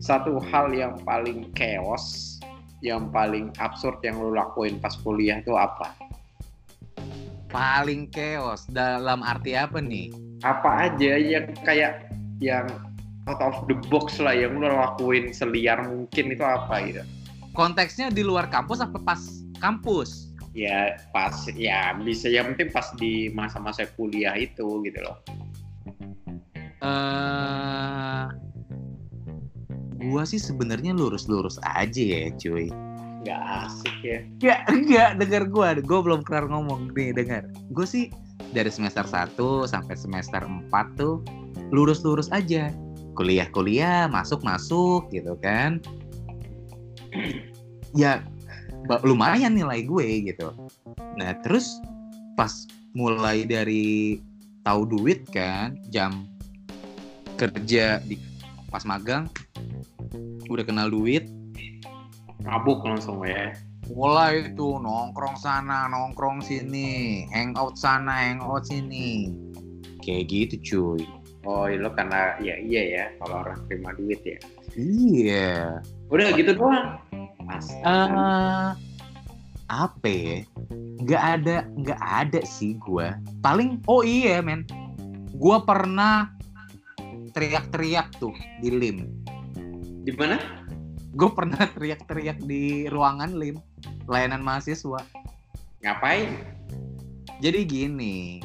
Satu 0.00 0.40
hal 0.40 0.72
yang 0.72 0.96
paling 1.04 1.48
chaos, 1.52 2.36
yang 2.80 3.08
paling 3.12 3.52
absurd 3.60 4.00
yang 4.04 4.16
lu 4.16 4.32
lakuin 4.32 4.80
pas 4.80 4.96
kuliah 5.00 5.40
itu 5.40 5.52
apa? 5.54 5.92
Paling 7.48 8.12
chaos 8.12 8.68
dalam 8.68 9.24
arti 9.24 9.56
apa 9.56 9.80
nih? 9.80 10.12
Apa 10.44 10.88
aja 10.88 11.16
yang 11.16 11.52
kayak 11.64 12.12
yang 12.38 12.68
out 13.28 13.40
of 13.44 13.56
the 13.68 13.76
box 13.92 14.16
lah 14.20 14.32
yang 14.32 14.56
lu 14.56 14.68
lakuin 14.68 15.32
seliar 15.32 15.80
mungkin 15.84 16.32
itu 16.32 16.44
apa 16.44 16.74
gitu? 16.84 17.02
Konteksnya 17.56 18.12
di 18.12 18.22
luar 18.24 18.48
kampus 18.48 18.80
apa 18.80 18.96
pas 19.00 19.20
kampus? 19.58 20.27
Ya 20.58 20.98
pas 21.14 21.46
ya 21.54 21.94
bisa 22.02 22.26
yang 22.26 22.50
penting 22.50 22.74
pas 22.74 22.90
di 22.98 23.30
masa-masa 23.30 23.86
kuliah 23.94 24.34
itu 24.34 24.82
gitu 24.82 24.98
loh. 25.06 25.22
eh 26.78 28.26
gua 29.98 30.22
sih 30.22 30.38
sebenarnya 30.38 30.94
lurus-lurus 30.94 31.58
aja 31.62 32.02
ya 32.02 32.30
cuy 32.38 32.70
Nggak 33.22 33.42
asik 33.66 33.96
ya. 34.02 34.18
Ya 34.38 34.56
enggak 34.70 35.18
denger 35.18 35.42
gua, 35.50 35.74
gua 35.82 36.00
belum 36.02 36.20
kelar 36.22 36.46
ngomong 36.46 36.94
nih 36.94 37.10
dengar. 37.14 37.42
Gue 37.74 37.86
sih 37.86 38.04
dari 38.54 38.70
semester 38.70 39.04
1 39.04 39.66
sampai 39.66 39.94
semester 39.98 40.42
4 40.46 40.70
tuh 40.94 41.22
lurus-lurus 41.74 42.30
aja. 42.30 42.70
Kuliah-kuliah, 43.18 44.06
masuk-masuk 44.06 45.10
gitu 45.10 45.34
kan. 45.42 45.82
ya 47.98 48.22
lumayan 49.04 49.52
nilai 49.52 49.84
gue 49.84 50.32
gitu. 50.32 50.48
Nah, 51.20 51.36
terus 51.44 51.76
pas 52.34 52.52
mulai 52.96 53.44
dari 53.44 54.18
tahu 54.64 54.88
duit 54.88 55.28
kan, 55.28 55.76
jam 55.92 56.24
kerja 57.36 58.00
di 58.02 58.16
pas 58.68 58.82
magang 58.82 59.28
udah 60.48 60.64
kenal 60.64 60.88
duit, 60.88 61.28
Mabuk 62.42 62.80
langsung 62.82 63.20
ya. 63.24 63.52
mulai 63.88 64.52
itu 64.52 64.76
nongkrong 64.76 65.36
sana 65.40 65.88
nongkrong 65.88 66.44
sini 66.44 67.24
hangout 67.32 67.72
sana 67.80 68.28
hangout 68.28 68.68
sini 68.68 69.32
kayak 70.04 70.28
gitu 70.28 70.56
cuy 70.60 71.02
Oh, 71.48 71.64
lo 71.64 71.88
karena 71.96 72.36
ya 72.44 72.60
iya 72.60 72.82
ya 72.84 73.04
kalau 73.16 73.40
orang 73.40 73.64
terima 73.72 73.96
duit 73.96 74.20
ya. 74.20 74.36
iya 74.76 75.80
Udah 76.08 76.32
gitu 76.36 76.52
doang. 76.56 76.98
Mas. 77.48 77.72
eh 77.72 78.68
apa 79.68 80.08
ya 80.08 80.44
nggak 81.04 81.22
ada 81.40 81.56
nggak 81.80 82.00
ada 82.00 82.40
sih 82.44 82.76
gua 82.76 83.16
paling 83.40 83.80
oh 83.88 84.04
iya 84.04 84.44
men 84.44 84.68
gua 85.36 85.64
pernah 85.64 86.32
teriak-teriak 87.32 88.16
tuh 88.20 88.32
di 88.60 88.68
lim 88.72 89.08
Di 90.04 90.12
mana? 90.16 90.40
gue 91.12 91.30
pernah 91.32 91.60
teriak-teriak 91.76 92.40
di 92.44 92.88
ruangan 92.88 93.36
lim 93.36 93.60
layanan 94.08 94.40
mahasiswa 94.40 95.04
Ngapain? 95.78 96.34
Jadi 97.38 97.60
gini, 97.70 98.42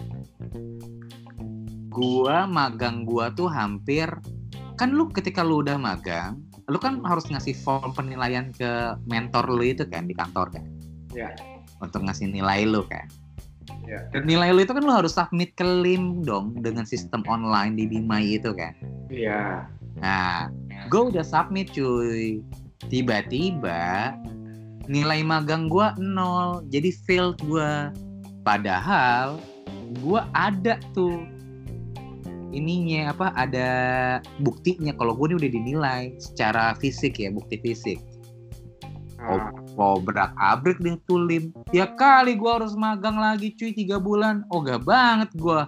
gua 1.90 2.46
magang 2.46 3.10
gua 3.10 3.34
tuh 3.34 3.50
hampir 3.50 4.06
kan 4.78 4.94
lu 4.94 5.10
ketika 5.10 5.42
lu 5.42 5.66
udah 5.66 5.82
magang, 5.82 6.46
lu 6.72 6.78
kan 6.80 7.04
harus 7.04 7.28
ngasih 7.28 7.56
form 7.60 7.92
penilaian 7.92 8.52
ke 8.56 8.96
mentor 9.10 9.48
lu 9.52 9.64
itu 9.64 9.84
kan 9.88 10.08
di 10.08 10.16
kantor 10.16 10.52
kan. 10.54 10.66
Ya. 11.12 11.34
Untuk 11.84 12.04
ngasih 12.04 12.32
nilai 12.32 12.64
lu 12.64 12.84
kan. 12.88 13.08
Ya. 13.84 14.00
Dan 14.16 14.28
nilai 14.28 14.56
lu 14.56 14.64
itu 14.64 14.72
kan 14.72 14.84
lu 14.84 14.94
harus 14.94 15.16
submit 15.16 15.56
ke 15.60 15.64
LIM 15.64 16.24
dong 16.24 16.56
dengan 16.64 16.88
sistem 16.88 17.24
online 17.28 17.76
di 17.76 17.86
Bimai 17.88 18.40
itu 18.40 18.56
kan. 18.56 18.72
Iya. 19.12 19.68
Nah, 20.00 20.48
gue 20.88 21.02
udah 21.12 21.24
submit 21.24 21.76
cuy. 21.76 22.40
Tiba-tiba 22.92 24.16
nilai 24.92 25.24
magang 25.24 25.72
gua 25.72 25.96
nol, 26.00 26.64
jadi 26.68 26.92
failed 27.08 27.40
gua. 27.48 27.92
Padahal 28.44 29.40
gua 30.04 30.28
ada 30.36 30.80
tuh 30.92 31.24
ininya 32.54 33.12
apa 33.12 33.34
ada 33.34 33.70
buktinya 34.40 34.94
kalau 34.94 35.18
gue 35.18 35.34
ini 35.34 35.36
udah 35.42 35.52
dinilai 35.52 36.02
secara 36.22 36.78
fisik 36.78 37.18
ya 37.18 37.34
bukti 37.34 37.58
fisik. 37.60 37.98
Mau 39.74 39.98
berak 40.04 40.36
abrik 40.36 40.78
di 40.84 41.00
tulim. 41.08 41.50
Ya 41.72 41.88
kali 41.88 42.36
gua 42.36 42.62
harus 42.62 42.76
magang 42.76 43.18
lagi 43.18 43.56
cuy 43.56 43.72
tiga 43.72 43.98
bulan. 43.98 44.44
Oh 44.52 44.60
gak 44.62 44.84
banget 44.84 45.32
gua. 45.40 45.64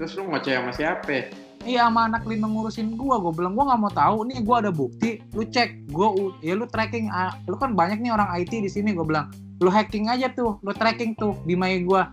Terus 0.00 0.16
lu 0.16 0.30
ngoceh 0.30 0.54
sama 0.56 0.72
siapa? 0.72 1.30
iya 1.66 1.84
sama 1.90 2.08
anak 2.08 2.24
lino 2.24 2.48
ngurusin 2.48 2.96
gua. 2.96 3.20
Gua 3.20 3.32
bilang 3.34 3.52
gua 3.52 3.74
nggak 3.74 3.80
mau 3.82 3.92
tahu. 3.92 4.18
Nih 4.24 4.40
gua 4.40 4.64
ada 4.64 4.72
bukti. 4.72 5.20
Lu 5.36 5.44
cek. 5.44 5.92
Gua 5.92 6.08
u- 6.16 6.34
ya 6.40 6.56
lu 6.56 6.64
tracking. 6.64 7.12
Lu 7.44 7.56
kan 7.60 7.76
banyak 7.76 8.00
nih 8.00 8.14
orang 8.14 8.30
IT 8.40 8.52
di 8.56 8.70
sini. 8.70 8.96
Gua 8.96 9.04
bilang 9.04 9.26
lu 9.60 9.68
hacking 9.68 10.08
aja 10.08 10.32
tuh. 10.32 10.56
Lu 10.64 10.72
tracking 10.72 11.12
tuh 11.18 11.36
di 11.44 11.54
my 11.54 11.84
gua 11.84 12.08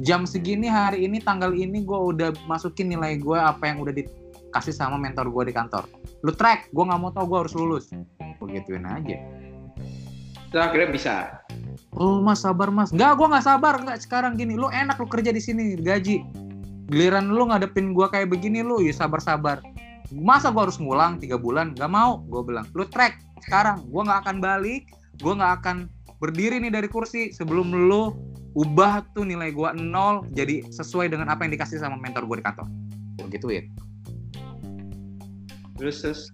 jam 0.00 0.24
segini 0.24 0.66
hari 0.66 1.04
ini 1.04 1.20
tanggal 1.20 1.52
ini 1.52 1.84
gua 1.84 2.12
udah 2.12 2.32
masukin 2.48 2.88
nilai 2.88 3.20
gua 3.20 3.52
apa 3.52 3.68
yang 3.68 3.84
udah 3.84 3.92
dikasih 3.92 4.72
sama 4.72 4.96
mentor 4.96 5.28
gua 5.28 5.44
di 5.44 5.52
kantor. 5.52 5.84
Lu 6.24 6.32
track 6.32 6.72
gua 6.72 6.92
nggak 6.92 7.00
mau 7.00 7.10
tahu 7.12 7.24
gua 7.28 7.38
harus 7.44 7.54
lulus. 7.56 7.92
Begituin 8.40 8.88
aja. 8.88 9.16
Terus 10.50 10.62
akhirnya 10.66 10.88
bisa. 10.90 11.14
Oh 11.94 12.18
mas 12.18 12.42
sabar 12.42 12.72
mas. 12.74 12.90
Enggak 12.90 13.14
gua 13.20 13.26
nggak 13.36 13.46
sabar. 13.46 13.74
Enggak 13.78 13.98
sekarang 14.02 14.34
gini 14.34 14.58
Lu 14.58 14.66
enak 14.72 14.98
lu 14.98 15.06
kerja 15.06 15.30
di 15.30 15.42
sini 15.42 15.78
gaji. 15.78 16.26
Giliran 16.90 17.30
lu 17.30 17.46
ngadepin 17.46 17.94
gua 17.94 18.10
kayak 18.10 18.34
begini 18.34 18.66
lu 18.66 18.82
Ya 18.82 18.90
sabar-sabar. 18.90 19.62
Masa 20.10 20.50
gua 20.50 20.66
harus 20.66 20.80
ngulang 20.82 21.22
tiga 21.22 21.38
bulan? 21.38 21.70
Gak 21.78 21.86
mau 21.86 22.18
Gua 22.26 22.42
bilang. 22.42 22.66
Lu 22.74 22.82
track 22.82 23.22
sekarang. 23.46 23.86
Gua 23.94 24.02
nggak 24.08 24.20
akan 24.26 24.36
balik 24.42 24.90
Gua 25.22 25.36
nggak 25.38 25.52
akan 25.62 25.76
berdiri 26.20 26.60
nih 26.60 26.70
dari 26.70 26.86
kursi 26.86 27.32
Sebelum 27.32 27.72
lu 27.88 28.14
ubah 28.54 29.02
tuh 29.16 29.24
nilai 29.24 29.50
gua 29.50 29.72
nol 29.72 30.28
Jadi 30.36 30.68
sesuai 30.68 31.10
dengan 31.10 31.32
apa 31.32 31.48
yang 31.48 31.56
dikasih 31.56 31.80
sama 31.80 31.96
mentor 31.96 32.28
gua 32.28 32.38
di 32.38 32.44
kantor 32.44 32.68
Gua 33.18 33.26
gituin 33.32 33.66
Terus 35.80 36.04
terus. 36.04 36.28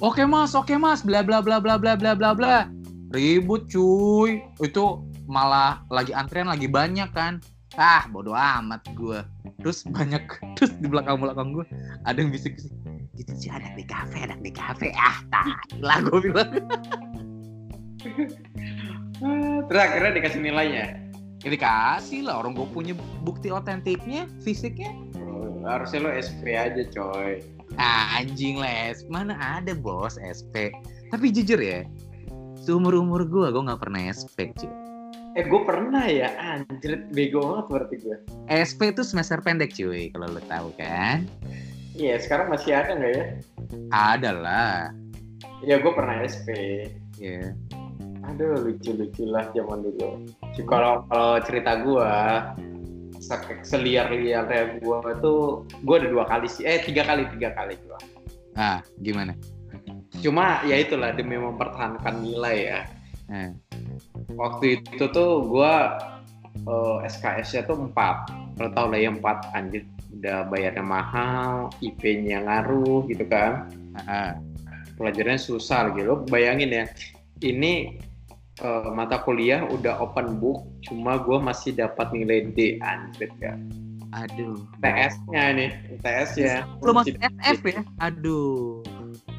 Oke 0.00 0.24
mas, 0.24 0.56
oke 0.56 0.72
mas, 0.80 1.04
bla 1.04 1.20
bla 1.20 1.44
bla 1.44 1.60
bla 1.60 1.76
bla 1.76 1.92
bla 1.92 2.16
bla 2.16 2.32
bla. 2.32 2.72
Ribut 3.12 3.68
cuy. 3.68 4.40
Itu 4.64 5.04
malah 5.28 5.84
lagi 5.92 6.16
antrian 6.16 6.48
lagi 6.48 6.64
banyak 6.64 7.12
kan. 7.12 7.36
Ah, 7.76 8.08
bodoh 8.08 8.32
amat 8.32 8.80
gue. 8.96 9.20
Terus 9.60 9.84
banyak 9.84 10.24
terus 10.56 10.72
di 10.80 10.88
belakang 10.88 11.20
belakang 11.20 11.52
gue 11.52 11.68
ada 12.08 12.16
yang 12.16 12.32
bisik 12.32 12.56
bisik. 12.56 12.72
Gitu 13.20 13.32
sih 13.36 13.50
anak 13.52 13.76
di 13.76 13.84
kafe, 13.84 14.24
anak 14.24 14.40
di 14.40 14.56
kafe. 14.56 14.88
Ah, 14.96 15.20
tak 15.28 15.60
lah 15.84 16.00
gue 16.00 16.18
bilang. 16.32 16.48
Ah, 19.22 19.60
Terus 19.66 19.80
akhirnya 19.82 20.12
dikasih 20.14 20.40
nilainya. 20.42 20.86
Ya 21.46 21.48
dikasih 21.54 22.26
lah 22.26 22.42
orang 22.42 22.58
gue 22.58 22.66
punya 22.74 22.94
bukti 23.22 23.50
otentiknya, 23.50 24.26
fisiknya. 24.42 24.90
Oh, 25.22 25.62
harusnya 25.62 26.02
lo 26.02 26.10
SP 26.10 26.58
aja 26.58 26.82
coy. 26.90 27.42
Ah, 27.78 28.18
anjing 28.18 28.58
les, 28.58 29.06
mana 29.06 29.38
ada 29.38 29.70
bos 29.74 30.18
SP. 30.18 30.74
Tapi 31.14 31.30
jujur 31.30 31.62
ya, 31.62 31.86
seumur 32.58 32.98
umur 32.98 33.22
gue 33.22 33.46
gue 33.54 33.62
nggak 33.62 33.80
pernah 33.80 34.10
SP 34.10 34.50
cuy. 34.58 34.70
Eh 35.38 35.46
gue 35.46 35.60
pernah 35.62 36.02
ya, 36.10 36.34
anjir 36.42 37.06
bego 37.14 37.38
banget 37.38 37.66
berarti 37.70 37.96
gue. 38.02 38.16
SP 38.50 38.90
itu 38.90 39.06
semester 39.06 39.38
pendek 39.38 39.70
cuy, 39.78 40.10
kalau 40.10 40.26
lo 40.34 40.42
tahu 40.50 40.74
kan. 40.74 41.22
Iya 41.94 42.18
sekarang 42.18 42.50
masih 42.50 42.74
ada 42.74 42.98
nggak 42.98 43.12
ya? 43.14 43.24
Ada 43.94 44.30
lah. 44.34 44.78
Iya 45.62 45.78
gue 45.78 45.92
pernah 45.94 46.18
SP. 46.26 46.48
Ya. 47.22 47.54
Aduh 48.28 48.60
lucu-lucu 48.60 49.24
lah 49.24 49.48
zaman 49.56 49.80
dulu. 49.88 50.28
Kalau 50.68 51.08
kalau 51.08 51.40
cerita 51.40 51.80
gue, 51.80 52.12
se- 53.24 53.64
seliar-liarnya 53.64 54.84
gue 54.84 54.98
tuh, 55.24 55.64
gue 55.80 55.96
ada 55.96 56.08
dua 56.12 56.24
kali 56.28 56.46
sih, 56.46 56.68
eh 56.68 56.84
tiga 56.84 57.08
kali 57.08 57.24
tiga 57.32 57.56
kali 57.56 57.74
gue. 57.80 57.98
Ah, 58.52 58.84
gimana? 59.00 59.32
Cuma 60.18 60.60
ya 60.66 60.76
itulah 60.76 61.14
demi 61.14 61.38
mempertahankan 61.40 62.20
nilai 62.20 62.56
ya. 62.68 62.80
Eh. 63.32 63.50
Waktu 64.34 64.82
itu 64.82 65.04
tuh 65.08 65.46
gue 65.48 65.74
eh, 66.68 66.96
SKS-nya 67.08 67.64
tuh 67.64 67.80
empat. 67.88 68.28
Lo 68.60 68.68
tau 68.74 68.90
lah 68.90 68.98
ya 68.98 69.14
empat 69.14 69.54
anjir 69.54 69.86
udah 70.18 70.50
bayarnya 70.50 70.82
mahal, 70.82 71.70
IP-nya 71.78 72.44
ngaruh 72.44 73.06
gitu 73.08 73.24
kan. 73.24 73.70
Ah, 73.94 74.00
ah. 74.04 74.30
pelajarannya 74.98 75.38
susah 75.38 75.94
gitu. 75.94 76.06
Lo 76.10 76.16
bayangin 76.26 76.74
ya, 76.74 76.84
ini 77.46 78.02
eh, 78.62 78.88
mata 78.94 79.22
kuliah 79.22 79.66
udah 79.68 79.98
open 80.02 80.38
book, 80.42 80.66
cuma 80.86 81.18
gue 81.22 81.38
masih 81.38 81.74
dapat 81.74 82.10
nilai 82.10 82.50
D 82.54 82.78
anjir 82.82 83.30
ya. 83.38 83.54
Aduh. 84.16 84.56
TS-nya 84.80 85.42
nih, 85.52 85.70
TS 86.00 86.30
ya. 86.40 86.56
Lo 86.80 86.96
masih 86.96 87.14
FF 87.20 87.60
ya? 87.68 87.80
Aduh. 88.00 88.80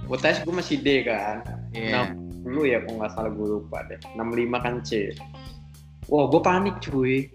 UTS 0.09 0.41
gue 0.45 0.53
masih 0.53 0.77
D 0.81 1.05
kan. 1.05 1.45
Iya. 1.73 2.13
Dulu 2.41 2.65
ya 2.65 2.81
kalau 2.81 2.97
nggak 3.01 3.13
salah 3.13 3.31
gue 3.33 3.47
lupa 3.59 3.85
deh. 3.89 3.99
65 4.17 4.65
kan 4.65 4.75
C. 4.81 5.13
Wah 6.09 6.25
gue 6.29 6.41
panik 6.41 6.75
cuy. 6.81 7.29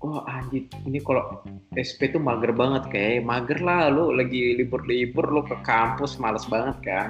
Wah 0.00 0.24
anjir, 0.24 0.64
ini 0.88 0.96
kalau 1.04 1.44
SP 1.76 2.08
tuh 2.08 2.24
mager 2.24 2.56
banget 2.56 2.88
kayak 2.88 3.20
mager 3.20 3.60
lah 3.60 3.92
lu 3.92 4.16
lagi 4.16 4.56
libur-libur 4.56 5.28
lu 5.28 5.44
ke 5.44 5.52
kampus 5.60 6.16
males 6.16 6.48
banget 6.48 6.76
kan. 6.80 7.08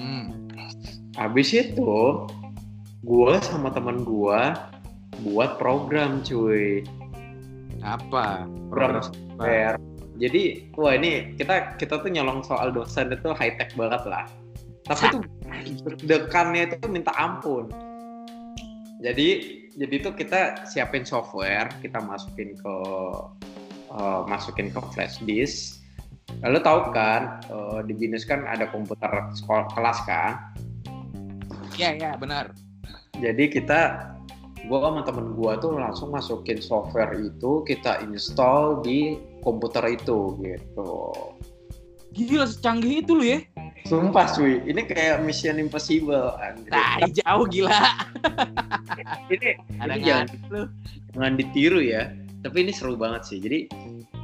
Hmm. 0.00 0.48
Habis 1.20 1.52
itu 1.52 2.24
gue 3.08 3.32
sama 3.40 3.72
teman 3.72 4.04
gue 4.04 4.40
buat 5.24 5.56
program 5.56 6.20
cuy. 6.20 6.84
Apa? 7.80 8.44
Program 8.68 9.00
Program 9.00 9.02
software. 9.08 9.76
Jadi 10.20 10.68
wah 10.76 10.92
ini 10.92 11.32
kita 11.40 11.80
kita 11.80 12.04
tuh 12.04 12.10
nyolong 12.12 12.44
soal 12.44 12.68
dosen 12.68 13.08
itu 13.08 13.32
high 13.32 13.56
tech 13.56 13.72
banget 13.80 14.04
lah. 14.04 14.28
Tapi 14.84 15.04
tuh 15.08 15.22
dekannya 16.04 16.68
itu 16.68 16.76
minta 16.92 17.16
ampun. 17.16 17.72
Jadi 19.00 19.56
jadi 19.78 19.94
tuh 20.04 20.12
kita 20.12 20.68
siapin 20.68 21.06
software, 21.06 21.70
kita 21.80 22.02
masukin 22.02 22.58
ke 22.60 22.76
eh, 23.94 24.20
masukin 24.28 24.68
ke 24.68 24.80
flash 24.92 25.16
disk. 25.24 25.80
Lalu 26.44 26.60
tahu 26.60 26.92
kan 26.92 27.40
eh, 27.48 27.80
di 27.88 27.94
binus 27.96 28.28
kan 28.28 28.44
ada 28.44 28.68
komputer 28.68 29.08
sekolah 29.32 29.70
kelas 29.72 29.98
kan. 30.04 30.32
Iya, 31.78 31.94
iya, 31.94 32.10
benar. 32.18 32.50
Jadi 33.18 33.44
kita 33.50 34.14
gua 34.66 34.90
sama 34.90 35.02
temen 35.02 35.34
gua 35.34 35.58
tuh 35.58 35.74
langsung 35.74 36.14
masukin 36.14 36.62
software 36.62 37.14
itu 37.18 37.66
kita 37.66 38.02
install 38.06 38.82
di 38.82 39.18
komputer 39.42 39.96
itu 39.98 40.38
gitu. 40.42 40.92
Gila 42.14 42.46
secanggih 42.48 43.04
itu 43.04 43.12
lu 43.14 43.24
ya. 43.24 43.38
Sumpah 43.86 44.26
cuy, 44.34 44.60
ini 44.66 44.84
kayak 44.84 45.22
Mission 45.22 45.56
Impossible. 45.56 46.34
anjir. 46.42 46.68
Nah, 46.68 46.98
jauh 47.08 47.46
gila. 47.48 47.80
ini 49.32 49.56
Ada 49.80 49.94
ini 49.96 50.04
jangan, 50.04 50.26
lu? 50.50 50.62
jangan 51.14 51.32
ditiru 51.38 51.80
ya. 51.80 52.12
Tapi 52.42 52.68
ini 52.68 52.72
seru 52.74 52.98
banget 52.98 53.22
sih. 53.24 53.38
Jadi 53.38 53.70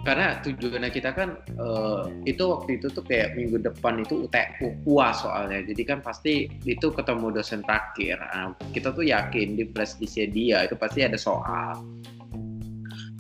karena 0.05 0.37
tujuannya 0.45 0.93
kita 0.93 1.17
kan 1.17 1.41
eh, 1.49 2.03
itu 2.29 2.45
waktu 2.45 2.77
itu 2.77 2.93
tuh 2.93 3.01
kayak 3.09 3.33
minggu 3.41 3.65
depan 3.65 4.05
itu 4.05 4.29
UT 4.29 4.37
UAS 4.85 5.25
soalnya. 5.25 5.65
Jadi 5.65 5.83
kan 5.89 6.05
pasti 6.05 6.47
itu 6.69 6.93
ketemu 6.93 7.33
dosen 7.33 7.65
terakhir. 7.65 8.21
Nah, 8.21 8.53
kita 8.77 8.93
tuh 8.93 9.09
yakin 9.09 9.57
di 9.57 9.65
flash 9.73 9.97
disknya 9.97 10.29
dia 10.29 10.59
itu 10.69 10.77
pasti 10.77 11.09
ada 11.09 11.17
soal. 11.17 11.81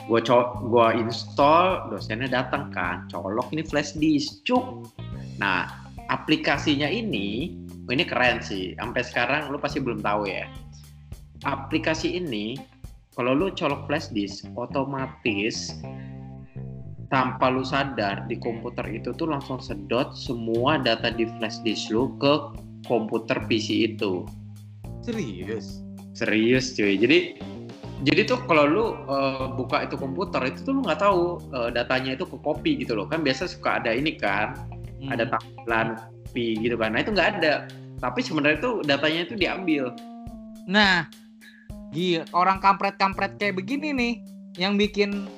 Gua 0.04 0.20
co 0.20 0.60
gua 0.68 0.92
install, 0.92 1.88
dosennya 1.88 2.28
datang 2.28 2.68
kan, 2.68 3.08
colok 3.08 3.48
ini 3.56 3.64
flash 3.64 3.96
disk, 3.96 4.44
cuk. 4.44 4.84
Nah, 5.40 5.88
aplikasinya 6.12 6.86
ini, 6.92 7.56
ini 7.88 8.04
keren 8.04 8.44
sih. 8.44 8.76
Sampai 8.76 9.00
sekarang 9.00 9.48
lu 9.48 9.56
pasti 9.56 9.80
belum 9.80 10.04
tahu 10.04 10.28
ya. 10.28 10.44
Aplikasi 11.48 12.20
ini 12.20 12.60
kalau 13.16 13.32
lu 13.32 13.48
colok 13.56 13.88
flash 13.88 14.12
disk, 14.12 14.44
otomatis 14.52 15.72
tanpa 17.14 17.46
lu 17.46 17.62
sadar 17.62 18.26
di 18.26 18.34
komputer 18.42 18.82
itu 18.90 19.14
tuh 19.14 19.30
langsung 19.30 19.62
sedot 19.62 20.18
semua 20.18 20.82
data 20.82 21.14
di 21.14 21.30
flash 21.38 21.62
disk 21.62 21.94
lu 21.94 22.10
ke 22.18 22.58
komputer 22.90 23.38
PC 23.46 23.94
itu. 23.94 24.26
Serius. 25.06 25.78
Serius 26.18 26.74
cuy. 26.74 26.98
Jadi 26.98 27.38
jadi 28.02 28.26
tuh 28.26 28.42
kalau 28.50 28.66
lu 28.66 28.84
eh, 29.06 29.46
buka 29.54 29.86
itu 29.86 29.94
komputer 29.94 30.42
itu 30.50 30.66
tuh 30.66 30.74
lu 30.74 30.80
nggak 30.82 30.98
tahu 30.98 31.38
eh, 31.54 31.70
datanya 31.70 32.18
itu 32.18 32.26
ke 32.26 32.34
copy 32.42 32.82
gitu 32.82 32.98
loh. 32.98 33.06
Kan 33.06 33.22
biasa 33.22 33.46
suka 33.46 33.78
ada 33.78 33.94
ini 33.94 34.18
kan, 34.18 34.58
Hmm. 35.04 35.12
ada 35.12 35.28
tampilan 35.28 36.00
copy 36.00 36.56
gitu 36.64 36.74
kan. 36.80 36.96
Nah 36.96 37.00
itu 37.04 37.12
nggak 37.12 37.30
ada. 37.38 37.68
Tapi 38.00 38.20
sebenarnya 38.24 38.58
tuh 38.58 38.74
datanya 38.82 39.20
itu 39.28 39.34
diambil. 39.38 39.92
Nah, 40.64 41.06
gila 41.92 42.24
orang 42.32 42.58
kampret-kampret 42.58 43.36
kayak 43.36 43.60
begini 43.60 43.92
nih 43.92 44.14
yang 44.56 44.80
bikin 44.80 45.28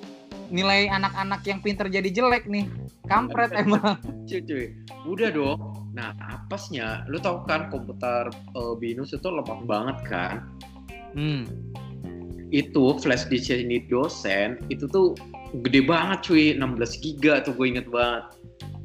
nilai 0.50 0.90
anak-anak 0.90 1.42
yang 1.46 1.60
pinter 1.62 1.86
jadi 1.90 2.08
jelek 2.10 2.46
nih. 2.46 2.66
Kampret 3.06 3.54
emang. 3.62 3.98
Cuy, 4.26 4.40
cuy. 4.42 4.66
Udah 5.06 5.30
dong. 5.30 5.58
Nah, 5.96 6.12
apesnya, 6.28 7.06
lu 7.08 7.16
tahu 7.16 7.46
kan 7.48 7.72
komputer 7.72 8.28
eh, 8.32 8.74
Binus 8.76 9.16
itu 9.16 9.28
lemah 9.28 9.60
banget 9.64 9.98
kan? 10.06 10.34
Hmm. 11.16 11.48
Itu 12.52 13.00
flash 13.00 13.26
disk 13.26 13.50
ini 13.50 13.88
dosen 13.90 14.60
itu 14.70 14.86
tuh 14.86 15.16
gede 15.64 15.82
banget 15.86 16.30
cuy, 16.30 16.44
16 16.54 17.02
giga 17.02 17.42
tuh 17.42 17.56
gue 17.56 17.66
inget 17.72 17.88
banget. 17.88 18.28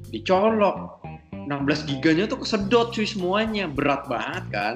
Dicolok. 0.09 1.01
16 1.32 1.89
giganya 1.89 2.30
tuh 2.30 2.39
kesedot 2.45 2.93
cuy 2.93 3.03
semuanya, 3.03 3.66
berat 3.68 4.05
banget 4.07 4.45
kan. 4.53 4.76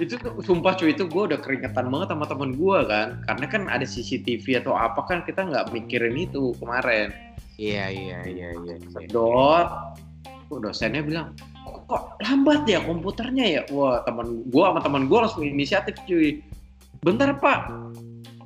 Itu 0.00 0.16
tuh 0.16 0.40
sumpah 0.40 0.72
cuy 0.80 0.96
itu 0.96 1.04
gue 1.04 1.22
udah 1.28 1.38
keringetan 1.44 1.92
banget 1.92 2.08
sama 2.16 2.24
temen 2.24 2.56
gue 2.56 2.78
kan, 2.88 3.20
karena 3.28 3.46
kan 3.52 3.62
ada 3.68 3.84
CCTV 3.84 4.64
atau 4.64 4.72
apa 4.72 5.04
kan 5.04 5.20
kita 5.28 5.44
nggak 5.44 5.68
mikirin 5.76 6.16
itu 6.16 6.56
kemarin. 6.56 7.12
Iya 7.60 7.92
iya 7.92 8.18
iya 8.24 8.48
iya. 8.56 8.76
iya. 8.80 8.88
sedot 8.88 9.68
oh, 10.48 10.58
dosennya 10.64 11.04
bilang 11.04 11.36
kok 11.84 12.16
lambat 12.24 12.64
ya 12.64 12.80
komputernya 12.80 13.44
ya 13.44 13.62
wah 13.68 14.00
teman 14.08 14.48
gua 14.48 14.72
sama 14.72 14.80
teman 14.80 15.04
gua 15.12 15.28
langsung 15.28 15.44
inisiatif 15.44 15.94
cuy 16.08 16.40
bentar 17.04 17.36
pak 17.36 17.68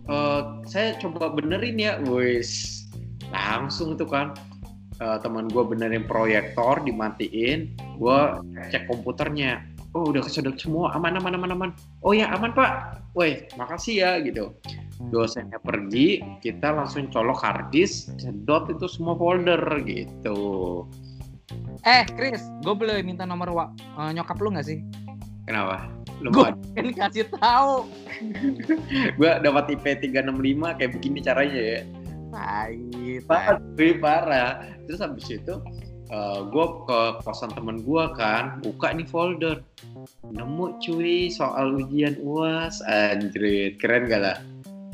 Eh, 0.05 0.43
saya 0.69 1.01
coba 1.01 1.33
benerin 1.33 1.81
ya 1.81 1.97
wis 2.05 2.85
langsung 3.33 3.97
itu 3.97 4.05
kan 4.05 4.37
Eh, 5.03 5.19
teman 5.27 5.51
gua 5.51 5.67
benerin 5.67 6.07
proyektor 6.07 6.79
dimatiin 6.87 7.75
gua 7.99 8.39
cek 8.71 8.87
komputernya 8.87 9.59
oh 9.95 10.11
udah 10.11 10.23
kesedot 10.23 10.59
semua. 10.59 10.93
Aman 10.95 11.17
aman 11.17 11.39
aman 11.39 11.51
aman. 11.55 11.71
Oh 12.03 12.13
ya 12.13 12.31
aman 12.35 12.51
pak. 12.53 13.01
Woi 13.15 13.47
makasih 13.55 14.03
ya 14.03 14.11
gitu. 14.21 14.55
Dosennya 15.11 15.59
pergi 15.59 16.23
kita 16.39 16.71
langsung 16.75 17.11
colok 17.11 17.43
harddisk 17.43 18.15
sedot 18.19 18.71
itu 18.71 18.87
semua 18.87 19.15
folder 19.19 19.63
gitu. 19.87 20.83
Eh, 21.85 22.03
Chris, 22.17 22.41
gue 22.65 22.75
boleh 22.75 23.05
minta 23.05 23.29
nomor 23.29 23.53
wa- 23.53 23.73
eh, 23.75 24.11
nyokap 24.15 24.39
lu 24.41 24.55
nggak 24.55 24.67
sih? 24.67 24.81
kenapa? 25.45 25.85
Lu 26.25 26.33
Kan 26.33 26.57
kasih 26.97 27.29
tahu. 27.37 27.85
gue 29.21 29.31
dapat 29.45 29.65
IP 29.77 29.85
365 30.09 30.79
kayak 30.81 30.91
begini 30.97 31.19
caranya 31.21 31.61
ya. 31.61 31.81
Tai, 32.33 32.81
parah 33.29 33.61
parah. 34.01 34.53
Terus 34.89 35.05
habis 35.05 35.27
itu 35.29 35.55
gue 36.51 36.67
ke 36.87 37.01
kosan 37.25 37.51
temen 37.53 37.83
gue 37.83 38.05
kan 38.15 38.61
buka 38.62 38.93
nih 38.95 39.09
folder. 39.09 39.61
Nemu 40.25 40.79
cuy 40.83 41.33
soal 41.33 41.81
ujian 41.81 42.19
uas 42.23 42.83
anjrit. 42.87 43.79
Keren 43.81 44.07
gak 44.07 44.21
lah? 44.23 44.39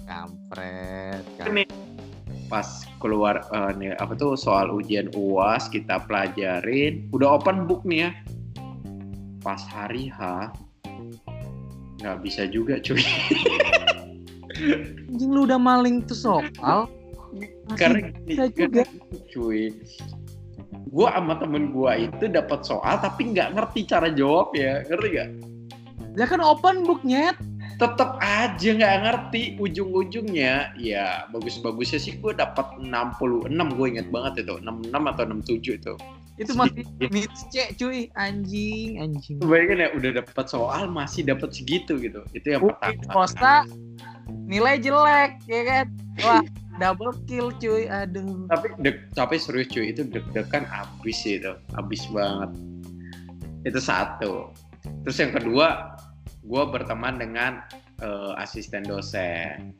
Kampret. 0.06 1.22
Ini. 1.44 1.64
Pas 2.50 2.66
keluar 2.98 3.46
eh, 3.54 3.72
nih 3.78 3.94
apa 3.98 4.18
tuh 4.18 4.34
soal 4.34 4.74
ujian 4.74 5.06
uas 5.14 5.70
kita 5.70 6.02
pelajarin 6.04 7.06
udah 7.14 7.38
open 7.38 7.68
book 7.68 7.86
nih 7.86 8.08
ya. 8.08 8.10
Pas 9.40 9.62
hari 9.70 10.10
H 10.10 10.50
nggak 12.00 12.18
bisa 12.24 12.48
juga 12.48 12.80
cuy. 12.80 13.04
Anjing 15.08 15.30
lu 15.30 15.44
udah 15.46 15.60
maling 15.60 16.02
tuh 16.04 16.16
soal. 16.16 16.90
Masih 17.70 17.78
karena 17.78 18.10
bisa 18.26 18.44
juga. 18.50 18.82
cuy 19.30 19.70
gua 20.88 21.12
sama 21.12 21.36
temen 21.36 21.74
gua 21.74 22.00
itu 22.00 22.24
dapat 22.32 22.64
soal 22.64 22.96
tapi 23.02 23.36
nggak 23.36 23.52
ngerti 23.52 23.84
cara 23.84 24.08
jawab 24.08 24.56
ya 24.56 24.80
ngerti 24.88 25.08
gak 25.12 25.28
Lah 26.18 26.26
kan 26.26 26.42
open 26.42 26.82
book 26.82 27.06
nyet. 27.06 27.38
tetap 27.80 28.20
aja 28.20 28.76
nggak 28.76 28.96
ngerti. 29.08 29.56
Ujung-ujungnya 29.56 30.76
ya 30.76 31.24
bagus-bagusnya 31.32 31.96
sih 31.96 32.20
gue 32.20 32.36
dapat 32.36 32.76
66 32.76 33.48
gue 33.48 33.86
inget 33.88 34.08
banget 34.12 34.44
itu. 34.44 34.58
66 34.60 34.92
atau 34.92 35.24
67 35.24 35.80
itu. 35.80 35.94
Itu 36.36 36.52
masih 36.56 36.84
C 37.52 37.72
cuy. 37.76 38.12
Anjing, 38.16 39.00
anjing. 39.00 39.36
bayangin 39.44 39.84
ya 39.84 39.88
udah 39.96 40.10
dapat 40.24 40.44
soal 40.48 40.92
masih 40.92 41.24
dapat 41.24 41.56
segitu 41.56 41.96
gitu. 41.96 42.20
Itu 42.36 42.58
yang 42.58 42.62
Uki 42.64 42.76
pertama. 42.76 43.12
Costa 43.12 43.54
nilai 44.44 44.76
jelek 44.76 45.40
ya 45.48 45.62
kan. 45.64 45.86
Wah, 46.20 46.42
double 46.80 47.12
kill 47.28 47.52
cuy. 47.54 47.84
Aduh. 47.86 48.48
tapi 48.48 48.72
deg, 48.80 48.96
tapi 49.12 49.36
serius 49.36 49.68
cuy 49.68 49.92
itu 49.92 50.02
deg-degan 50.02 50.64
abis 50.66 51.20
itu 51.22 51.52
abis 51.76 52.02
banget 52.08 52.50
itu 53.62 53.76
satu 53.76 54.48
terus 55.04 55.20
yang 55.20 55.36
kedua 55.36 55.92
gue 56.40 56.62
berteman 56.66 57.20
dengan 57.20 57.60
eh, 58.00 58.32
asisten 58.40 58.82
dosen 58.82 59.76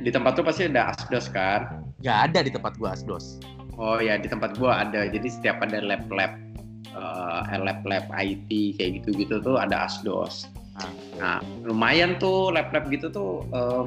di 0.00 0.14
tempat 0.14 0.38
tuh 0.38 0.46
pasti 0.46 0.70
ada 0.70 0.94
asdos 0.94 1.26
kan 1.26 1.82
Gak 2.04 2.30
ada 2.30 2.44
di 2.46 2.52
tempat 2.54 2.78
gua 2.78 2.94
asdos. 2.94 3.42
oh 3.74 3.98
ya 3.98 4.14
di 4.14 4.30
tempat 4.30 4.54
gue 4.54 4.70
ada 4.70 5.10
jadi 5.10 5.26
setiap 5.26 5.58
ada 5.60 5.82
lab-lab 5.82 6.38
eh, 6.86 7.58
lab-lab 7.58 8.06
IT 8.14 8.78
kayak 8.78 9.02
gitu-gitu 9.02 9.42
tuh 9.42 9.58
ada 9.58 9.90
asdos 9.90 10.46
Ah. 10.76 10.92
nah 11.16 11.38
lumayan 11.64 12.20
tuh 12.20 12.52
lab-lab 12.52 12.92
gitu 12.92 13.08
tuh 13.08 13.40
eh, 13.48 13.82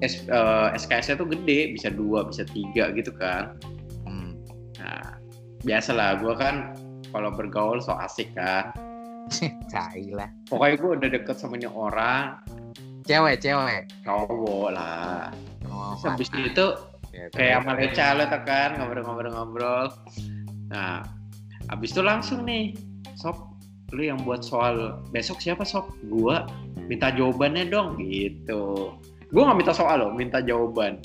S- 0.00 0.24
eh, 0.24 0.68
SKS-nya 0.74 1.20
tuh 1.20 1.28
gede 1.28 1.76
bisa 1.76 1.88
dua 1.92 2.24
bisa 2.24 2.42
tiga 2.44 2.88
gitu 2.92 3.12
kan 3.12 3.56
Hmm. 4.04 4.32
Nah, 4.80 5.20
biasalah 5.62 6.24
gue 6.24 6.34
kan 6.34 6.72
kalau 7.10 7.30
bergaul 7.34 7.82
so 7.82 7.92
asik 7.98 8.32
kan. 8.32 8.72
Tai 9.72 10.02
lah. 10.10 10.30
Pokoknya 10.48 10.76
gue 10.78 10.90
udah 10.98 11.08
deket 11.10 11.36
sama 11.38 11.54
ini 11.60 11.68
orang, 11.68 12.38
Cewek, 13.04 13.42
cewek. 13.42 13.90
cowok 14.02 14.68
lah. 14.72 15.30
Oh, 15.66 15.94
Terus 15.98 16.02
habis 16.06 16.28
itu 16.34 16.66
Ya, 17.10 17.26
kayak 17.34 17.66
sama 17.66 17.72
Leca 17.74 18.06
lo 18.14 18.24
tuh 18.30 18.42
kan, 18.46 18.70
ngobrol-ngobrol-ngobrol. 18.78 19.86
Nah, 20.70 21.02
habis 21.66 21.90
itu 21.90 22.06
langsung 22.06 22.46
nih, 22.46 22.78
Sob, 23.18 23.34
lu 23.90 24.06
yang 24.06 24.22
buat 24.22 24.46
soal 24.46 25.02
besok 25.10 25.42
siapa 25.42 25.66
Sob? 25.66 25.90
Gua 26.06 26.46
minta 26.86 27.10
jawabannya 27.10 27.66
dong, 27.66 27.98
gitu. 27.98 28.94
Gue 29.30 29.42
nggak 29.46 29.58
minta 29.58 29.72
soal 29.74 30.02
loh, 30.02 30.10
minta 30.10 30.42
jawaban. 30.42 30.98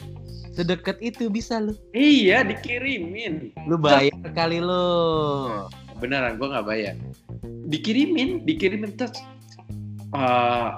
Sedekat 0.56 0.98
itu 1.04 1.28
bisa 1.30 1.60
lu. 1.60 1.76
Iya, 1.92 2.42
dikirimin. 2.42 3.54
Lu 3.68 3.76
bayar 3.78 4.16
kali 4.34 4.60
lu. 4.60 4.86
beneran 5.96 6.36
gue 6.36 6.48
nggak 6.52 6.68
bayar 6.68 6.96
dikirimin 7.72 8.44
dikirimin 8.46 8.94
terus 9.00 9.16
eh, 10.14 10.70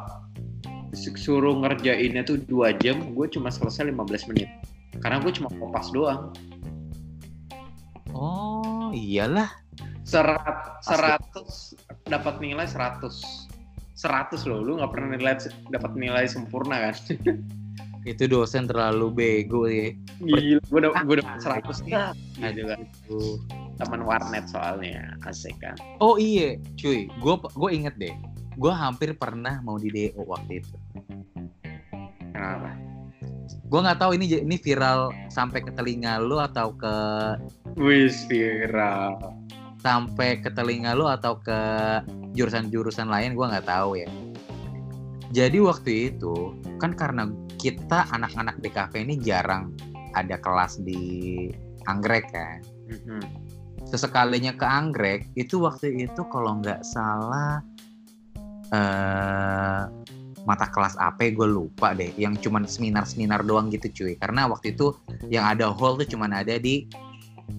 suruh 0.94 1.58
ngerjainnya 1.58 2.24
tuh 2.24 2.38
dua 2.48 2.72
jam 2.78 3.14
gue 3.18 3.28
cuma 3.28 3.50
selesai 3.50 3.90
15 3.92 4.30
menit 4.32 4.50
karena 5.02 5.18
gue 5.22 5.32
cuma 5.34 5.50
kopas 5.58 5.90
doang 5.92 6.32
Oh, 8.18 8.90
iyalah. 8.98 9.52
serat 10.08 10.82
seratus 10.82 11.78
dapat 12.08 12.40
nilai 12.42 12.66
100 12.66 13.04
100 13.98 14.46
loh 14.46 14.62
lu 14.62 14.72
nggak 14.78 14.92
pernah 14.94 15.18
nilai 15.18 15.36
dapat 15.74 15.92
nilai 15.98 16.26
sempurna 16.30 16.90
kan 16.90 16.96
Itu 18.08 18.24
dosen 18.24 18.72
terlalu 18.72 19.12
bego 19.12 19.68
ya. 19.68 19.92
gila 20.24 20.64
gue 20.64 20.80
udah 20.80 20.92
gue 21.04 21.16
udah 21.20 21.28
100 21.44 21.92
dah 21.92 22.16
Nah, 22.40 22.56
gitu 22.56 22.64
kan 22.72 22.80
teman 23.78 24.02
warnet 24.08 24.48
soalnya 24.48 25.12
asik 25.28 25.58
kan 25.60 25.76
Oh 26.00 26.16
iya, 26.16 26.56
cuy. 26.80 27.12
Gue 27.20 27.36
gue 27.36 27.70
inget 27.74 28.00
deh. 28.00 28.16
Gue 28.56 28.72
hampir 28.72 29.12
pernah 29.12 29.60
mau 29.60 29.76
di 29.76 29.92
DO 29.92 30.24
waktu 30.24 30.64
itu. 30.64 30.76
kenapa 32.32 32.80
Gue 33.68 33.80
nggak 33.84 34.00
tahu 34.00 34.16
ini 34.16 34.26
ini 34.40 34.56
viral 34.56 35.12
sampai 35.28 35.60
ke 35.60 35.76
telinga 35.76 36.24
lu 36.24 36.40
atau 36.40 36.72
ke 36.80 36.96
wis 37.76 38.24
viral 38.32 39.36
sampai 39.88 40.44
ke 40.44 40.52
telinga 40.52 40.92
lu 40.92 41.08
atau 41.08 41.40
ke 41.40 41.60
jurusan-jurusan 42.36 43.08
lain 43.08 43.40
gue 43.40 43.46
nggak 43.48 43.68
tahu 43.68 44.04
ya. 44.04 44.10
Jadi 45.32 45.58
waktu 45.64 45.92
itu 46.12 46.56
kan 46.80 46.92
karena 46.92 47.32
kita 47.56 48.12
anak-anak 48.12 48.60
DKV 48.60 48.94
ini 49.08 49.16
jarang 49.24 49.72
ada 50.12 50.36
kelas 50.40 50.84
di 50.84 51.48
anggrek 51.88 52.28
kan. 52.32 52.60
Mhm. 52.92 53.22
Sesekalinya 53.88 54.52
ke 54.60 54.68
anggrek 54.68 55.32
itu 55.40 55.64
waktu 55.64 56.04
itu 56.04 56.22
kalau 56.28 56.60
nggak 56.60 56.84
salah 56.84 57.64
eh 58.76 59.88
mata 60.48 60.72
kelas 60.72 60.96
apa 60.96 61.28
gue 61.28 61.44
lupa 61.44 61.92
deh 61.92 62.12
yang 62.16 62.40
cuman 62.40 62.64
seminar-seminar 62.64 63.44
doang 63.44 63.68
gitu 63.68 63.92
cuy 63.92 64.14
karena 64.16 64.48
waktu 64.48 64.72
itu 64.72 64.96
yang 65.28 65.44
ada 65.44 65.68
hall 65.76 66.00
tuh 66.00 66.08
cuman 66.08 66.32
ada 66.32 66.56
di 66.56 66.88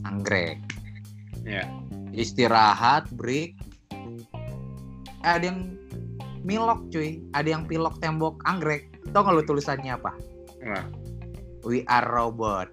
anggrek 0.08 0.56
ya 1.44 1.68
istirahat 2.18 3.06
break. 3.14 3.54
Eh, 5.22 5.30
ada 5.30 5.54
yang 5.54 5.78
milok 6.42 6.90
cuy. 6.90 7.22
Ada 7.32 7.54
yang 7.54 7.62
pilok 7.70 8.02
tembok 8.02 8.42
anggrek. 8.44 8.90
Tau 9.14 9.22
gak 9.22 9.38
lu 9.38 9.42
tulisannya 9.46 9.94
apa? 9.94 10.12
Wah. 10.66 10.84
we 11.62 11.86
are 11.86 12.06
robot. 12.10 12.68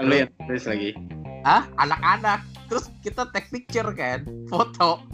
Lu 0.00 0.24
yang 0.24 0.32
tulis 0.48 0.64
lagi. 0.64 0.96
Ah 1.44 1.68
anak-anak. 1.76 2.40
Terus 2.72 2.88
kita 3.04 3.28
take 3.36 3.52
picture 3.52 3.92
kan? 3.92 4.24
Foto. 4.48 5.04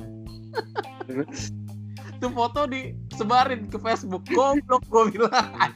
Terus? 1.11 1.51
tuh 2.21 2.29
foto 2.37 2.69
disebarin 2.69 3.67
ke 3.67 3.81
Facebook. 3.81 4.23
Goblok 4.31 4.85
gue 4.87 5.05
bilang. 5.19 5.73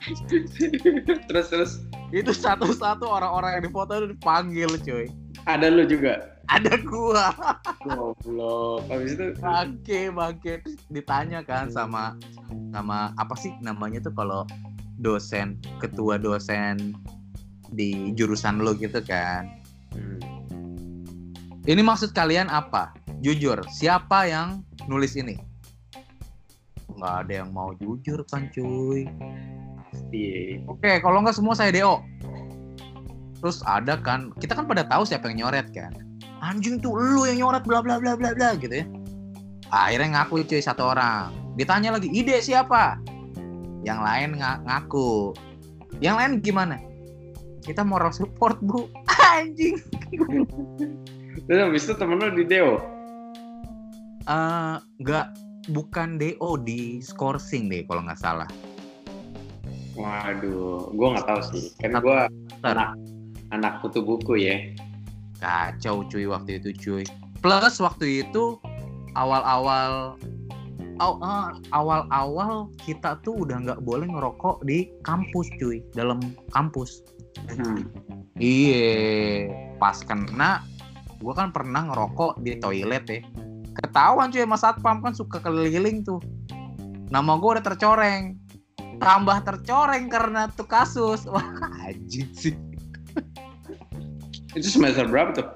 Terus 1.27 1.47
terus. 1.51 1.73
Itu 2.13 2.31
satu-satu 2.31 3.09
orang-orang 3.09 3.59
yang 3.59 3.65
difoto 3.67 3.97
itu 3.99 4.07
dipanggil 4.15 4.71
cuy. 4.85 5.07
Ada 5.49 5.73
lu 5.73 5.89
juga 5.89 6.34
ada 6.49 6.75
gua. 6.83 7.33
Goblok. 7.85 8.87
Habis 8.89 9.17
itu 9.17 9.27
bangke 9.39 10.01
bangke. 10.13 10.53
Terus 10.65 10.77
ditanya 10.93 11.41
kan 11.45 11.69
sama 11.71 12.17
sama 12.73 13.13
apa 13.17 13.35
sih 13.39 13.53
namanya 13.61 14.03
tuh 14.05 14.15
kalau 14.17 14.43
dosen 15.01 15.59
ketua 15.83 16.21
dosen 16.21 16.95
di 17.75 18.13
jurusan 18.15 18.63
lo 18.63 18.77
gitu 18.77 19.01
kan? 19.05 19.49
Hmm. 19.95 20.19
ini 21.71 21.81
maksud 21.81 22.13
kalian 22.13 22.51
apa? 22.51 22.93
Jujur 23.25 23.63
siapa 23.73 24.29
yang 24.29 24.61
nulis 24.91 25.17
ini? 25.17 25.39
Nggak 26.95 27.15
ada 27.27 27.33
yang 27.43 27.51
mau 27.55 27.73
jujur 27.79 28.21
kan 28.29 28.51
cuy. 28.53 29.09
Pasti. 29.89 30.59
Oke 30.67 30.99
kalau 31.01 31.23
nggak 31.23 31.37
semua 31.37 31.55
saya 31.57 31.73
do 31.73 32.03
terus 33.45 33.61
ada 33.69 34.01
kan 34.01 34.33
kita 34.41 34.57
kan 34.57 34.65
pada 34.65 34.89
tahu 34.89 35.05
siapa 35.05 35.29
yang 35.29 35.45
nyoret 35.45 35.69
kan 35.77 35.93
anjing 36.45 36.77
tuh 36.77 36.93
lu 36.93 37.25
yang 37.25 37.41
nyoret 37.41 37.65
bla 37.65 37.81
bla 37.81 37.97
bla 37.97 38.13
bla 38.15 38.37
bla 38.37 38.49
gitu 38.61 38.85
ya. 38.85 38.87
Akhirnya 39.73 40.21
ngaku 40.21 40.45
cuy 40.45 40.61
satu 40.61 40.93
orang. 40.93 41.33
Ditanya 41.57 41.97
lagi 41.97 42.13
ide 42.13 42.37
siapa? 42.45 43.01
Yang 43.81 44.01
lain 44.05 44.29
ng 44.37 44.45
ngaku. 44.69 45.33
Yang 46.05 46.15
lain 46.21 46.31
gimana? 46.45 46.77
Kita 47.65 47.81
moral 47.81 48.13
support 48.13 48.61
bu 48.61 48.93
anjing. 49.35 49.81
Terus 51.49 51.61
habis 51.61 51.89
itu 51.89 51.95
temen 51.97 52.21
lu 52.21 52.31
di 52.37 52.45
deo 52.45 52.79
Eh, 54.25 54.77
nggak 55.05 55.27
bukan 55.69 56.17
do 56.17 56.57
di 56.65 57.01
scoring 57.05 57.69
deh 57.69 57.85
kalau 57.85 58.05
nggak 58.09 58.21
salah. 58.21 58.49
Waduh 59.95 60.93
gue 60.97 61.09
nggak 61.13 61.27
tahu 61.29 61.41
sih. 61.53 61.65
Karena 61.77 62.01
gue 62.01 62.19
anak 62.65 62.97
anak 63.53 63.73
kutu 63.85 64.01
buku 64.01 64.41
ya 64.41 64.57
kacau 65.39 66.07
cuy 66.07 66.27
waktu 66.29 66.63
itu 66.63 66.71
cuy. 66.75 67.05
Plus 67.43 67.77
waktu 67.81 68.27
itu 68.27 68.59
awal-awal 69.19 70.17
aw- 71.03 71.21
eh, 71.23 71.51
awal-awal 71.75 72.71
kita 72.83 73.19
tuh 73.27 73.47
udah 73.47 73.63
nggak 73.63 73.81
boleh 73.83 74.07
ngerokok 74.07 74.63
di 74.67 74.91
kampus 75.03 75.51
cuy. 75.59 75.83
Dalam 75.95 76.21
kampus. 76.55 77.03
Hmm. 77.51 77.91
iya. 78.39 79.51
Pas 79.77 80.01
kena 80.01 80.65
gue 81.21 81.33
kan 81.33 81.51
pernah 81.51 81.89
ngerokok 81.89 82.41
di 82.45 82.57
toilet 82.61 83.05
ya. 83.09 83.21
Ketahuan 83.75 84.31
cuy 84.31 84.47
mas 84.47 84.63
satpam 84.63 85.03
kan 85.03 85.13
suka 85.13 85.43
keliling 85.43 86.07
tuh. 86.07 86.23
Nama 87.11 87.33
gue 87.37 87.51
udah 87.59 87.65
tercoreng. 87.65 88.39
Tambah 89.03 89.43
tercoreng 89.43 90.07
karena 90.07 90.49
tuh 90.55 90.65
kasus. 90.65 91.27
Wah 91.33 91.43
anjing 91.85 92.31
sih 92.33 92.55
itu 94.55 94.69
semester 94.71 95.07
berapa 95.11 95.35
tuh 95.35 95.49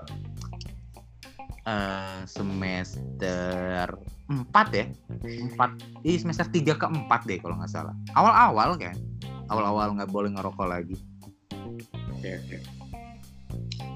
eh 1.68 2.20
semester 2.24 3.96
4 4.28 4.44
ya. 4.76 4.86
4. 5.24 6.04
Ih, 6.04 6.20
semester 6.20 6.44
3 6.48 6.76
ke 6.76 6.84
4 6.84 7.28
deh 7.28 7.40
kalau 7.40 7.56
nggak 7.56 7.72
salah. 7.72 7.96
Awal-awal 8.12 8.76
kan. 8.76 8.96
Awal-awal 9.48 9.96
nggak 9.96 10.12
boleh 10.12 10.32
ngerokok 10.36 10.66
lagi. 10.68 10.96
oke 12.18 12.30
oke 12.34 12.78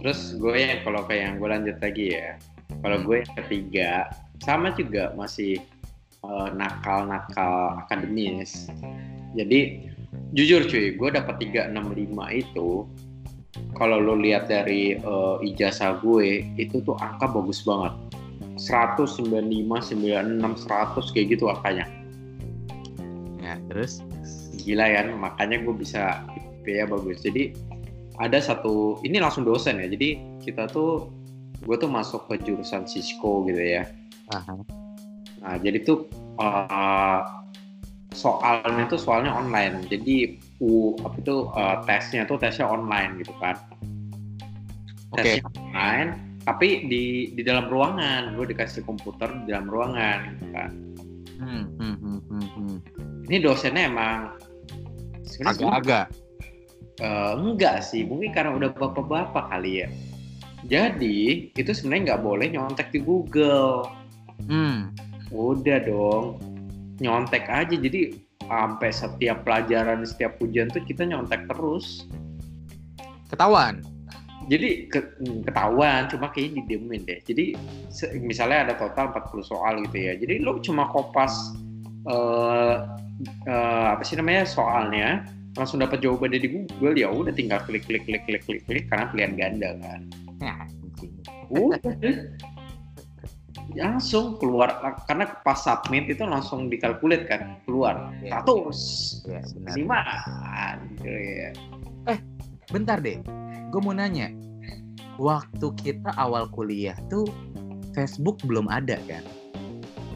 terus 0.03 0.34
gue 0.34 0.55
ya 0.59 0.82
kalau 0.82 1.07
kayak 1.07 1.22
yang 1.22 1.34
gue 1.38 1.48
lanjut 1.48 1.76
lagi 1.78 2.07
ya 2.18 2.34
kalau 2.82 2.98
gue 3.07 3.22
yang 3.22 3.34
ketiga 3.38 3.90
sama 4.42 4.74
juga 4.74 5.14
masih 5.14 5.62
eh, 6.26 6.48
nakal-nakal 6.59 7.86
akademis 7.86 8.66
jadi 9.38 9.86
jujur 10.34 10.66
cuy 10.66 10.98
gue 10.98 11.09
dapat 11.14 11.34
365 11.38 12.42
itu 12.42 12.68
kalau 13.76 14.00
lo 14.00 14.14
lihat 14.16 14.48
dari 14.48 14.96
eh, 14.96 15.36
ijazah 15.44 16.00
gue 16.00 16.44
itu 16.57 16.80
tuh 16.84 16.96
angka 17.00 17.28
bagus 17.28 17.64
banget. 17.64 17.92
195 18.57 19.26
96 19.26 20.68
100 20.68 21.14
kayak 21.16 21.26
gitu 21.36 21.44
angkanya. 21.48 21.86
Ya, 23.42 23.59
terus? 23.68 24.05
Gila 24.62 24.86
kan 24.86 25.07
makanya 25.18 25.57
gue 25.66 25.74
bisa 25.74 26.22
IPA 26.62 26.94
bagus. 26.94 27.24
Jadi 27.24 27.53
ada 28.20 28.38
satu 28.38 29.03
ini 29.03 29.18
langsung 29.18 29.42
dosen 29.42 29.82
ya. 29.82 29.88
Jadi 29.88 30.40
kita 30.44 30.70
tuh 30.70 31.11
gue 31.62 31.76
tuh 31.78 31.90
masuk 31.90 32.28
ke 32.30 32.40
jurusan 32.44 32.86
Cisco 32.86 33.44
gitu 33.48 33.61
ya. 33.61 33.84
Aha. 34.32 34.55
nah 35.42 35.59
jadi 35.59 35.82
tuh 35.82 36.07
eh, 36.38 37.20
soalnya 38.14 38.84
tuh 38.86 39.00
soalnya 39.00 39.34
online. 39.34 39.90
Jadi 39.90 40.38
u 40.62 40.94
apa 41.02 41.18
itu 41.18 41.36
eh, 41.50 41.76
tesnya 41.90 42.22
tuh 42.24 42.38
tesnya 42.38 42.70
online 42.70 43.18
gitu 43.18 43.34
kan 43.42 43.58
Oke. 45.10 45.42
tesnya 45.42 45.42
online 45.58 46.10
tapi 46.46 46.86
di 46.86 47.34
di 47.34 47.42
dalam 47.42 47.66
ruangan 47.66 48.38
gue 48.38 48.54
dikasih 48.54 48.86
komputer 48.86 49.30
di 49.42 49.50
dalam 49.50 49.66
ruangan 49.66 50.18
gitu 50.38 50.46
kan 50.54 50.70
Hmm, 51.42 51.66
hmm, 51.74 51.96
hmm, 51.98 52.20
hmm, 52.30 52.48
hmm. 52.54 52.76
ini 53.26 53.42
dosennya 53.42 53.90
emang 53.90 54.30
sebenarnya 55.26 55.58
Agak-agak. 55.58 56.06
Eh, 57.02 57.32
enggak 57.34 57.82
sih, 57.82 58.06
mungkin 58.06 58.30
karena 58.30 58.54
udah 58.54 58.70
bapak-bapak 58.78 59.50
kali 59.50 59.82
ya. 59.82 59.88
Jadi 60.70 61.50
itu 61.50 61.70
sebenarnya 61.74 62.14
nggak 62.14 62.22
boleh 62.22 62.46
nyontek 62.54 62.94
di 62.94 63.02
Google. 63.02 63.90
Hmm. 64.46 64.94
Udah 65.34 65.82
dong, 65.82 66.38
nyontek 67.02 67.50
aja. 67.50 67.74
Jadi 67.74 68.21
sampai 68.53 68.92
setiap 68.92 69.48
pelajaran, 69.48 70.05
setiap 70.05 70.36
ujian 70.44 70.68
tuh 70.68 70.84
kita 70.84 71.09
nyontek 71.09 71.48
terus. 71.48 72.05
Ketahuan. 73.32 73.80
Jadi 74.50 74.92
ke- 74.92 75.16
hmm, 75.22 75.48
ketahuan, 75.48 76.11
cuma 76.12 76.28
kayaknya 76.28 76.61
didiemin 76.66 77.00
deh. 77.09 77.18
Jadi 77.24 77.57
se- 77.88 78.12
misalnya 78.20 78.68
ada 78.68 78.74
total 78.76 79.09
40 79.14 79.40
soal 79.46 79.80
gitu 79.88 79.96
ya. 79.96 80.12
Jadi 80.20 80.42
lo 80.44 80.61
cuma 80.61 80.90
kopas 80.92 81.57
eh 82.03 82.76
eh, 83.46 83.86
apa 83.94 84.03
sih 84.03 84.18
namanya 84.18 84.42
soalnya 84.42 85.22
langsung 85.55 85.78
dapat 85.78 86.03
jawabannya 86.03 86.42
di 86.42 86.48
Google 86.50 86.98
ya 86.98 87.07
udah 87.07 87.30
tinggal 87.30 87.62
klik 87.62 87.86
klik 87.86 88.03
klik 88.03 88.26
klik 88.26 88.42
klik 88.42 88.62
klik 88.66 88.84
karena 88.90 89.07
pilihan 89.14 89.32
ganda 89.38 89.70
kan. 89.78 90.00
Ya, 90.42 90.53
anjing. 90.66 91.12
Udah. 91.55 91.78
Langsung 93.72 94.36
keluar 94.36 94.76
karena 95.06 95.24
pas 95.40 95.56
submit 95.56 96.04
itu 96.06 96.22
langsung 96.22 96.68
dikalkulit 96.68 97.24
kan 97.24 97.56
keluar 97.64 98.12
Ya, 98.20 98.44
100 98.44 99.24
ya, 99.24 99.40
benar. 99.56 99.72
lima 99.78 100.00
gitu 100.92 101.08
ya. 101.08 101.50
Bentar 102.68 102.98
deh. 102.98 103.18
Gue 103.70 103.80
mau 103.80 103.92
nanya. 103.92 104.28
Waktu 105.16 105.66
kita 105.78 106.12
awal 106.16 106.48
kuliah 106.50 106.96
tuh 107.06 107.24
Facebook 107.92 108.40
belum 108.44 108.68
ada 108.68 108.96
kan? 109.04 109.24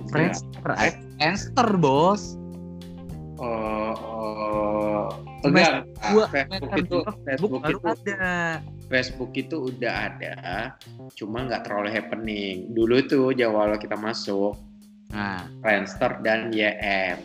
Friendster, 0.09 0.73
Eh. 0.77 0.93
Friendster 1.17 1.69
bos. 1.77 2.37
Eh, 3.37 3.45
eh, 3.45 5.05
Semester 5.45 5.85
enggak, 5.85 6.11
dua, 6.11 6.25
Facebook 6.33 6.49
semester 6.57 6.79
itu 6.81 6.97
dua, 6.97 7.13
Facebook 7.23 7.51
baru 7.61 7.77
itu 7.77 7.87
ada. 7.87 8.25
Facebook 8.87 9.35
itu 9.35 9.71
udah 9.73 10.15
ada, 10.15 10.35
cuma 11.19 11.43
nggak 11.47 11.67
terlalu 11.67 11.91
happening. 11.91 12.71
Dulu 12.71 13.03
tuh 13.07 13.35
jawab 13.35 13.75
kita 13.83 13.99
masuk 13.99 14.55
Nah, 15.15 15.47
Friendster 15.63 16.19
dan 16.27 16.51
YM. 16.51 17.19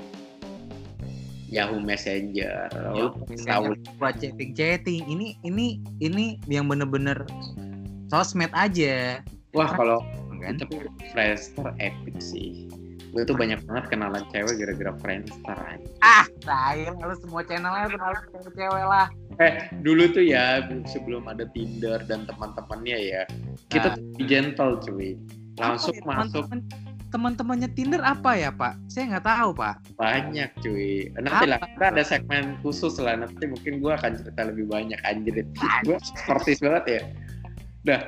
Yahoo 1.52 1.84
Messenger. 1.84 2.72
Lu 2.96 3.12
tahu 3.44 3.76
buat 4.00 4.16
chatting-chatting. 4.24 5.04
Ini 5.04 5.36
ini 5.44 5.84
ini 6.00 6.40
yang 6.48 6.72
bener-bener 6.72 7.28
sosmed 8.08 8.52
aja, 8.56 9.20
Wah 9.52 9.72
kalau 9.76 10.00
kan? 10.40 10.56
tapi 10.56 10.88
Friendster 11.12 11.76
epic 11.84 12.16
sih. 12.24 12.71
Gue 13.12 13.24
tuh 13.24 13.36
banyak 13.36 13.60
banget 13.68 13.92
kenalan 13.92 14.24
cewek 14.32 14.56
gara-gara 14.56 14.92
Friendster 14.98 15.58
aja. 15.60 15.84
Ah, 16.00 16.24
sayang 16.42 16.96
lu 16.96 17.16
semua 17.20 17.44
channelnya 17.44 17.92
kenalan 17.92 18.24
cewek-cewek 18.32 18.86
lah. 18.88 19.08
Eh 19.38 19.54
dulu 19.84 20.08
tuh 20.10 20.24
ya 20.24 20.64
sebelum 20.88 21.28
ada 21.28 21.44
Tinder 21.52 22.00
dan 22.08 22.24
teman-temannya 22.24 22.98
ya 22.98 23.22
kita 23.68 23.92
Nah. 23.92 23.96
tuh 24.00 24.24
gentle 24.24 24.72
cuy. 24.80 25.20
Langsung 25.60 25.92
Apa 25.92 26.00
ya, 26.00 26.08
masuk 26.08 26.44
teman-teman 26.48 26.60
teman-temannya 27.12 27.70
Tinder 27.76 28.00
apa 28.00 28.40
ya, 28.40 28.56
Pak? 28.56 28.88
Saya 28.88 29.12
nggak 29.12 29.28
tahu, 29.28 29.50
Pak. 29.52 29.76
banyak 30.00 30.48
cuy. 30.64 31.12
Nanti 31.20 31.44
lah 31.44 31.60
kita 31.60 31.86
ada 31.92 32.04
segmen 32.08 32.56
khusus 32.64 32.96
lah 33.04 33.20
nanti 33.20 33.44
mungkin 33.44 33.84
gue 33.84 33.92
akan 33.92 34.16
cerita 34.16 34.48
lebih 34.48 34.72
banyak 34.72 34.96
anjir. 35.04 35.44
Gue 35.84 36.00
sportis 36.00 36.64
banget 36.64 36.84
ya. 36.88 37.02
Udah 37.84 38.00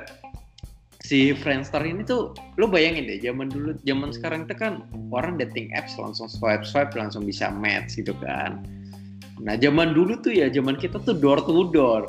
si 1.04 1.36
Friendster 1.36 1.84
ini 1.84 2.00
tuh 2.00 2.32
lu 2.56 2.64
bayangin 2.64 3.04
deh 3.04 3.20
zaman 3.20 3.52
dulu 3.52 3.76
zaman 3.84 4.08
sekarang 4.08 4.48
itu 4.48 4.56
kan 4.56 4.88
orang 5.12 5.36
dating 5.36 5.68
apps 5.76 6.00
langsung 6.00 6.32
swipe 6.32 6.64
swipe 6.64 6.96
langsung 6.96 7.28
bisa 7.28 7.52
match 7.52 8.00
gitu 8.00 8.16
kan. 8.24 8.64
Nah 9.44 9.60
zaman 9.60 9.92
dulu 9.92 10.16
tuh 10.24 10.32
ya 10.32 10.48
zaman 10.48 10.80
kita 10.80 10.96
tuh 11.04 11.12
door 11.12 11.44
to 11.44 11.68
door. 11.76 12.08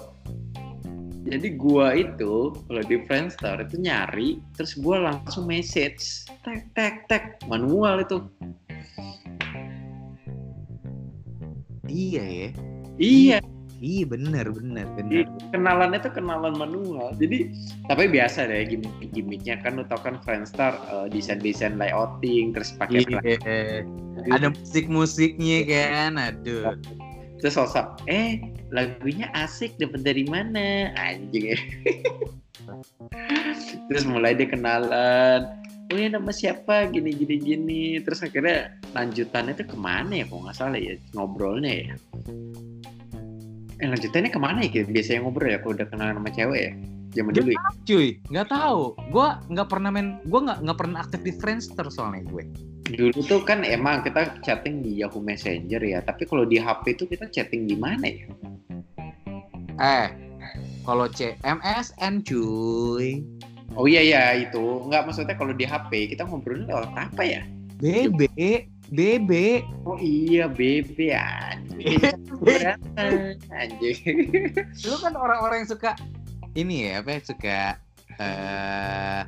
Jadi 1.27 1.57
gua 1.59 1.91
itu 1.91 2.55
kalau 2.55 2.83
di 2.87 2.97
Friendster 3.03 3.59
itu 3.67 3.75
nyari 3.83 4.39
terus 4.55 4.79
gua 4.79 5.11
langsung 5.11 5.43
message 5.43 6.23
tek 6.47 6.71
tek 6.71 7.03
tek 7.11 7.43
manual 7.51 7.99
itu. 7.99 8.23
Iya 11.91 12.23
ya. 12.23 12.49
iya 12.95 13.37
Iya 13.83 14.07
bener 14.07 14.47
bener 14.55 14.87
bener. 14.95 15.27
kenalannya 15.51 15.99
tuh 15.99 16.13
kenalan 16.15 16.55
manual. 16.55 17.11
Jadi 17.19 17.51
tapi 17.91 18.07
biasa 18.07 18.47
deh 18.47 18.63
gimmick 18.71 19.11
gimmicknya. 19.11 19.59
Kan 19.59 19.75
lu 19.75 19.83
tau 19.83 19.99
kan 19.99 20.15
Friendster 20.23 20.71
eh, 20.91 21.07
desain 21.11 21.43
desain 21.43 21.75
layouting 21.75 22.55
terus 22.55 22.71
pakai 22.79 23.03
Iya. 23.03 23.83
Ada 24.31 24.47
musik-musiknya 24.55 25.59
kan, 25.67 26.11
aduh. 26.15 26.79
terus 27.43 27.59
WhatsApp 27.59 27.99
eh 28.07 28.39
lagunya 28.71 29.27
asik 29.35 29.75
dapat 29.75 30.07
dari 30.07 30.23
mana? 30.25 30.95
Anjing. 30.95 31.51
Ya 31.51 31.57
terus 33.91 34.07
mulai 34.07 34.33
dia 34.33 34.49
kenalan 34.49 35.51
oh 35.91 35.97
ya 35.99 36.09
nama 36.09 36.31
siapa? 36.31 36.89
Gini 36.89 37.11
gini 37.13 37.35
gini. 37.37 37.83
Terus 38.01 38.23
akhirnya 38.23 38.73
lanjutannya 38.95 39.53
tuh 39.53 39.67
ke 39.67 39.77
mana 39.77 40.23
ya? 40.23 40.25
Kok 40.25 40.41
nggak 40.47 40.55
salah 40.57 40.79
ya 40.79 40.95
ngobrolnya 41.13 41.71
ya 41.91 41.93
Eh 43.83 43.87
lanjutannya 43.91 44.31
ke 44.31 44.39
mana 44.39 44.63
ya? 44.63 44.69
Kayak 44.71 44.87
Biasanya 44.95 45.19
ngobrol 45.25 45.51
ya 45.51 45.59
kalau 45.59 45.73
udah 45.75 45.87
kenal 45.91 46.07
sama 46.15 46.29
cewek 46.31 46.61
ya? 46.61 46.71
Zaman 47.15 47.31
dulu 47.31 47.49
ya? 47.55 47.59
Cuy, 47.87 48.07
nggak 48.27 48.47
tahu. 48.51 48.81
Gue 49.11 49.27
nggak 49.51 49.67
pernah 49.71 49.89
main, 49.91 50.19
gue 50.27 50.39
nggak 50.39 50.59
nggak 50.67 50.77
pernah 50.79 50.97
aktif 51.03 51.21
di 51.23 51.33
Friendster 51.35 51.87
soalnya 51.87 52.27
gue. 52.27 52.43
Dulu 52.85 53.19
tuh 53.25 53.41
kan 53.41 53.65
emang 53.65 54.05
kita 54.05 54.39
chatting 54.45 54.83
di 54.83 55.01
Yahoo 55.01 55.23
Messenger 55.23 55.81
ya, 55.81 55.99
tapi 56.05 56.27
kalau 56.27 56.45
di 56.45 56.59
HP 56.61 56.99
itu 56.99 57.03
kita 57.09 57.25
chatting 57.31 57.65
di 57.65 57.75
mana 57.79 58.05
ya? 58.05 58.27
Eh, 59.75 60.07
kalau 60.85 61.07
C 61.09 61.35
MSN 61.43 62.21
cuy. 62.23 63.23
Oh 63.75 63.89
iya 63.89 63.99
iya 64.05 64.23
itu. 64.37 64.61
Nggak 64.87 65.09
maksudnya 65.09 65.35
kalau 65.35 65.51
di 65.51 65.65
HP 65.67 66.15
kita 66.15 66.23
ngobrolnya 66.23 66.71
lewat 66.71 66.93
apa 66.95 67.23
ya? 67.25 67.41
BB, 67.75 68.23
BB. 68.93 69.63
Oh 69.85 69.97
iya 69.97 70.45
BB 70.45 71.13
anjing. 71.13 72.01
anjing. 73.57 73.97
Lu 74.85 74.97
kan 75.01 75.13
orang-orang 75.17 75.65
yang 75.65 75.69
suka 75.69 75.97
ini 76.53 76.89
ya, 76.91 77.01
apa 77.01 77.09
ya, 77.17 77.19
suka 77.25 77.59
eh 78.15 79.21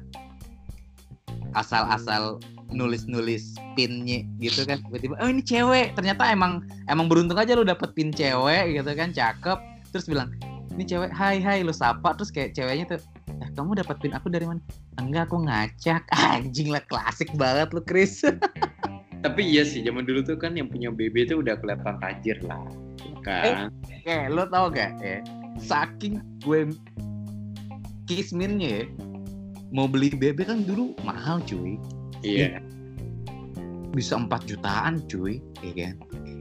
asal-asal 1.58 2.38
nulis-nulis 2.70 3.58
pinnya 3.74 4.22
gitu 4.38 4.68
kan. 4.68 4.84
Tiba-tiba 4.86 5.18
oh 5.18 5.30
ini 5.30 5.42
cewek. 5.42 5.98
Ternyata 5.98 6.30
emang 6.30 6.62
emang 6.92 7.10
beruntung 7.10 7.40
aja 7.40 7.58
lu 7.58 7.66
dapet 7.66 7.96
pin 7.98 8.14
cewek 8.14 8.78
gitu 8.78 8.92
kan 8.94 9.10
cakep. 9.10 9.58
Terus 9.90 10.06
bilang 10.06 10.30
ini 10.76 10.86
cewek 10.86 11.10
hai 11.10 11.42
hai. 11.42 11.66
Lu 11.66 11.74
sapa 11.74 12.14
terus 12.14 12.30
kayak 12.30 12.54
ceweknya 12.54 12.86
tuh 12.86 13.02
eh 13.42 13.50
kamu 13.58 13.82
dapat 13.82 13.98
pin 14.04 14.14
aku 14.14 14.30
dari 14.30 14.46
mana? 14.46 14.62
Enggak 15.02 15.34
aku 15.34 15.42
ngacak. 15.48 16.06
Anjing 16.38 16.70
lah 16.70 16.84
klasik 16.86 17.32
banget 17.34 17.74
lu 17.74 17.82
Chris 17.82 18.22
Tapi 19.26 19.42
iya 19.42 19.66
sih 19.66 19.82
zaman 19.82 20.06
dulu 20.06 20.22
tuh 20.22 20.38
kan 20.38 20.54
yang 20.54 20.70
punya 20.70 20.94
BB 20.94 21.30
tuh 21.30 21.42
udah 21.42 21.58
kelihatan 21.58 21.98
tajir 22.00 22.38
lah. 22.46 22.62
Kan? 23.26 23.74
eh 24.08 24.32
lu 24.32 24.48
tau 24.48 24.72
gak 24.72 25.04
ya 25.04 25.20
saking 25.60 26.24
gue 26.40 26.72
kisminnya 28.08 28.84
ya 28.84 28.84
mau 29.76 29.84
beli 29.84 30.16
BB 30.16 30.48
kan 30.48 30.64
dulu 30.64 30.96
mahal 31.04 31.44
cuy 31.44 31.76
Iya. 32.24 32.64
bisa 33.92 34.16
4 34.16 34.32
jutaan 34.48 35.04
cuy 35.12 35.44
ya 35.60 35.72
kan 35.76 35.96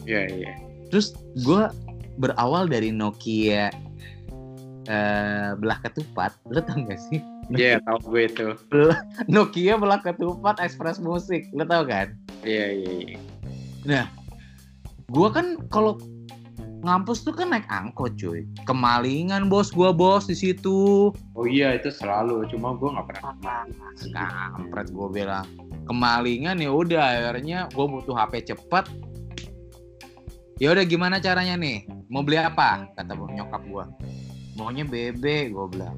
Iya 0.07 0.23
iya. 0.31 0.53
terus 0.95 1.19
gue 1.43 1.67
berawal 2.23 2.71
dari 2.71 2.95
Nokia 2.95 3.75
eh, 4.87 5.51
belah 5.59 5.83
ketupat 5.83 6.39
lo 6.47 6.63
tau 6.63 6.87
gak 6.87 7.03
sih 7.11 7.19
Iya 7.51 7.79
tahu 7.83 8.15
gue 8.15 8.23
itu. 8.27 8.47
Nokia 9.27 9.75
belah 9.75 9.99
ketupat 10.03 10.63
Express 10.63 11.03
Musik 11.03 11.51
lo 11.51 11.67
tau 11.67 11.83
kan 11.83 12.15
Iya 12.47 12.67
iya. 12.79 12.93
iya. 13.83 14.05
gue 15.11 15.29
kan 15.35 15.59
kalau 15.71 15.99
ngampus 16.87 17.27
tuh 17.27 17.35
kan 17.35 17.51
naik 17.51 17.67
angkot 17.67 18.15
cuy 18.15 18.47
kemalingan 18.63 19.51
bos 19.51 19.75
gue 19.75 19.91
bos 19.91 20.31
di 20.31 20.39
situ 20.39 21.11
Oh 21.35 21.47
iya 21.47 21.75
itu 21.75 21.91
selalu. 21.91 22.47
Cuma 22.49 22.79
gue 22.79 22.89
nggak 22.89 23.07
pernah. 23.11 23.35
kampret 24.55 24.89
gue 24.95 25.09
bilang 25.11 25.47
kemalingan 25.87 26.59
ya 26.59 26.71
udah 26.71 27.03
akhirnya 27.03 27.71
gue 27.71 27.87
butuh 27.87 28.15
HP 28.15 28.55
cepet 28.55 28.87
ya 30.59 30.75
udah 30.75 30.85
gimana 30.89 31.21
caranya 31.23 31.55
nih 31.55 31.87
mau 32.09 32.25
beli 32.25 32.41
apa 32.41 32.89
kata 32.99 33.13
nyokap 33.15 33.63
gue 33.69 33.85
maunya 34.57 34.85
BB 34.89 35.53
gue 35.53 35.67
bilang 35.69 35.97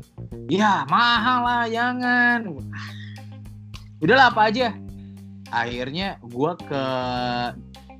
ya 0.50 0.82
mahal 0.90 1.46
lah 1.46 1.64
jangan 1.70 2.58
udahlah 4.02 4.34
apa 4.34 4.40
aja 4.50 4.74
akhirnya 5.54 6.20
gue 6.22 6.52
ke 6.68 6.84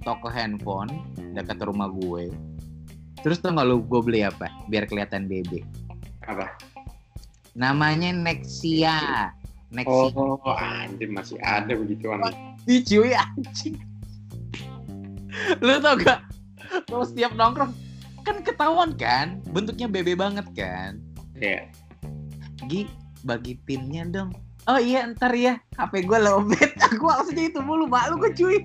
toko 0.04 0.28
handphone 0.28 0.90
dekat 1.32 1.60
rumah 1.64 1.90
gue 1.90 2.30
terus 3.24 3.42
tuh 3.42 3.50
lu 3.52 3.82
gue 3.82 4.00
beli 4.00 4.20
apa 4.24 4.48
biar 4.70 4.86
kelihatan 4.86 5.26
BB 5.26 5.64
Apa? 6.28 6.54
namanya 7.56 8.12
Nexia 8.14 9.32
Nexia 9.68 10.12
Oh 10.16 10.56
anjir 10.56 11.12
masih 11.12 11.36
ada 11.44 11.76
begituan. 11.76 12.24
Ih 12.64 12.80
cuy 12.80 13.12
anjing. 13.12 13.76
Lu 15.60 15.76
tau 15.84 15.94
gak? 16.00 16.24
Kalau 16.88 17.04
setiap 17.04 17.36
nongkrong 17.36 17.72
kan 18.24 18.44
ketahuan 18.44 18.92
kan 18.96 19.40
bentuknya 19.52 19.88
bebe 19.88 20.16
banget 20.16 20.44
kan. 20.56 21.00
Iya. 21.36 21.68
Gi 22.68 22.88
bagi 23.24 23.60
pinnya 23.64 24.08
dong. 24.08 24.32
Oh 24.68 24.76
iya 24.76 25.08
ntar 25.16 25.32
ya 25.32 25.56
HP 25.80 26.04
gue 26.04 26.18
lowbat. 26.20 26.76
Aku 26.92 27.08
langsung 27.08 27.40
itu 27.48 27.56
mulu 27.64 27.88
malu 27.88 28.20
gue 28.20 28.32
cuy. 28.36 28.58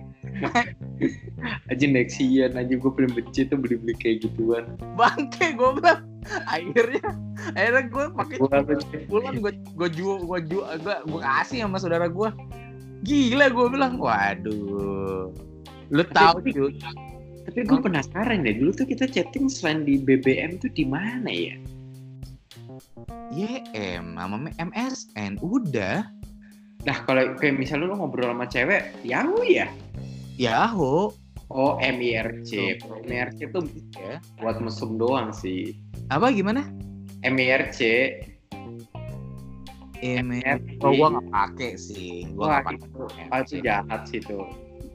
Aja 1.71 1.85
Nexian 1.87 2.55
aja 2.55 2.73
gue 2.75 2.91
paling 2.91 3.11
benci 3.11 3.47
tuh 3.47 3.59
beli-beli 3.59 3.95
kayak 3.99 4.27
gituan. 4.27 4.75
Bangke 4.99 5.55
gue 5.55 5.69
bilang. 5.79 6.03
Akhirnya 6.47 7.07
akhirnya 7.55 7.83
gue 7.87 8.05
pakai 8.15 8.35
pulang 9.07 9.35
gue 9.39 9.51
gue 9.55 9.89
jual 9.95 10.23
gue 10.27 10.39
jual 10.47 10.67
gue 10.79 10.95
gue 11.07 11.21
kasih 11.23 11.63
sama 11.63 11.79
saudara 11.79 12.11
gue. 12.11 12.29
Gila 13.07 13.47
gue 13.51 13.65
bilang 13.71 13.95
waduh. 13.95 15.31
Lu 15.87 16.03
tahu 16.11 16.43
cuy 16.43 16.75
Tapi 17.43 17.59
gue 17.67 17.79
penasaran 17.79 18.47
ya 18.47 18.55
dulu 18.55 18.71
tuh 18.71 18.87
kita 18.87 19.07
chatting 19.07 19.51
selain 19.51 19.83
di 19.87 19.99
BBM 19.99 20.59
tuh 20.59 20.71
di 20.71 20.83
mana 20.87 21.27
ya? 21.31 21.55
YM 23.33 24.17
sama 24.17 24.49
MSN 24.57 25.41
udah 25.41 26.05
Nah 26.83 26.97
kalau 27.07 27.35
kayak 27.39 27.55
misalnya 27.55 27.87
lu 27.87 27.95
ngobrol 27.95 28.27
sama 28.27 28.43
cewek, 28.43 28.91
Yahoo 29.07 29.39
ya? 29.47 29.71
Yahoo 30.35 31.15
Oh 31.53 31.77
MIRC. 31.77 32.81
MIRC 33.05 33.39
tuh 33.53 33.63
ya 33.95 34.17
buat 34.41 34.57
mesum 34.57 34.97
doang 34.97 35.29
sih. 35.29 35.77
apa 36.11 36.33
gimana 36.33 36.67
MIRC. 37.23 37.79
MSN 40.03 40.83
oh 40.83 40.91
gua 40.99 41.07
nggak 41.15 41.27
pakai 41.31 41.71
sih 41.79 42.27
Wah 42.35 42.59
gua 42.59 42.75
nggak 42.75 42.75
itu, 42.75 43.03
pakai 43.31 43.43
itu 43.47 43.55
jahat 43.63 44.01
sih 44.11 44.19
tuh. 44.19 44.43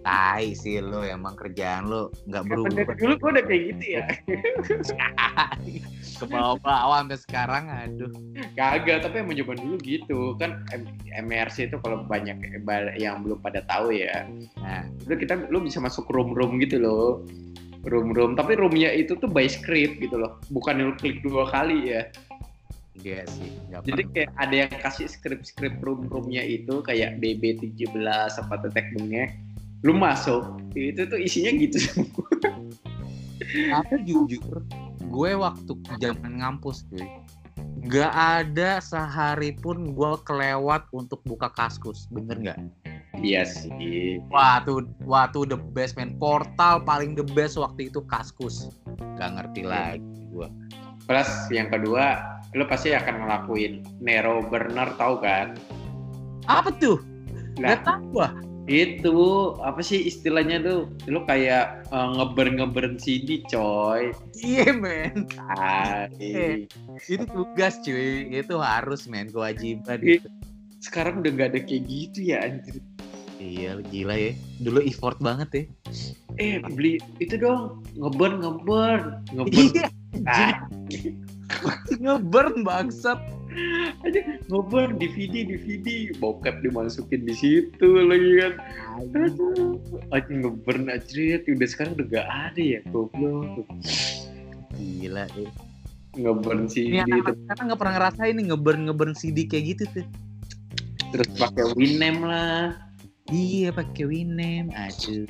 Tai 0.09 0.57
sih 0.57 0.81
lo 0.81 1.05
emang 1.05 1.37
kerjaan 1.37 1.85
lo 1.85 2.09
nggak 2.25 2.45
berubah 2.49 2.73
dari 2.73 2.97
dulu 2.97 3.13
gue 3.21 3.31
udah 3.37 3.45
kayak 3.45 3.63
gitu 3.69 3.85
ya? 3.93 4.07
ke 6.19 6.25
bawah-bawah 6.27 6.99
sampai 7.05 7.19
sekarang 7.21 7.65
aduh 7.69 8.11
Kagak, 8.57 9.07
tapi 9.07 9.23
emang 9.23 9.37
zaman 9.39 9.57
dulu 9.61 9.77
gitu 9.83 10.21
kan 10.39 10.65
M- 10.73 10.89
MRC 11.29 11.71
itu 11.71 11.77
kalau 11.79 12.03
banyak 12.09 12.39
yang 12.97 13.23
belum 13.23 13.39
pada 13.39 13.63
tahu 13.67 13.95
ya. 13.95 14.27
nah 14.59 14.83
Itu 15.05 15.15
kita 15.15 15.47
lu 15.51 15.63
bisa 15.63 15.79
masuk 15.79 16.11
room-room 16.11 16.59
gitu 16.63 16.83
loh. 16.83 17.23
Room-room, 17.87 18.35
tapi 18.35 18.59
roomnya 18.59 18.91
itu 18.91 19.15
tuh 19.15 19.31
by 19.31 19.47
script 19.47 20.03
gitu 20.03 20.19
loh. 20.19 20.43
Bukan 20.51 20.83
lu 20.83 20.93
klik 20.99 21.23
dua 21.23 21.47
kali 21.47 21.95
ya. 21.95 22.11
enggak 22.99 23.31
sih 23.31 23.55
Jadi 23.87 24.03
pernah. 24.03 24.11
kayak 24.11 24.31
ada 24.43 24.55
yang 24.67 24.73
kasih 24.83 25.07
script-script 25.07 25.79
room-roomnya 25.87 26.43
itu 26.43 26.83
kayak 26.83 27.23
BB17 27.23 27.95
apa 28.43 28.55
tetek 28.67 28.91
bengek. 28.99 29.31
Lu 29.87 29.95
masuk, 29.95 30.59
itu 30.75 31.07
tuh 31.07 31.19
isinya 31.19 31.51
gitu 31.55 31.79
semua. 31.79 32.29
tapi 33.49 34.05
jujur 34.05 34.61
gue 35.09 35.31
waktu 35.39 35.73
zaman 36.03 36.43
ngampus 36.43 36.85
cuy 36.93 37.07
nggak 37.89 38.13
ada 38.13 38.83
sehari 38.83 39.57
pun 39.57 39.97
gue 39.97 40.13
kelewat 40.29 40.85
untuk 40.93 41.23
buka 41.25 41.49
kaskus 41.57 42.11
bener 42.13 42.37
nggak 42.39 42.61
Iya 43.19 43.43
sih. 43.43 44.23
Wah 44.31 44.63
tuh, 44.63 44.87
wah 45.03 45.27
tuh 45.27 45.43
the 45.43 45.59
best 45.75 45.99
man. 45.99 46.15
Portal 46.23 46.79
paling 46.87 47.19
the 47.19 47.27
best 47.35 47.59
waktu 47.59 47.91
itu 47.91 47.99
Kaskus. 48.07 48.71
Gak 49.19 49.35
ngerti 49.35 49.67
lagi 49.67 49.99
gua. 50.31 50.47
Plus 51.03 51.27
yang 51.51 51.67
kedua, 51.67 52.39
lu 52.55 52.63
pasti 52.71 52.95
akan 52.95 53.27
ngelakuin 53.27 53.83
Nero 53.99 54.39
Burner 54.47 54.95
tahu 54.95 55.19
kan? 55.19 55.59
Apa 56.47 56.71
tuh? 56.79 57.03
Nah, 57.59 57.75
Gak 57.75 57.91
tahu. 57.91 58.23
Itu 58.69 59.19
apa 59.65 59.81
sih 59.81 60.07
istilahnya 60.07 60.61
tuh? 60.61 60.81
Lu 61.09 61.25
kayak 61.25 61.89
uh, 61.89 62.15
ngeburn-ngeburn 62.21 63.01
CD, 63.01 63.41
coy. 63.49 64.13
Iya 64.45 64.77
men. 64.77 65.25
Hai. 65.41 66.69
Itu 67.09 67.25
tugas 67.25 67.81
cuy. 67.81 68.29
Itu 68.29 68.61
harus 68.61 69.09
men. 69.09 69.33
Kewajiban. 69.33 69.99
Iya. 70.05 70.21
Sekarang 70.79 71.25
udah 71.25 71.31
nggak 71.33 71.49
ada 71.57 71.61
kayak 71.65 71.83
gitu 71.89 72.21
ya 72.29 72.45
anjir. 72.45 72.79
Iya 73.41 73.81
gila 73.89 74.15
ya. 74.15 74.33
Dulu 74.63 74.85
effort 74.85 75.19
banget 75.19 75.49
ya. 75.51 75.65
Eh, 76.39 76.63
beli 76.63 77.03
itu 77.19 77.35
dong, 77.35 77.83
ngeburn, 77.99 78.45
ngeburn, 78.45 79.03
ngeburn. 79.35 79.67
Iya. 79.75 79.89
Ah, 80.29 80.55
Ngeburn 81.99 82.63
bangsat. 82.63 83.19
Aja 84.05 84.21
ngeburn 84.49 85.01
DVD, 85.01 85.45
DVD, 85.49 86.13
bokep 86.21 86.61
dimasukin 86.63 87.25
di 87.25 87.35
situ 87.35 87.89
lagi 88.05 88.31
kan. 88.41 88.53
Aduh, 89.15 89.81
aja 90.13 90.31
ngeburn 90.31 90.93
aja, 90.93 91.41
udah 91.43 91.69
sekarang 91.69 91.93
udah 91.99 92.07
gak 92.09 92.29
ada 92.29 92.63
ya, 92.63 92.81
goblok. 92.93 93.67
Gila 94.77 95.25
ya. 95.33 95.51
Ngeburn 96.19 96.67
CD, 96.67 96.99
Ini 96.99 97.05
anak 97.05 97.37
sekarang 97.47 97.65
gak 97.71 97.81
pernah 97.81 97.95
ngerasain 98.01 98.35
nih 98.35 98.45
ngeburn 98.53 98.81
ngeburn 98.91 99.15
CD 99.15 99.47
kayak 99.47 99.77
gitu 99.77 99.85
tuh. 99.95 100.07
terus 101.09 101.29
pakai 101.41 101.65
Winem 101.73 102.21
lah. 102.21 102.77
Iya 103.33 103.73
pakai 103.73 104.05
Winem. 104.09 104.69
Aduh. 104.73 105.25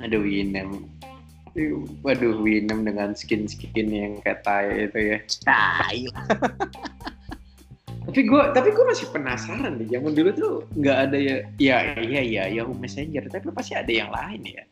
Ada 0.00 0.16
Winem. 0.16 0.88
Waduh, 2.02 2.42
Winem 2.42 2.82
dengan 2.82 3.14
skin-skin 3.14 3.86
yang 3.86 4.12
kayak 4.26 4.42
tai 4.42 4.90
itu 4.90 4.98
ya. 5.14 5.18
Tai 5.46 5.98
Tapi 8.04 8.20
gue 8.20 8.42
tapi 8.52 8.68
gue 8.74 8.84
masih 8.84 9.06
penasaran 9.14 9.80
deh. 9.80 9.88
Zaman 9.88 10.12
dulu 10.12 10.30
tuh 10.34 10.54
nggak 10.76 10.98
ada 11.08 11.18
ya. 11.18 11.36
Ya 11.56 11.78
iya 11.96 12.20
iya 12.20 12.44
Yahoo 12.50 12.76
Messenger. 12.76 13.30
Tapi 13.30 13.48
pasti 13.54 13.72
ada 13.78 13.88
yang 13.88 14.10
lain 14.12 14.42
ya. 14.44 14.62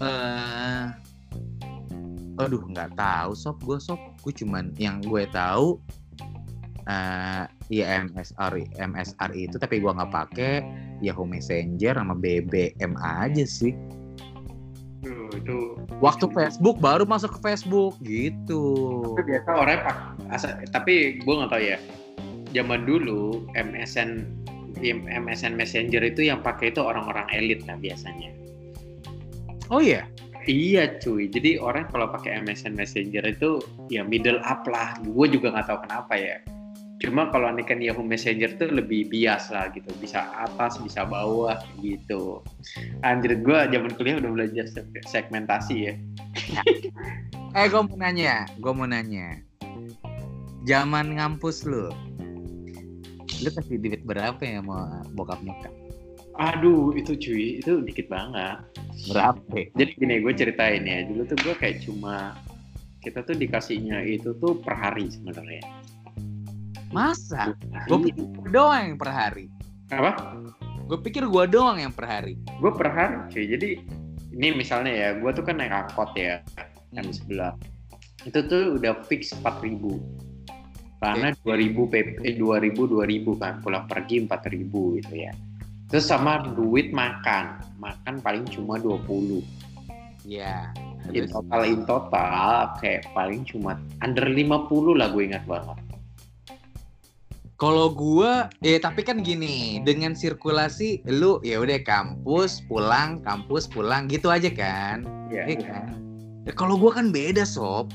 Eh, 0.00 0.84
aduh 2.40 2.62
nggak 2.66 2.98
tahu 2.98 3.30
sob 3.38 3.58
gue 3.62 3.78
sob 3.78 4.00
gue 4.22 4.32
cuman 4.34 4.74
yang 4.74 4.98
gue 5.04 5.22
tahu 5.30 5.78
eh 6.84 7.46
ya 7.72 8.04
MSR 8.04 8.60
MSR 8.76 9.30
itu 9.32 9.56
tapi 9.56 9.80
gue 9.80 9.88
nggak 9.88 10.12
pakai 10.12 10.60
Yahoo 11.00 11.24
Messenger 11.24 11.96
sama 11.96 12.12
BBM 12.18 12.92
aja 13.00 13.44
sih 13.46 13.72
Itu 15.34 15.78
waktu 16.00 16.26
Facebook 16.32 16.80
baru 16.80 17.04
masuk 17.04 17.36
ke 17.36 17.52
Facebook 17.52 17.94
gitu. 18.02 18.64
Tapi 19.14 19.36
biasa 19.36 19.50
orang 19.52 19.78
pak 19.84 19.96
tapi 20.72 21.20
gue 21.22 21.34
nggak 21.34 21.50
tahu 21.52 21.62
ya. 21.62 21.78
Zaman 22.54 22.86
dulu 22.86 23.44
MSN 23.58 24.24
MSN 24.84 25.54
Messenger 25.54 26.02
itu 26.02 26.26
yang 26.28 26.42
pakai 26.42 26.74
itu 26.74 26.80
orang-orang 26.82 27.26
elit 27.34 27.62
lah 27.66 27.78
biasanya. 27.78 28.30
Oh 29.72 29.80
iya? 29.80 30.06
Iya 30.44 31.00
cuy. 31.00 31.32
Jadi 31.32 31.56
orang 31.56 31.88
kalau 31.88 32.12
pakai 32.12 32.44
MSN 32.44 32.76
Messenger 32.76 33.24
itu 33.24 33.64
ya 33.88 34.04
middle 34.04 34.40
up 34.44 34.66
lah. 34.68 34.92
Gue 35.02 35.26
juga 35.30 35.56
nggak 35.56 35.66
tahu 35.72 35.78
kenapa 35.88 36.14
ya 36.20 36.36
cuma 37.06 37.28
kalau 37.28 37.52
kan 37.64 37.78
Yahoo 37.80 38.04
Messenger 38.04 38.56
tuh 38.56 38.68
lebih 38.72 39.08
bias 39.12 39.52
lah 39.52 39.68
gitu. 39.72 39.88
Bisa 40.00 40.24
atas 40.34 40.80
bisa 40.80 41.04
bawah 41.04 41.60
gitu. 41.80 42.40
Anjir 43.04 43.40
gue 43.40 43.58
zaman 43.70 43.92
kuliah 43.94 44.18
udah 44.20 44.30
belajar 44.32 44.64
se- 44.68 45.04
segmentasi 45.08 45.76
ya. 45.90 45.94
Eh 47.54 47.70
gue 47.70 47.82
mau 47.86 47.94
nanya 47.94 48.50
gue 48.58 48.72
mau 48.74 48.82
nanya. 48.82 49.38
Zaman 50.66 51.14
ngampus 51.14 51.62
lu 51.62 51.86
lu 53.46 53.48
kasih 53.54 53.78
duit 53.78 54.02
berapa 54.02 54.42
ya 54.42 54.58
mau 54.58 54.90
bokap 55.14 55.38
nyokap? 55.38 55.70
Aduh 56.34 56.90
itu 56.98 57.14
cuy 57.14 57.62
itu 57.62 57.78
dikit 57.86 58.10
banget. 58.10 58.58
Berapa? 59.06 59.70
Jadi 59.78 59.90
gini 59.94 60.18
gue 60.18 60.34
ceritain 60.34 60.82
ya. 60.82 61.06
Dulu 61.06 61.22
tuh 61.30 61.38
gue 61.46 61.54
kayak 61.54 61.86
cuma 61.86 62.34
kita 62.98 63.22
tuh 63.22 63.38
dikasihnya 63.38 64.02
itu 64.02 64.34
tuh 64.42 64.58
per 64.58 64.74
hari 64.74 65.06
sebenarnya 65.12 65.83
masa? 66.94 67.42
Gue 67.90 67.98
pikir 68.08 68.22
gua 68.22 68.46
doang 68.54 68.82
yang 68.94 68.98
per 68.98 69.10
hari. 69.10 69.46
Apa? 69.90 70.12
Gue 70.86 70.98
pikir 71.00 71.26
gue 71.26 71.44
doang 71.50 71.76
yang 71.80 71.90
per 71.90 72.06
hari. 72.06 72.38
Gue 72.62 72.70
per 72.70 72.88
hari 72.92 73.16
cuy. 73.34 73.44
Jadi 73.50 73.68
ini 74.34 74.48
misalnya 74.54 74.92
ya 74.92 75.08
gue 75.18 75.30
tuh 75.34 75.42
kan 75.42 75.58
naik 75.58 75.74
angkot 75.74 76.14
ya 76.14 76.38
yang 76.94 77.10
Hmm. 77.10 77.16
sebelah. 77.16 77.52
Itu 78.22 78.46
tuh 78.46 78.78
udah 78.78 79.02
fix 79.10 79.34
4000 79.34 79.98
karena 81.02 81.36
2000 81.44 81.84
PP 81.92 82.24
eh, 82.24 82.34
2000 82.40 82.88
2000 82.88 83.36
kan 83.36 83.60
pulang 83.60 83.84
pergi 83.84 84.24
4000 84.24 84.96
gitu 85.02 85.14
ya. 85.18 85.32
Terus 85.92 86.08
sama 86.08 86.40
duit 86.56 86.94
makan. 86.96 87.60
Makan 87.76 88.24
paling 88.24 88.48
cuma 88.48 88.80
20 88.80 89.44
ya 90.24 90.72
in 91.12 91.28
total 91.28 91.62
in 91.68 91.84
total 91.84 92.72
kayak 92.80 93.04
paling 93.12 93.44
cuma 93.44 93.76
under 94.00 94.24
50 94.24 94.96
lah 94.96 95.12
gue 95.12 95.22
ingat 95.28 95.44
banget 95.44 95.76
Kalau 97.64 97.88
gua, 97.88 98.52
eh 98.60 98.76
tapi 98.76 99.00
kan 99.00 99.24
gini, 99.24 99.80
dengan 99.80 100.12
sirkulasi 100.12 101.00
lu 101.08 101.40
ya 101.40 101.64
udah 101.64 101.80
kampus 101.80 102.60
pulang, 102.68 103.24
kampus 103.24 103.64
pulang 103.72 104.04
gitu 104.04 104.28
aja 104.28 104.52
kan, 104.52 105.00
ya 105.32 105.48
Iya 105.48 105.64
kan? 105.64 105.96
Ya, 106.44 106.52
kalau 106.52 106.76
gua 106.76 106.92
kan 106.92 107.08
beda 107.08 107.48
sob. 107.48 107.88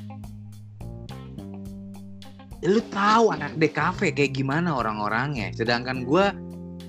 Ya, 2.65 2.67
lu 2.73 2.81
tahu 2.89 3.29
anak 3.29 3.61
DKV 3.61 4.17
kayak 4.17 4.33
gimana 4.33 4.73
orang-orangnya, 4.73 5.53
sedangkan 5.53 6.01
gua 6.01 6.33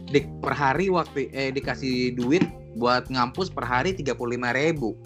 di 0.09 0.24
per 0.41 0.57
hari 0.57 0.89
waktu 0.89 1.28
eh 1.37 1.53
dikasih 1.53 2.16
duit 2.16 2.49
buat 2.81 3.12
ngampus 3.12 3.53
per 3.53 3.68
hari 3.68 3.93
35.000 3.93 4.57
ribu. 4.57 4.97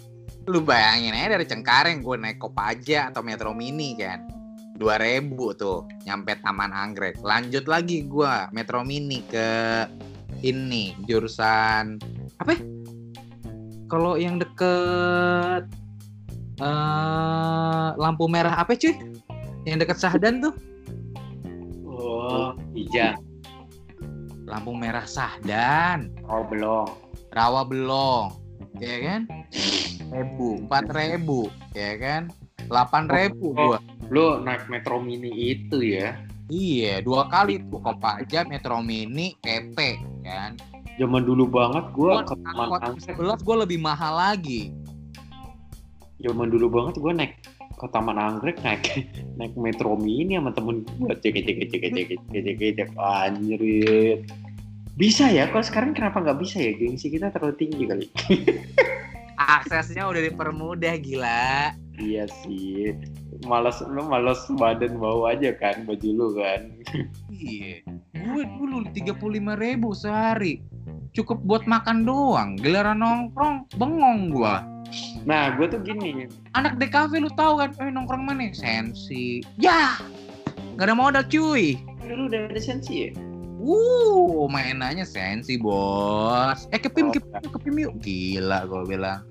Lu 0.47 0.63
bayangin 0.63 1.11
aja 1.11 1.35
dari 1.35 1.43
Cengkareng 1.43 1.99
gue 1.99 2.15
naik 2.23 2.39
Kopaja 2.39 3.11
atau 3.11 3.19
Metro 3.19 3.51
Mini 3.51 3.99
kan. 3.99 4.44
2000 4.77 5.31
tuh 5.55 5.87
nyampe 6.03 6.35
Taman 6.43 6.71
Anggrek. 6.71 7.19
Lanjut 7.23 7.65
lagi 7.65 8.03
gua 8.05 8.51
Metro 8.51 8.83
Mini 8.83 9.23
ke 9.27 9.47
ini 10.43 10.93
jurusan 11.07 11.99
apa? 12.39 12.51
ya? 12.55 12.61
Kalau 13.87 14.19
yang 14.19 14.41
deket 14.41 15.63
eh 16.59 17.89
lampu 17.99 18.27
merah 18.27 18.59
apa 18.59 18.75
cuy? 18.75 18.95
Yang 19.65 19.77
deket 19.87 19.97
Sahdan 19.97 20.43
tuh? 20.43 20.55
oh 21.95 22.51
Ijang 22.75 23.17
Lampu 24.45 24.77
merah 24.77 25.09
Sahdan, 25.09 26.13
oh 26.29 26.45
belum 26.45 26.85
Rawa 27.33 27.65
Belong, 27.67 28.31
ya 28.79 28.95
kan? 29.01 29.21
Ribu, 30.13 30.63
empat 30.63 30.87
ribu, 30.93 31.49
ya 31.75 31.97
kan? 31.99 32.31
delapan 32.67 33.03
ribu 33.09 33.53
oh, 33.53 33.75
gua. 33.75 33.79
Lo 34.11 34.27
naik 34.41 34.69
Metro 34.69 35.01
Mini 35.01 35.31
itu 35.53 35.81
ya? 35.81 36.17
Iya, 36.45 37.01
dua 37.01 37.25
kali 37.25 37.57
tuh 37.73 37.81
Kopaja, 37.81 38.45
Metro 38.45 38.77
Mini, 38.85 39.33
PP 39.41 39.77
kan. 40.21 40.57
Zaman 41.01 41.25
dulu 41.25 41.49
banget 41.49 41.89
gua, 41.91 42.21
gua 42.21 42.29
ke 42.29 42.35
Taman 42.39 42.69
anggrek 42.79 43.17
11 43.17 43.45
gua 43.45 43.55
lebih 43.65 43.79
mahal 43.81 44.13
lagi. 44.15 44.69
Zaman 46.21 46.47
dulu 46.53 46.69
banget 46.69 47.01
gua 47.01 47.11
naik 47.17 47.33
ke 47.75 47.87
Taman 47.91 48.15
Anggrek 48.15 48.57
naik 48.63 48.83
naik 49.39 49.53
Metro 49.59 49.99
Mini 49.99 50.39
sama 50.39 50.55
temen 50.55 50.87
gue 50.87 51.11
cek 51.11 51.43
cek 51.43 51.55
cek 51.59 51.67
cek 51.71 51.91
cek 51.91 52.43
cek 52.55 52.71
cek 52.79 52.89
anjir 52.95 53.61
bisa 54.95 55.27
ya 55.27 55.51
kalau 55.51 55.65
sekarang 55.67 55.91
kenapa 55.91 56.23
nggak 56.23 56.39
bisa 56.39 56.63
ya 56.63 56.71
gengsi 56.71 57.11
kita 57.11 57.27
terlalu 57.35 57.55
tinggi 57.59 57.83
kali 57.83 58.07
aksesnya 59.59 60.07
udah 60.07 60.23
dipermudah 60.23 60.95
gila 61.03 61.75
iya 61.97 62.27
sih 62.43 62.95
malas 63.47 63.79
lu 63.85 64.03
malas 64.05 64.43
badan 64.55 64.99
bawa 64.99 65.35
aja 65.35 65.55
kan 65.55 65.83
baju 65.87 66.09
lu 66.11 66.27
kan 66.35 66.61
Iya. 67.35 67.83
Gue 68.15 68.43
dulu 68.57 68.87
35 68.95 69.19
ribu 69.59 69.91
sehari. 69.91 70.63
Cukup 71.11 71.43
buat 71.43 71.67
makan 71.67 72.07
doang. 72.07 72.55
Giliran 72.55 73.03
nongkrong, 73.03 73.67
bengong 73.75 74.31
gua. 74.31 74.63
nah 75.25 75.49
gue 75.57 75.65
tuh 75.67 75.81
gini 75.81 76.29
Anak 76.53 76.77
DKV 76.77 77.27
lu 77.27 77.31
tahu 77.33 77.57
kan, 77.59 77.73
eh 77.81 77.89
nongkrong 77.91 78.23
mana? 78.23 78.53
Sensi. 78.55 79.43
Ya. 79.59 79.99
Gak 80.79 80.87
ada 80.87 80.95
modal 80.95 81.25
cuy. 81.27 81.75
dulu 82.05 82.29
udah 82.29 82.47
ada 82.47 82.61
sensi 82.61 83.09
ya 83.09 83.11
Uh, 83.65 84.45
mainannya 84.45 85.01
sensi 85.09 85.57
bos. 85.57 86.69
Eh 86.69 86.77
kepim, 86.77 87.09
Oh, 87.09 87.13
kepim, 87.17 87.49
kepim 87.49 87.75
yuk. 87.81 87.93
Gila 87.97 88.69
gue 88.69 88.81
bilang. 88.85 89.25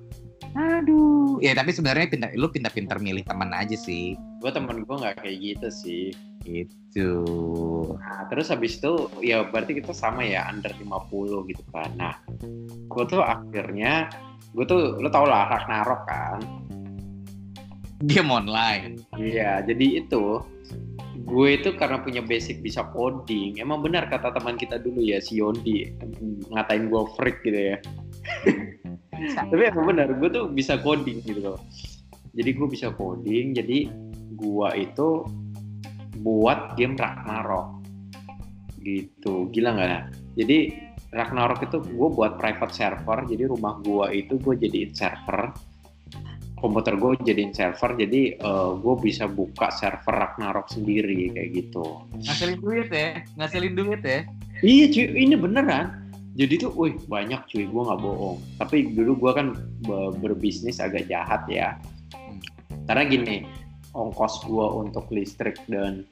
Aduh. 0.55 1.43
Ya 1.43 1.53
tapi 1.59 1.75
sebenarnya 1.75 2.07
pintar, 2.07 2.31
lu 2.39 2.47
pintar-pintar 2.47 3.03
milih 3.03 3.27
teman 3.27 3.51
aja 3.51 3.75
sih. 3.75 4.15
gue 4.45 4.53
temen 4.53 4.85
gue 4.85 4.97
nggak 5.01 5.25
kayak 5.25 5.37
gitu 5.41 5.69
sih 5.73 6.05
Itu. 6.45 7.25
Nah, 7.97 8.29
terus 8.29 8.53
habis 8.53 8.77
itu 8.77 9.09
ya 9.25 9.49
berarti 9.49 9.81
kita 9.81 9.97
sama 9.97 10.21
ya 10.21 10.45
under 10.45 10.69
50 10.77 11.49
gitu 11.49 11.65
kan. 11.73 11.89
Nah, 11.97 12.15
gue 12.85 13.05
tuh 13.09 13.25
akhirnya 13.25 14.13
gue 14.53 14.65
tuh 14.69 15.01
lo 15.01 15.09
tau 15.09 15.25
lah 15.25 15.49
Ragnarok 15.49 16.03
kan. 16.05 16.41
Game 18.05 18.29
online. 18.29 19.01
Iya, 19.17 19.65
jadi 19.65 20.05
itu 20.05 20.45
gue 21.25 21.49
itu 21.57 21.73
karena 21.81 22.05
punya 22.05 22.21
basic 22.21 22.61
bisa 22.61 22.85
coding. 22.93 23.57
Emang 23.57 23.81
benar 23.81 24.13
kata 24.13 24.37
teman 24.37 24.61
kita 24.61 24.77
dulu 24.77 25.01
ya 25.01 25.25
si 25.25 25.41
Yondi 25.41 25.89
ngatain 26.53 26.93
gue 26.93 27.03
freak 27.17 27.41
gitu 27.41 27.61
ya. 27.73 27.77
Tapi 29.35 29.63
emang 29.71 29.87
benar, 29.91 30.09
gue 30.15 30.29
tuh 30.31 30.45
bisa 30.51 30.79
coding 30.81 31.23
gitu 31.25 31.41
loh. 31.41 31.59
Jadi 32.35 32.51
gue 32.51 32.67
bisa 32.67 32.91
coding, 32.91 33.55
jadi 33.55 33.89
gue 34.35 34.69
itu 34.79 35.09
buat 36.21 36.79
game 36.79 36.95
Ragnarok 36.95 37.83
gitu 38.85 39.49
gila 39.51 39.75
nggak 39.75 39.89
nah? 39.89 40.03
jadi 40.37 40.59
Ragnarok 41.15 41.65
itu 41.65 41.79
gue 41.81 42.09
buat 42.11 42.37
private 42.37 42.75
server 42.75 43.19
jadi 43.27 43.49
rumah 43.49 43.81
gue 43.81 44.07
itu 44.13 44.37
gue 44.39 44.55
jadiin 44.61 44.93
server 44.93 45.51
komputer 46.61 46.97
gue 46.97 47.17
jadiin 47.25 47.53
server 47.57 47.97
jadi 47.97 48.39
gue 48.81 48.95
bisa 49.01 49.25
buka 49.25 49.73
server 49.73 50.15
Ragnarok 50.15 50.69
sendiri 50.69 51.33
kayak 51.33 51.51
gitu 51.57 52.05
Ngasilin 52.21 52.59
duit 52.61 52.89
ya, 52.93 53.21
ngasilin 53.41 53.75
duit 53.75 54.03
ya. 54.05 54.21
iya 54.61 54.85
cuy 54.93 55.07
ini 55.17 55.35
beneran 55.37 56.04
jadi 56.35 56.67
tuh 56.67 56.75
wih 56.75 56.95
banyak 57.07 57.47
cuy 57.47 57.65
gue 57.71 57.83
nggak 57.87 58.01
bohong. 58.03 58.39
Tapi 58.59 58.91
dulu 58.91 59.13
gue 59.23 59.33
kan 59.39 59.47
be- 59.87 60.15
berbisnis 60.19 60.83
agak 60.83 61.07
jahat 61.07 61.47
ya. 61.47 61.79
Karena 62.91 63.07
gini 63.07 63.47
ongkos 63.95 64.43
gue 64.43 64.67
untuk 64.83 65.07
listrik 65.15 65.55
dan 65.71 66.03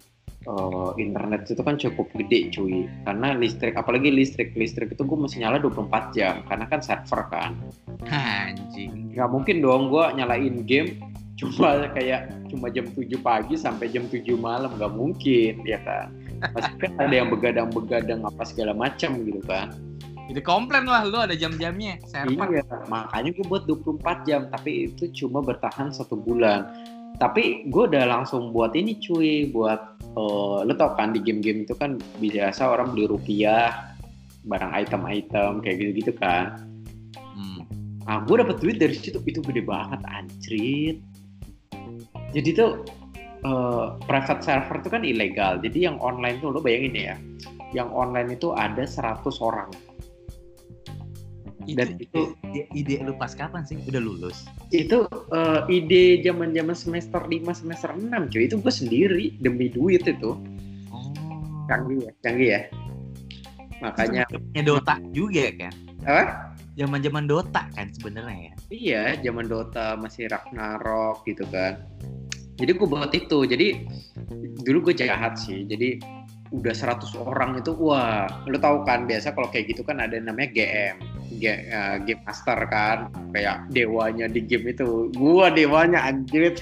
eh, 0.47 0.90
internet 1.03 1.51
itu 1.51 1.59
kan 1.59 1.74
cukup 1.74 2.07
gede 2.15 2.55
cuy. 2.55 2.86
Karena 3.03 3.35
listrik 3.35 3.74
apalagi 3.74 4.15
listrik 4.15 4.55
listrik 4.55 4.94
itu 4.94 5.03
gue 5.03 5.19
mesti 5.19 5.43
nyala 5.43 5.59
24 5.59 6.15
jam 6.15 6.47
karena 6.47 6.70
kan 6.70 6.81
server 6.81 7.23
kan. 7.27 7.59
Anjing. 8.07 9.11
nggak 9.12 9.28
mungkin 9.28 9.61
dong 9.61 9.90
gue 9.90 10.05
nyalain 10.16 10.65
game 10.65 11.03
cuma 11.36 11.90
kayak 11.90 12.31
cuma 12.47 12.70
jam 12.70 12.86
7 12.94 13.11
pagi 13.19 13.59
sampai 13.59 13.90
jam 13.90 14.07
7 14.07 14.23
malam 14.39 14.70
nggak 14.78 14.94
mungkin 14.94 15.66
ya 15.66 15.82
kan? 15.82 16.15
Pasti 16.55 16.74
kan 16.78 16.94
ada 17.03 17.11
yang 17.11 17.31
begadang-begadang 17.31 18.23
apa 18.23 18.43
segala 18.47 18.70
macam 18.70 19.19
gitu 19.27 19.43
kan 19.51 19.74
Itu 20.31 20.40
komplain 20.44 20.86
lah 20.86 21.03
lu 21.03 21.19
ada 21.19 21.35
jam-jamnya 21.35 21.99
server. 22.07 22.62
Iya, 22.62 22.62
makanya 22.86 23.31
gue 23.35 23.47
buat 23.47 23.65
24 23.66 24.28
jam, 24.28 24.47
tapi 24.53 24.93
itu 24.93 25.11
cuma 25.24 25.43
bertahan 25.43 25.90
satu 25.90 26.15
bulan. 26.15 26.70
Tapi 27.19 27.69
gue 27.69 27.85
udah 27.90 28.07
langsung 28.07 28.55
buat 28.55 28.73
ini 28.78 28.99
cuy, 29.03 29.51
buat 29.51 29.99
eh, 30.03 30.59
lo 30.62 30.74
tau 30.78 30.94
kan 30.94 31.11
di 31.15 31.20
game-game 31.20 31.66
itu 31.66 31.74
kan 31.74 31.99
biasa 32.23 32.70
orang 32.70 32.94
beli 32.94 33.11
rupiah, 33.11 33.94
barang 34.47 34.73
item-item 34.74 35.62
kayak 35.62 35.77
gitu-gitu 35.82 36.12
kan. 36.19 36.70
Hmm. 37.19 37.62
Nah, 38.07 38.23
gue 38.27 38.36
dapet 38.43 38.57
duit 38.62 38.77
dari 38.78 38.94
situ 38.94 39.19
itu 39.27 39.43
gede 39.43 39.62
banget 39.62 40.01
anjrit. 40.07 40.99
Jadi 42.32 42.49
tuh 42.57 42.86
eh, 43.43 43.86
private 44.07 44.43
server 44.43 44.77
itu 44.81 44.89
kan 44.89 45.03
ilegal. 45.03 45.59
Jadi 45.59 45.78
yang 45.86 45.99
online 45.99 46.39
tuh 46.39 46.55
lo 46.55 46.62
bayangin 46.62 46.94
ya, 46.94 47.16
yang 47.77 47.90
online 47.90 48.35
itu 48.39 48.55
ada 48.55 48.86
100 48.86 49.23
orang. 49.43 49.70
Dan 51.64 51.94
itu- 51.97 52.34
ide, 52.44 52.62
ide 52.72 52.94
lu 53.01 53.14
pas 53.14 53.30
kapan 53.30 53.62
sih? 53.62 53.78
Udah 53.84 53.98
lulus? 53.98 54.44
itu 54.68 55.05
eh, 55.30 55.60
ide 55.68 56.05
zaman 56.20 56.51
zaman 56.51 56.72
semester 56.72 57.20
5 57.20 57.30
semester 57.52 57.90
6 57.90 58.02
cuy 58.26 58.43
itu 58.43 58.56
gue 58.56 58.72
sendiri 58.72 59.26
demi 59.39 59.68
duit 59.68 60.02
itu 60.02 60.34
Oh. 60.89 61.12
canggih 61.66 62.02
ya 62.02 62.12
canggih 62.20 62.48
ya 62.51 62.60
makanya 63.78 64.22
Zamannya 64.26 64.62
Dota 64.62 64.94
juga 65.10 65.44
kan? 65.52 65.74
apa 66.01 66.22
Zaman-zaman 66.72 67.24
Dota 67.26 67.62
kan 67.70 67.86
sebenarnya 67.90 68.39
ya. 68.43 68.55
iya 68.70 69.02
zaman 69.18 69.44
Dota 69.44 69.94
masih 69.94 70.24
Ragnarok 70.26 71.20
gitu 71.24 71.44
kan 71.47 71.84
jadi 72.55 72.72
gue 72.72 72.86
buat 72.86 73.10
itu 73.10 73.39
jadi 73.44 73.66
dulu 74.62 74.89
gue 74.89 74.94
jahat 74.98 75.36
sih 75.36 75.62
jadi 75.62 76.01
udah 76.53 76.74
100 76.77 77.16
orang 77.16 77.65
itu 77.65 77.73
wah 77.81 78.29
lo 78.45 78.61
tau 78.61 78.85
kan 78.85 79.09
biasa 79.09 79.33
kalau 79.33 79.49
kayak 79.49 79.73
gitu 79.73 79.81
kan 79.81 80.05
ada 80.05 80.20
namanya 80.20 80.53
GM 80.53 80.97
G- 81.41 81.65
eh, 81.65 81.97
game 82.05 82.23
master 82.29 82.59
kan 82.69 83.09
kayak 83.33 83.73
dewanya 83.73 84.29
di 84.29 84.45
game 84.45 84.69
itu. 84.69 85.09
Gua 85.16 85.49
dewanya 85.49 86.05
anjir. 86.05 86.53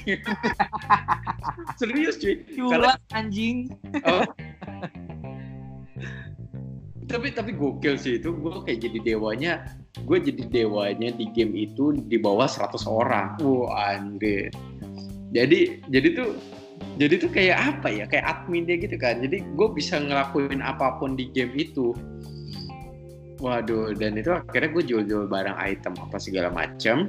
Serius 1.81 2.21
cuy. 2.23 2.39
Cula 2.55 2.95
anjing. 3.11 3.75
Oh. 4.07 4.23
tapi 7.11 7.35
tapi 7.35 7.59
gokil 7.59 7.99
sih 7.99 8.23
itu 8.23 8.31
gue 8.31 8.63
kayak 8.63 8.87
jadi 8.87 8.99
dewanya 9.03 9.67
gue 10.07 10.19
jadi 10.23 10.47
dewanya 10.47 11.11
di 11.11 11.27
game 11.35 11.59
itu 11.59 11.91
di 12.07 12.15
bawah 12.23 12.47
100 12.47 12.87
orang. 12.87 13.35
Wah 13.43 13.99
anjir. 13.99 14.55
Jadi 15.35 15.83
jadi 15.91 16.09
tuh 16.15 16.39
jadi 17.01 17.15
tuh 17.17 17.31
kayak 17.33 17.59
apa 17.59 17.89
ya? 17.89 18.05
Kayak 18.05 18.27
adminnya 18.29 18.77
gitu 18.77 18.97
kan. 19.01 19.25
Jadi 19.25 19.41
gue 19.41 19.69
bisa 19.73 19.97
ngelakuin 19.97 20.61
apa 20.61 21.01
pun 21.01 21.17
di 21.17 21.33
game 21.33 21.57
itu. 21.57 21.97
Waduh 23.41 23.97
dan 23.97 24.21
itu 24.21 24.37
akhirnya 24.37 24.69
gue 24.77 24.85
jual-jual 24.85 25.25
barang 25.33 25.57
item 25.57 25.97
apa 25.97 26.21
segala 26.21 26.53
macam 26.53 27.09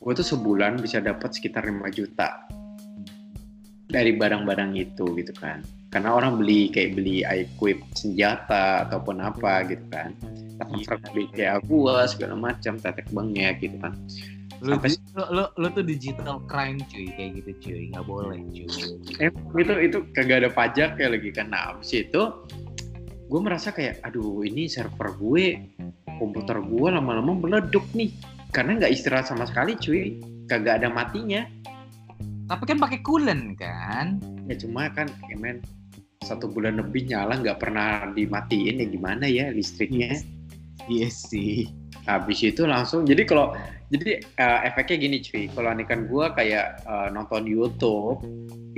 gue 0.00 0.12
tuh 0.16 0.24
sebulan 0.24 0.80
bisa 0.80 1.04
dapat 1.04 1.36
sekitar 1.36 1.68
5 1.68 1.84
juta 1.92 2.48
dari 3.92 4.16
barang-barang 4.16 4.72
itu 4.80 5.04
gitu 5.20 5.36
kan. 5.36 5.60
Karena 5.92 6.16
orang 6.16 6.40
beli 6.40 6.72
kayak 6.72 6.96
beli 6.96 7.20
equip 7.28 7.84
senjata 7.92 8.88
ataupun 8.88 9.20
apa 9.20 9.68
gitu 9.68 9.84
kan. 9.92 10.16
Iya. 10.68 10.96
beli 11.12 11.24
kayak 11.32 11.64
gua 11.64 12.04
segala 12.04 12.36
macam 12.36 12.76
tetek 12.76 13.08
bengek 13.16 13.64
gitu 13.64 13.80
kan 13.80 13.96
Lu, 14.60 14.76
Sampai- 14.76 14.98
lu, 15.16 15.24
lu, 15.32 15.44
lu 15.56 15.66
tuh 15.72 15.84
digital 15.86 16.42
crime 16.44 16.82
cuy. 16.90 17.08
Kayak 17.16 17.30
gitu 17.40 17.50
cuy. 17.64 17.82
Nggak 17.94 18.04
boleh 18.04 18.38
cuy. 18.50 18.68
eh 19.22 19.30
itu 19.32 19.72
itu 19.80 19.98
kagak 20.12 20.44
ada 20.44 20.50
pajak 20.52 21.00
ya 21.00 21.08
lagi. 21.08 21.30
Kan 21.32 21.54
nah 21.54 21.72
abis 21.78 21.96
itu 21.96 22.22
gue 23.30 23.40
merasa 23.40 23.70
kayak 23.70 24.02
aduh 24.02 24.42
ini 24.42 24.66
server 24.66 25.14
gue 25.16 25.64
komputer 26.18 26.60
gue 26.60 26.88
lama-lama 26.92 27.32
meleduk 27.32 27.86
nih. 27.96 28.12
Karena 28.52 28.76
nggak 28.76 28.92
istirahat 28.92 29.30
sama 29.30 29.48
sekali 29.48 29.78
cuy. 29.80 30.20
Kagak 30.50 30.82
ada 30.84 30.92
matinya. 30.92 31.46
Tapi 32.50 32.62
kan 32.66 32.78
pakai 32.82 32.98
coolant 33.06 33.54
kan? 33.54 34.18
ya 34.50 34.58
cuma 34.58 34.90
kan 34.90 35.06
ya 35.30 35.38
men 35.38 35.62
satu 36.26 36.50
bulan 36.50 36.82
lebih 36.82 37.06
nyala 37.06 37.38
nggak 37.38 37.62
pernah 37.62 38.10
dimatiin. 38.12 38.82
Ya 38.82 38.86
gimana 38.90 39.24
ya 39.30 39.54
listriknya? 39.54 40.18
Iya 40.90 41.08
sih. 41.08 41.70
Habis 42.08 42.40
itu 42.40 42.64
langsung 42.64 43.04
jadi 43.04 43.22
kalau 43.28 43.52
jadi 43.90 44.22
eh, 44.22 44.60
efeknya 44.70 44.96
gini 45.02 45.16
cuy. 45.18 45.44
Kalau 45.50 45.74
kan 45.82 46.06
gua 46.06 46.30
kayak 46.30 46.86
eh, 46.86 47.08
nonton 47.10 47.42
YouTube 47.44 48.22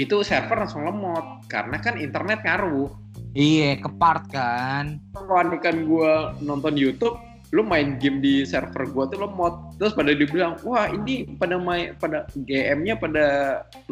itu 0.00 0.24
server 0.24 0.64
langsung 0.64 0.88
lemot. 0.88 1.44
Karena 1.52 1.76
kan 1.78 2.00
internet 2.00 2.40
ngaruh. 2.42 2.88
Iya, 3.36 3.80
kepart 3.80 4.32
kan. 4.32 5.00
kalau 5.12 5.60
kan 5.60 5.84
gua 5.84 6.32
nonton 6.40 6.76
YouTube 6.80 7.16
lu 7.52 7.60
main 7.60 8.00
game 8.00 8.24
di 8.24 8.48
server 8.48 8.88
gua 8.96 9.04
tuh 9.12 9.20
lemot. 9.20 9.76
Terus 9.76 9.92
pada 9.92 10.16
dibilang 10.16 10.56
wah 10.64 10.88
ini 10.88 11.28
pada 11.36 11.60
main 11.60 11.92
pada 12.00 12.24
GM-nya 12.32 12.96
pada 12.96 13.24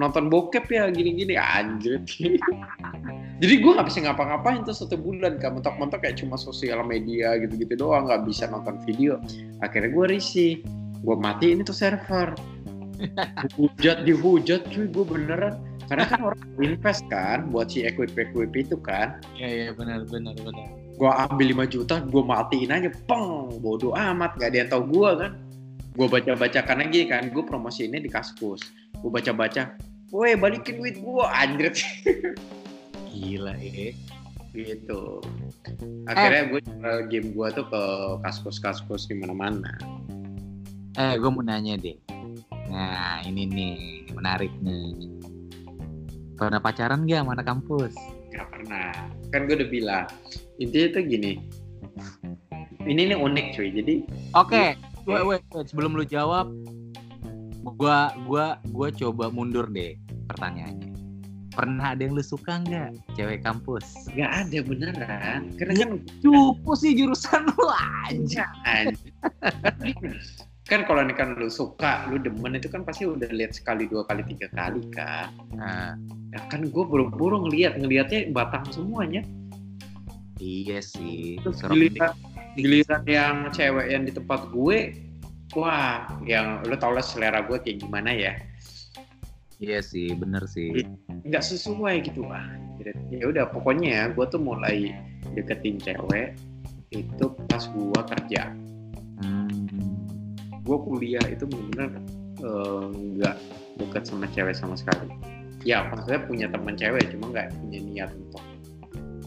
nonton 0.01 0.32
bokep 0.32 0.65
ya 0.73 0.89
gini-gini. 0.89 1.37
Anjir. 1.37 2.01
Jadi 3.41 3.55
gua 3.61 3.81
nggak 3.81 3.89
bisa 3.93 4.01
ngapa-ngapain 4.09 4.65
tuh 4.65 4.73
satu 4.73 4.97
bulan 4.97 5.37
kan 5.37 5.61
mentok-mentok 5.61 6.01
kayak 6.01 6.16
cuma 6.16 6.41
sosial 6.41 6.81
media 6.89 7.37
gitu-gitu 7.37 7.77
doang 7.77 8.09
nggak 8.09 8.24
bisa 8.24 8.49
nonton 8.49 8.81
video. 8.89 9.20
Akhirnya 9.61 9.93
gua 9.93 10.09
risih. 10.09 10.65
Gua 11.05 11.20
matiin 11.20 11.61
itu 11.61 11.77
server. 11.77 12.32
Hujat 13.61 14.09
dihujat 14.09 14.73
cuy 14.73 14.89
gua 14.89 15.05
beneran. 15.05 15.55
Karena 15.85 16.09
kan 16.09 16.20
orang 16.32 16.41
invest 16.65 17.05
kan 17.12 17.53
buat 17.53 17.69
si 17.69 17.85
equip 17.85 18.16
equip 18.16 18.57
itu 18.57 18.81
kan. 18.81 19.20
Iya, 19.37 19.49
iya 19.53 19.69
benar 19.77 20.09
benar 20.09 20.32
benar. 20.41 20.80
Gua 21.01 21.24
ambil 21.24 21.64
5 21.64 21.72
juta 21.72 21.97
gua 22.12 22.22
matiin 22.28 22.77
aja 22.77 22.93
peng 23.09 23.56
bodoh 23.64 23.97
amat 23.97 24.36
gak 24.36 24.52
ada 24.52 24.59
yang 24.60 24.68
tahu 24.68 24.85
gua 24.93 25.10
kan 25.16 25.32
gua 25.97 26.06
baca 26.12 26.36
bacakan 26.36 26.85
lagi 26.85 27.09
kan 27.09 27.32
gua 27.32 27.40
promosi 27.48 27.89
ini 27.89 28.05
di 28.05 28.12
kaskus 28.12 28.60
gua 29.01 29.16
baca 29.16 29.32
baca 29.32 29.62
woi 30.12 30.36
balikin 30.36 30.77
duit 30.77 31.01
gua 31.01 31.32
anjir 31.32 31.72
Gila, 33.10 33.59
eh. 33.59 33.97
gitu 34.55 35.18
akhirnya 36.06 36.47
gue 36.47 36.60
jual 36.62 36.98
game 37.10 37.28
gua 37.35 37.51
tuh 37.51 37.66
ke 37.66 37.82
kaskus 38.22 38.56
kaskus 38.62 39.09
di 39.09 39.16
mana 39.16 39.32
mana 39.32 39.72
Eh, 40.98 41.14
gue 41.16 41.31
mau 41.31 41.40
nanya 41.40 41.78
deh. 41.78 41.94
Nah, 42.66 43.22
ini 43.22 43.47
nih 43.47 44.10
menarik 44.10 44.51
nih. 44.59 45.22
Pernah 46.35 46.59
pacaran 46.59 47.06
gak 47.06 47.22
sama 47.22 47.39
anak 47.39 47.47
kampus? 47.47 47.94
nggak 48.31 48.47
pernah 48.47 48.90
kan 49.35 49.40
gue 49.47 49.55
udah 49.59 49.70
bilang 49.70 50.06
intinya 50.61 50.89
tuh 51.01 51.03
gini 51.09 51.32
ini 52.85 53.12
nih 53.12 53.19
unik 53.19 53.47
cuy 53.57 53.69
jadi 53.73 53.95
Oke, 54.37 54.77
wait, 55.09 55.24
wait, 55.24 55.43
wait. 55.43 55.66
sebelum 55.69 55.97
lu 55.97 56.05
jawab, 56.07 56.49
gua 57.77 58.15
gua 58.24 58.57
gua 58.73 58.89
coba 58.95 59.28
mundur 59.28 59.69
deh 59.69 59.99
pertanyaannya. 60.31 60.89
Pernah 61.51 61.93
ada 61.93 62.01
yang 62.07 62.15
lu 62.15 62.24
suka 62.24 62.62
nggak 62.62 62.95
cewek 63.19 63.43
kampus? 63.43 63.85
nggak 64.15 64.32
ada 64.32 64.59
beneran 64.65 65.41
karena 65.59 65.74
kan 65.82 65.91
Cupu 66.23 66.73
sih 66.78 66.95
jurusan 66.95 67.43
lu 67.53 67.66
aja. 68.07 68.47
Kan 70.70 70.87
kalau 70.87 71.03
ini 71.03 71.12
kan 71.19 71.35
lu 71.35 71.51
suka, 71.51 72.07
lu 72.07 72.23
demen 72.23 72.55
itu 72.55 72.70
kan 72.70 72.87
pasti 72.87 73.03
udah 73.03 73.27
lihat 73.35 73.59
sekali, 73.59 73.91
dua 73.91 74.07
kali, 74.07 74.23
tiga 74.23 74.47
kali 74.55 74.87
kan. 74.95 75.35
Nah, 75.59 75.99
Ya 76.31 76.39
kan 76.47 76.62
gue 76.62 76.85
buru-buru 76.87 77.43
ngeliat, 77.43 77.74
ngeliatnya 77.82 78.31
batang 78.31 78.62
semuanya. 78.70 79.27
Iya 80.41 80.79
sih. 80.81 81.39
Terus 81.45 81.61
Serem 81.61 81.77
giliran, 81.77 82.15
giliran 82.57 83.03
yang 83.05 83.37
cewek 83.53 83.87
yang 83.93 84.03
di 84.09 84.12
tempat 84.17 84.49
gue, 84.51 84.79
wah, 85.55 86.09
yang 86.25 86.65
lu 86.67 86.75
tau 86.81 86.97
lah 86.97 87.05
selera 87.05 87.45
gue 87.45 87.61
kayak 87.61 87.85
gimana 87.85 88.11
ya. 88.11 88.35
Iya 89.61 89.85
sih, 89.85 90.17
bener 90.17 90.49
sih. 90.49 90.73
Nggak 91.29 91.45
sesuai 91.45 92.09
gitu, 92.09 92.25
wah. 92.25 92.49
Ya 93.12 93.29
udah, 93.29 93.45
pokoknya 93.53 93.89
ya, 93.93 94.05
gue 94.09 94.25
tuh 94.33 94.41
mulai 94.41 94.97
deketin 95.37 95.77
cewek 95.77 96.35
itu 96.91 97.27
pas 97.47 97.62
gue 97.69 98.01
kerja. 98.17 98.51
Hmm. 99.21 99.69
gue 100.65 100.79
kuliah 100.81 101.21
itu 101.29 101.45
benar-benar 101.45 102.01
eh, 102.41 102.87
nggak 102.89 103.37
dekat 103.77 104.09
sama 104.09 104.25
cewek 104.33 104.57
sama 104.57 104.73
sekali 104.73 105.12
ya 105.65 105.85
maksudnya 105.93 106.25
punya 106.25 106.47
teman 106.49 106.73
cewek 106.77 107.05
cuma 107.12 107.37
nggak 107.37 107.53
punya 107.61 107.79
niat 107.85 108.11
untuk 108.17 108.41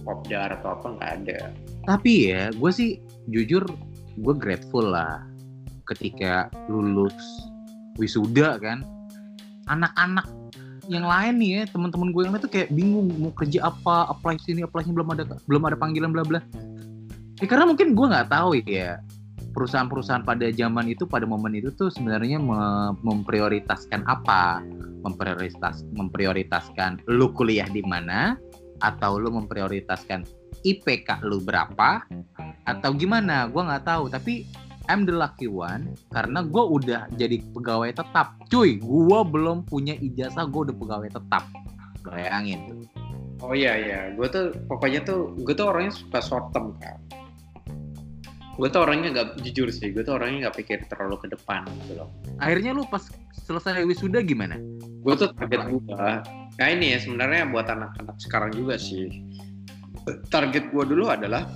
kopdar 0.03 0.53
atau 0.59 0.75
apa 0.77 0.88
nggak 0.99 1.11
ada. 1.23 1.39
Tapi 1.88 2.31
ya, 2.31 2.51
gue 2.53 2.71
sih 2.71 2.99
jujur 3.31 3.63
gue 4.19 4.34
grateful 4.38 4.93
lah 4.93 5.23
ketika 5.91 6.47
lulus 6.71 7.15
wisuda 7.99 8.59
kan. 8.59 8.84
Anak-anak 9.71 10.27
yang 10.91 11.07
lain 11.07 11.39
nih 11.39 11.49
ya 11.55 11.63
teman-teman 11.71 12.11
gue 12.11 12.21
yang 12.27 12.35
lain 12.35 12.43
tuh 12.43 12.51
kayak 12.51 12.69
bingung 12.75 13.07
mau 13.15 13.31
kerja 13.31 13.63
apa 13.63 14.11
apply 14.11 14.35
sini 14.43 14.67
apply 14.67 14.84
sini 14.84 14.99
belum 14.99 15.15
ada 15.15 15.23
belum 15.47 15.63
ada 15.63 15.77
panggilan 15.80 16.11
bla 16.11 16.27
bla. 16.27 16.43
Ya 17.39 17.47
karena 17.47 17.67
mungkin 17.67 17.95
gue 17.95 18.05
nggak 18.07 18.27
tahu 18.27 18.59
ya 18.67 18.99
perusahaan-perusahaan 19.53 20.25
pada 20.25 20.49
zaman 20.49 20.89
itu 20.89 21.05
pada 21.05 21.23
momen 21.30 21.55
itu 21.55 21.69
tuh 21.77 21.88
sebenarnya 21.93 22.41
me- 22.41 22.95
memprioritaskan 23.05 24.03
apa? 24.09 24.59
Memprioritas 25.03 25.84
memprioritaskan 25.95 27.07
lu 27.07 27.31
kuliah 27.31 27.67
di 27.71 27.84
mana 27.84 28.35
atau 28.84 29.15
lu 29.15 29.31
memprioritaskan 29.31 30.27
IPK 30.68 31.23
lu 31.23 31.39
berapa 31.39 32.03
atau 32.68 32.91
gimana? 32.93 33.47
Gue 33.47 33.64
nggak 33.64 33.88
tahu. 33.88 34.11
Tapi 34.11 34.43
I'm 34.91 35.07
the 35.07 35.15
lucky 35.15 35.47
one 35.47 35.95
karena 36.11 36.43
gue 36.43 36.64
udah 36.64 37.07
jadi 37.15 37.39
pegawai 37.55 37.95
tetap. 37.95 38.35
Cuy 38.51 38.84
gue 38.84 39.19
belum 39.23 39.64
punya 39.64 39.95
ijazah 39.95 40.43
gue 40.51 40.72
udah 40.72 40.76
pegawai 40.76 41.10
tetap. 41.10 41.43
Bayangin. 42.03 42.84
Oh 43.43 43.51
iya 43.51 43.76
iya, 43.76 43.99
gue 44.15 44.27
tuh 44.31 44.55
pokoknya 44.72 45.03
tuh 45.03 45.35
gue 45.35 45.51
tuh 45.55 45.68
orangnya 45.68 45.91
suka 45.95 46.19
short 46.23 46.51
term 46.55 46.76
kan. 46.80 46.99
Gue 48.55 48.69
tuh 48.69 48.85
orangnya 48.85 49.10
nggak 49.11 49.43
jujur 49.43 49.68
sih, 49.68 49.91
gue 49.91 50.05
tuh 50.05 50.15
orangnya 50.15 50.47
nggak 50.47 50.64
pikir 50.64 50.80
terlalu 50.85 51.18
ke 51.26 51.27
depan 51.34 51.65
gitu 51.84 51.97
loh. 51.97 52.10
akhirnya 52.38 52.72
lu 52.72 52.85
pas 52.85 53.01
selesai 53.43 53.84
wisuda 53.84 54.22
gimana? 54.22 54.61
Gue 55.03 55.14
tuh 55.18 55.34
target 55.35 55.73
gue, 55.73 56.07
nah 56.61 56.67
ini 56.69 56.93
ya 56.93 57.01
sebenarnya 57.01 57.49
buat 57.49 57.67
anak-anak 57.69 58.17
sekarang 58.21 58.51
juga 58.53 58.77
sih. 58.77 59.09
Target 60.30 60.69
gue 60.69 60.84
dulu 60.84 61.07
adalah 61.09 61.47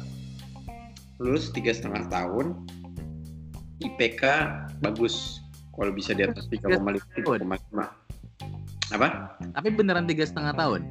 lulus 1.19 1.49
tiga 1.51 1.73
setengah 1.73 2.07
tahun, 2.07 2.55
IPK 3.83 4.23
bagus, 4.79 5.41
kalau 5.77 5.93
bisa 5.93 6.17
di 6.17 6.25
atas 6.25 6.49
3,5 6.49 6.81
3,5. 7.25 8.07
Apa? 8.87 9.35
tapi 9.51 9.67
beneran 9.75 10.07
tiga 10.07 10.23
setengah 10.23 10.55
tahun 10.55 10.87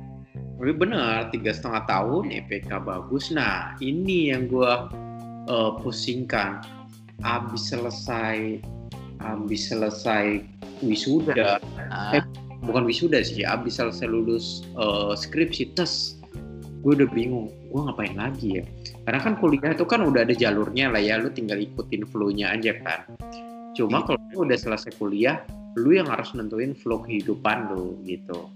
Tapi 0.57 0.73
benar, 0.73 1.28
tiga 1.33 1.53
setengah 1.53 1.85
tahun 1.85 2.33
IPK 2.33 2.81
bagus. 2.81 3.28
Nah, 3.28 3.77
ini 3.85 4.33
yang 4.33 4.49
gue 4.49 4.73
uh, 5.53 5.73
pusingkan. 5.85 6.65
Abis 7.20 7.77
selesai, 7.77 8.65
abis 9.20 9.62
selesai 9.69 10.41
wisuda, 10.81 11.61
Ah, 11.93 12.24
bukan 12.67 12.85
wisuda 12.85 13.23
sih, 13.23 13.47
abis 13.47 13.79
selesai 13.79 14.11
lulus 14.11 14.67
uh, 14.75 15.15
skripsi 15.15 15.73
tes, 15.79 16.19
gue 16.83 16.93
udah 16.99 17.09
bingung, 17.15 17.49
gue 17.71 17.81
ngapain 17.87 18.19
lagi 18.19 18.61
ya? 18.61 18.63
Karena 19.07 19.21
kan 19.23 19.35
kuliah 19.39 19.71
itu 19.73 19.87
kan 19.87 20.03
udah 20.03 20.27
ada 20.27 20.35
jalurnya 20.35 20.91
lah 20.91 20.99
ya, 21.01 21.23
lu 21.23 21.31
tinggal 21.31 21.63
ikutin 21.63 22.03
flow-nya 22.11 22.59
aja 22.59 22.75
kan. 22.83 23.07
Cuma 23.79 24.03
kalau 24.03 24.19
lu 24.35 24.51
udah 24.51 24.59
selesai 24.59 24.99
kuliah, 24.99 25.47
lu 25.77 25.95
yang 25.95 26.09
harus 26.09 26.33
nentuin 26.33 26.73
flow 26.73 27.05
kehidupan 27.05 27.71
lu 27.71 28.01
gitu. 28.09 28.49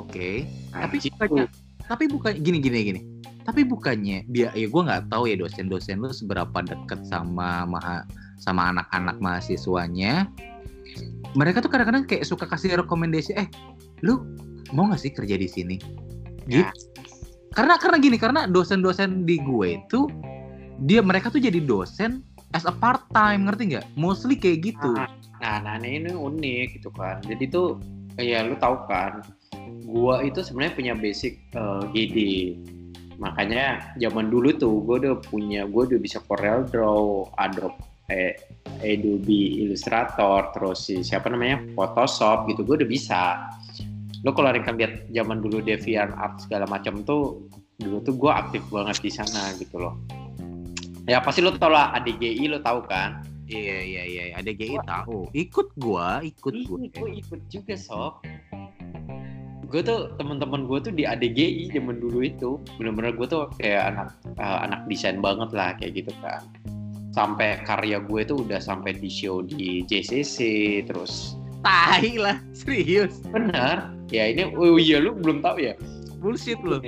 oke 0.00 0.48
Nah, 0.72 0.88
Tapi 0.88 0.96
gitu. 1.04 1.12
bukannya- 1.14 1.50
tapi 1.84 2.04
bukan 2.08 2.32
gini 2.40 2.58
gini 2.60 2.78
gini 2.84 3.00
tapi 3.48 3.64
bukannya 3.64 4.28
dia 4.28 4.52
ya 4.52 4.68
gue 4.68 4.82
nggak 4.84 5.08
tahu 5.08 5.24
ya 5.24 5.40
dosen-dosen 5.40 6.04
lu 6.04 6.12
seberapa 6.12 6.52
deket 6.60 7.00
sama 7.08 7.64
maha, 7.64 8.04
sama 8.36 8.76
anak-anak 8.76 9.16
mahasiswanya 9.24 10.28
mereka 11.34 11.60
tuh 11.60 11.70
kadang-kadang 11.70 12.04
kayak 12.08 12.24
suka 12.24 12.48
kasih 12.48 12.78
rekomendasi 12.78 13.36
eh 13.36 13.48
lu 14.02 14.24
mau 14.72 14.88
nggak 14.88 15.00
sih 15.00 15.12
kerja 15.12 15.36
di 15.38 15.48
sini 15.48 15.76
Ya. 16.48 16.72
gitu 16.72 17.04
karena 17.52 17.76
karena 17.76 17.96
gini 18.00 18.16
karena 18.16 18.40
dosen-dosen 18.48 19.28
di 19.28 19.36
gue 19.40 19.76
itu 19.80 20.08
dia 20.84 21.04
mereka 21.04 21.28
tuh 21.28 21.42
jadi 21.42 21.60
dosen 21.60 22.24
as 22.56 22.64
a 22.64 22.72
part 22.72 23.04
time 23.12 23.44
ngerti 23.44 23.76
nggak 23.76 23.86
mostly 23.94 24.32
kayak 24.38 24.72
gitu 24.72 24.88
Nah, 25.38 25.60
nah, 25.62 25.76
nah 25.78 25.86
ini 25.86 26.10
unik 26.10 26.80
gitu 26.82 26.90
kan. 26.90 27.22
Jadi 27.22 27.46
tuh 27.46 27.78
ya 28.18 28.42
lu 28.42 28.58
tahu 28.58 28.74
kan, 28.90 29.22
gua 29.86 30.18
itu 30.26 30.42
sebenarnya 30.42 30.74
punya 30.74 30.94
basic 30.98 31.38
eh, 31.54 31.82
GD. 31.94 32.18
Makanya 33.22 33.94
zaman 34.02 34.34
dulu 34.34 34.50
tuh 34.58 34.82
gua 34.82 34.98
udah 34.98 35.14
punya, 35.22 35.62
gua 35.70 35.86
udah 35.86 35.98
bisa 36.02 36.18
Corel 36.26 36.66
Draw, 36.66 37.38
Adobe 37.38 37.78
eh, 38.10 38.34
Adobe 38.80 39.64
Illustrator, 39.66 40.52
terus 40.54 40.88
si 40.88 41.00
siapa 41.02 41.32
namanya 41.32 41.64
Photoshop 41.72 42.48
gitu, 42.52 42.62
gua 42.64 42.76
udah 42.78 42.90
bisa. 42.90 43.22
Lo 44.26 44.34
kalau 44.34 44.50
rekan 44.50 44.74
lihat 44.76 45.06
zaman 45.14 45.38
dulu 45.42 45.62
DeviantArt 45.62 46.44
segala 46.46 46.66
macam 46.66 47.02
tuh 47.06 47.48
dulu 47.78 48.02
tuh 48.02 48.14
gua 48.18 48.46
aktif 48.46 48.62
banget 48.68 48.98
di 49.02 49.10
sana 49.10 49.54
gitu 49.56 49.78
loh. 49.78 49.94
Ya 51.08 51.24
pasti 51.24 51.40
lo 51.40 51.56
tau 51.56 51.72
lah 51.72 51.96
ADGI 51.96 52.44
lo 52.52 52.60
tahu 52.60 52.84
kan? 52.84 53.24
iya 53.48 53.78
iya 53.80 54.02
iya 54.04 54.22
ada 54.36 54.50
GI 54.52 54.76
tahu 54.84 55.32
ikut 55.32 55.68
gua 55.80 56.20
ikut 56.20 56.52
gue 56.52 56.78
gue 56.92 57.10
ikut 57.24 57.40
juga 57.48 57.74
sob. 57.74 58.20
Gue 59.68 59.84
tuh 59.84 60.16
teman-teman 60.16 60.64
gue 60.64 60.78
tuh 60.80 60.92
di 60.96 61.04
ADGI 61.04 61.68
zaman 61.76 62.00
dulu 62.00 62.24
itu 62.24 62.56
bener-bener 62.80 63.12
gue 63.12 63.28
tuh 63.28 63.52
kayak 63.60 63.92
anak 63.92 64.08
eh, 64.24 64.58
anak 64.64 64.80
desain 64.88 65.20
banget 65.20 65.52
lah 65.52 65.76
kayak 65.76 65.92
gitu 66.04 66.12
kan. 66.24 66.40
Sampai 67.12 67.60
karya 67.64 67.98
gue 68.04 68.20
tuh 68.28 68.44
udah 68.44 68.60
sampai 68.60 68.94
di 68.96 69.08
show 69.10 69.42
di 69.42 69.82
JCC 69.88 70.38
terus. 70.86 71.34
tai 71.58 72.14
lah 72.14 72.38
serius 72.54 73.18
Bener. 73.34 73.90
Ya 74.14 74.30
ini 74.30 74.54
oh 74.54 74.78
iya 74.78 75.02
lu 75.02 75.10
belum 75.18 75.42
tahu 75.42 75.58
ya. 75.58 75.74
bullshit 76.22 76.58
lu 76.62 76.78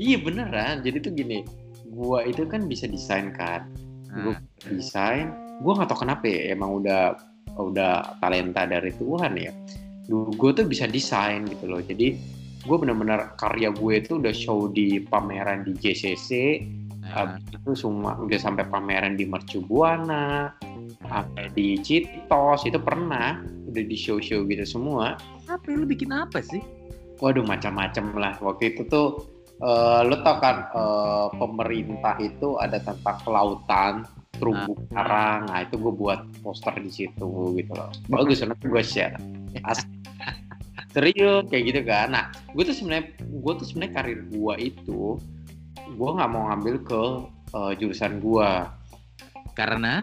Iya 0.00 0.16
beneran. 0.22 0.80
Jadi 0.80 0.96
tuh 1.04 1.12
gini, 1.12 1.44
gue 1.92 2.18
itu 2.24 2.48
kan 2.48 2.64
bisa 2.64 2.88
desain 2.88 3.36
kan. 3.36 3.68
Gue 4.10 4.32
Nah, 4.32 4.76
desain, 4.76 5.28
gue 5.60 5.72
nggak 5.72 5.88
tahu 5.88 6.04
kenapa 6.04 6.24
ya, 6.28 6.56
emang 6.56 6.80
udah 6.80 7.16
udah 7.56 8.20
talenta 8.20 8.64
dari 8.64 8.92
Tuhan 8.96 9.36
ya. 9.36 9.52
Dulu 10.08 10.32
gue 10.36 10.50
tuh 10.56 10.66
bisa 10.66 10.88
desain 10.88 11.44
gitu 11.48 11.68
loh. 11.68 11.80
Jadi 11.84 12.16
gue 12.60 12.76
bener-bener 12.76 13.32
karya 13.40 13.72
gue 13.72 13.92
itu 13.96 14.20
udah 14.20 14.34
show 14.36 14.68
di 14.68 15.00
pameran 15.00 15.64
di 15.64 15.72
JCC, 15.76 16.60
habis 17.10 17.42
itu 17.50 17.72
semua 17.74 18.16
udah 18.16 18.38
sampai 18.38 18.64
pameran 18.70 19.18
di 19.18 19.26
Mercu 19.26 19.60
Buana, 19.66 20.54
sampai 21.04 21.50
di 21.52 21.76
Citos 21.82 22.64
itu 22.64 22.78
pernah 22.78 23.42
udah 23.70 23.84
di 23.84 23.96
show-show 23.98 24.46
gitu 24.46 24.64
semua. 24.64 25.18
apa 25.50 25.66
lu 25.74 25.82
bikin 25.82 26.14
apa 26.14 26.38
sih 26.38 26.62
Waduh 27.20 27.44
macam-macam 27.44 28.04
lah. 28.16 28.34
Waktu 28.40 28.74
itu 28.74 28.88
tuh 28.88 29.28
eh, 29.60 30.00
lo 30.08 30.16
tau 30.24 30.40
kan 30.40 30.56
eh, 30.72 31.28
pemerintah 31.36 32.16
itu 32.16 32.56
ada 32.56 32.80
tentang 32.80 33.20
kelautan 33.22 33.94
terumbu 34.40 34.72
karang. 34.88 35.44
Nah 35.52 35.60
itu 35.68 35.76
gue 35.76 35.92
buat 35.92 36.24
poster 36.40 36.72
di 36.80 36.88
situ 36.88 37.28
gitu 37.60 37.72
loh. 37.76 37.92
Bagus 38.08 38.40
nanti 38.48 38.66
gue 38.66 38.80
share. 38.80 39.20
Asli. 39.68 40.00
Serius 40.90 41.44
kayak 41.52 41.64
gitu 41.68 41.80
kan. 41.84 42.08
Nah 42.08 42.24
gue 42.56 42.64
tuh 42.64 42.74
sebenarnya 42.74 43.12
gue 43.20 43.52
tuh 43.60 43.66
sebenarnya 43.68 43.92
karir 44.00 44.20
gue 44.32 44.54
itu 44.58 45.20
gue 46.00 46.10
nggak 46.16 46.30
mau 46.32 46.48
ngambil 46.48 46.74
ke 46.88 47.02
eh, 47.52 47.72
jurusan 47.76 48.24
gue 48.24 48.50
karena? 49.60 50.00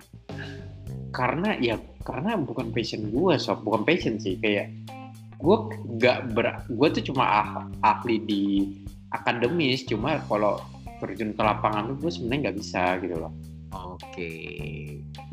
Karena 1.10 1.57
ya 1.57 1.82
karena 2.06 2.38
bukan 2.38 2.69
passion 2.69 3.10
gue 3.10 3.34
sob. 3.41 3.65
Bukan 3.65 3.82
passion 3.88 4.22
sih 4.22 4.38
kayak 4.38 4.69
gue 5.38 5.57
nggak 5.98 6.38
ber 6.38 6.61
gue 6.69 6.88
tuh 6.94 7.03
cuma 7.14 7.26
ah- 7.26 7.68
ahli 7.82 8.22
di 8.22 8.44
akademis. 9.10 9.88
Cuma 9.88 10.22
kalau 10.30 10.61
terjun 11.02 11.34
ke 11.34 11.41
lapangan 11.41 11.94
tuh 11.94 11.95
gue 12.06 12.11
sebenarnya 12.14 12.40
nggak 12.49 12.57
bisa 12.61 12.84
gitu 13.02 13.15
loh. 13.18 13.34
Oke. 13.74 14.32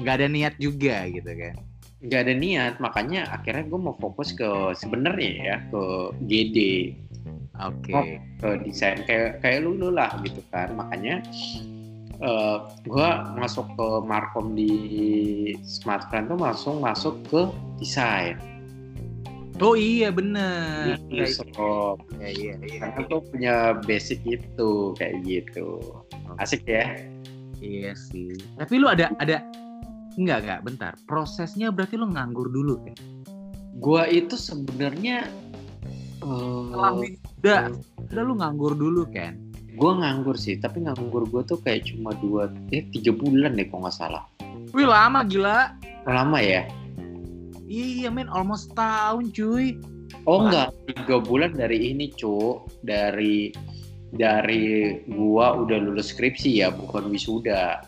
Nggak 0.00 0.14
ada 0.24 0.26
niat 0.32 0.54
juga 0.56 1.04
gitu 1.12 1.30
kan? 1.30 1.54
Nggak 2.04 2.20
ada 2.20 2.34
niat. 2.36 2.74
Makanya 2.80 3.20
akhirnya 3.28 3.64
gue 3.68 3.80
mau 3.80 3.96
fokus 4.00 4.32
ke 4.32 4.72
sebenarnya 4.72 5.32
ya 5.36 5.56
ke 5.68 5.82
GD 6.24 6.58
oke. 7.60 7.92
Oh. 7.92 8.04
ke 8.40 8.48
desain. 8.66 9.02
Kayak 9.06 9.40
kayak 9.42 9.58
lu 9.66 9.78
lu 9.78 9.88
lah 9.94 10.10
gitu 10.22 10.40
kan. 10.50 10.74
Makanya 10.74 11.22
eh 12.14 12.56
gue 12.86 13.08
masuk 13.36 13.66
ke 13.74 13.88
markom 14.06 14.54
di 14.54 14.72
smartphone 15.66 16.30
tuh 16.30 16.38
langsung 16.38 16.76
masuk 16.78 17.14
ke 17.26 17.40
desain. 17.82 18.38
Oh 19.62 19.78
iya 19.78 20.10
bener. 20.10 20.98
Gitu, 21.10 21.46
sob. 21.46 22.02
iya. 22.18 22.30
Iya 22.34 22.54
iya 22.58 22.78
karena 22.82 23.00
tuh 23.06 23.20
punya 23.30 23.54
basic 23.86 24.18
itu 24.26 24.94
kayak 24.98 25.22
gitu. 25.22 25.78
Asik 26.42 26.66
ya? 26.66 26.90
Iya 27.62 27.94
sih. 27.94 28.34
Tapi 28.58 28.74
lu 28.82 28.90
ada 28.90 29.14
ada 29.22 29.42
Enggak, 30.14 30.46
enggak, 30.46 30.60
bentar. 30.62 30.92
Prosesnya 31.10 31.74
berarti 31.74 31.98
lu 31.98 32.06
nganggur 32.06 32.46
dulu 32.46 32.78
kan? 32.86 32.94
gua 33.78 34.06
itu 34.06 34.38
sebenarnya 34.38 35.26
eh 36.22 37.10
wisuda, 37.44 37.68
udah 38.08 38.22
lu 38.24 38.34
nganggur 38.36 38.72
dulu 38.72 39.04
kan? 39.08 39.36
gua 39.74 39.90
nganggur 39.98 40.38
sih 40.38 40.54
tapi 40.54 40.86
nganggur 40.86 41.26
gua 41.26 41.42
tuh 41.42 41.58
kayak 41.58 41.90
cuma 41.90 42.14
dua 42.16 42.46
eh 42.70 42.86
tiga 42.88 43.10
bulan 43.10 43.52
deh 43.52 43.66
kalau 43.66 43.84
nggak 43.84 43.96
salah 43.96 44.22
Wih 44.70 44.86
lama 44.86 45.26
gila. 45.26 45.74
lama 46.06 46.38
ya 46.38 46.62
Iya 47.64 48.06
men, 48.06 48.30
almost 48.30 48.70
tahun 48.72 49.34
cuy. 49.34 49.74
oh 50.24 50.46
enggak 50.46 50.70
tiga 50.94 51.18
bulan 51.18 51.52
dari 51.52 51.90
ini 51.90 52.06
cu 52.08 52.62
dari 52.86 53.50
dari 54.14 54.94
gua 55.10 55.58
udah 55.58 55.74
lulus 55.82 56.14
skripsi 56.14 56.62
ya 56.62 56.70
bukan 56.70 57.10
wisuda 57.10 57.82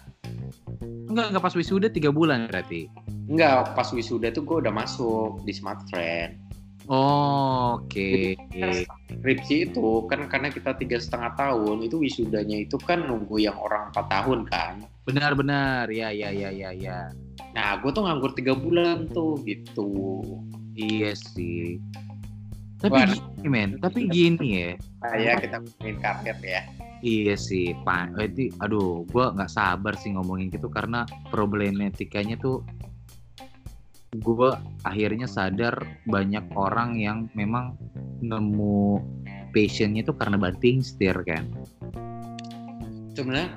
Enggak, 1.06 1.30
enggak 1.30 1.44
pas 1.46 1.54
wisuda 1.54 1.86
tiga 1.86 2.10
bulan 2.10 2.50
berarti. 2.50 2.90
enggak 3.30 3.78
pas 3.78 3.86
wisuda 3.94 4.34
tuh 4.34 4.42
gua 4.42 4.58
udah 4.58 4.74
masuk 4.74 5.38
di 5.46 5.54
smart 5.54 5.86
friend 5.86 6.34
Oh, 6.86 7.82
Oke. 7.82 8.38
skripsi 9.10 9.70
itu 9.70 10.06
kan 10.06 10.30
karena 10.30 10.54
kita 10.54 10.78
tiga 10.78 11.02
setengah 11.02 11.34
tahun 11.34 11.82
itu 11.82 11.98
wisudanya 11.98 12.62
itu 12.62 12.78
kan 12.78 13.02
nunggu 13.02 13.42
yang 13.42 13.58
orang 13.58 13.90
empat 13.90 14.06
tahun 14.06 14.46
kan 14.46 14.74
Benar-benar. 15.02 15.90
Ya, 15.90 16.14
ya, 16.14 16.30
ya, 16.30 16.50
ya, 16.50 16.70
ya. 16.70 17.10
nah 17.54 17.78
gue 17.80 17.90
tuh 17.90 18.04
nganggur 18.06 18.36
tiga 18.36 18.54
bulan 18.54 19.10
tuh 19.10 19.40
gitu 19.42 20.22
Iya 20.76 21.16
sih. 21.16 21.80
Tapi 22.76 22.92
Wah. 22.92 23.08
gini, 23.08 23.48
men. 23.48 23.70
Tapi 23.80 24.06
gini 24.12 24.46
ya. 24.60 24.70
kayak 25.00 25.48
kita 25.48 25.56
ngomongin 25.64 25.96
karir 26.04 26.38
ya 26.44 26.62
Iya 27.04 27.34
sih, 27.36 27.76
Pak. 27.84 28.16
Berarti, 28.16 28.50
aduh, 28.60 29.04
gua 29.12 29.30
nggak 29.30 29.52
sabar 29.52 29.94
sih 30.00 30.16
ngomongin 30.16 30.48
gitu 30.48 30.66
karena 30.72 31.04
problematikanya 31.28 32.40
tuh 32.40 32.64
gua 34.16 34.62
akhirnya 34.82 35.26
sadar 35.26 35.74
banyak 36.06 36.46
orang 36.54 36.94
yang 36.96 37.26
memang 37.34 37.74
nemu 38.22 39.02
passionnya 39.50 40.04
tuh 40.04 40.14
karena 40.14 40.36
banting 40.36 40.80
setir 40.80 41.16
kan. 41.24 41.44
sebenarnya 43.16 43.48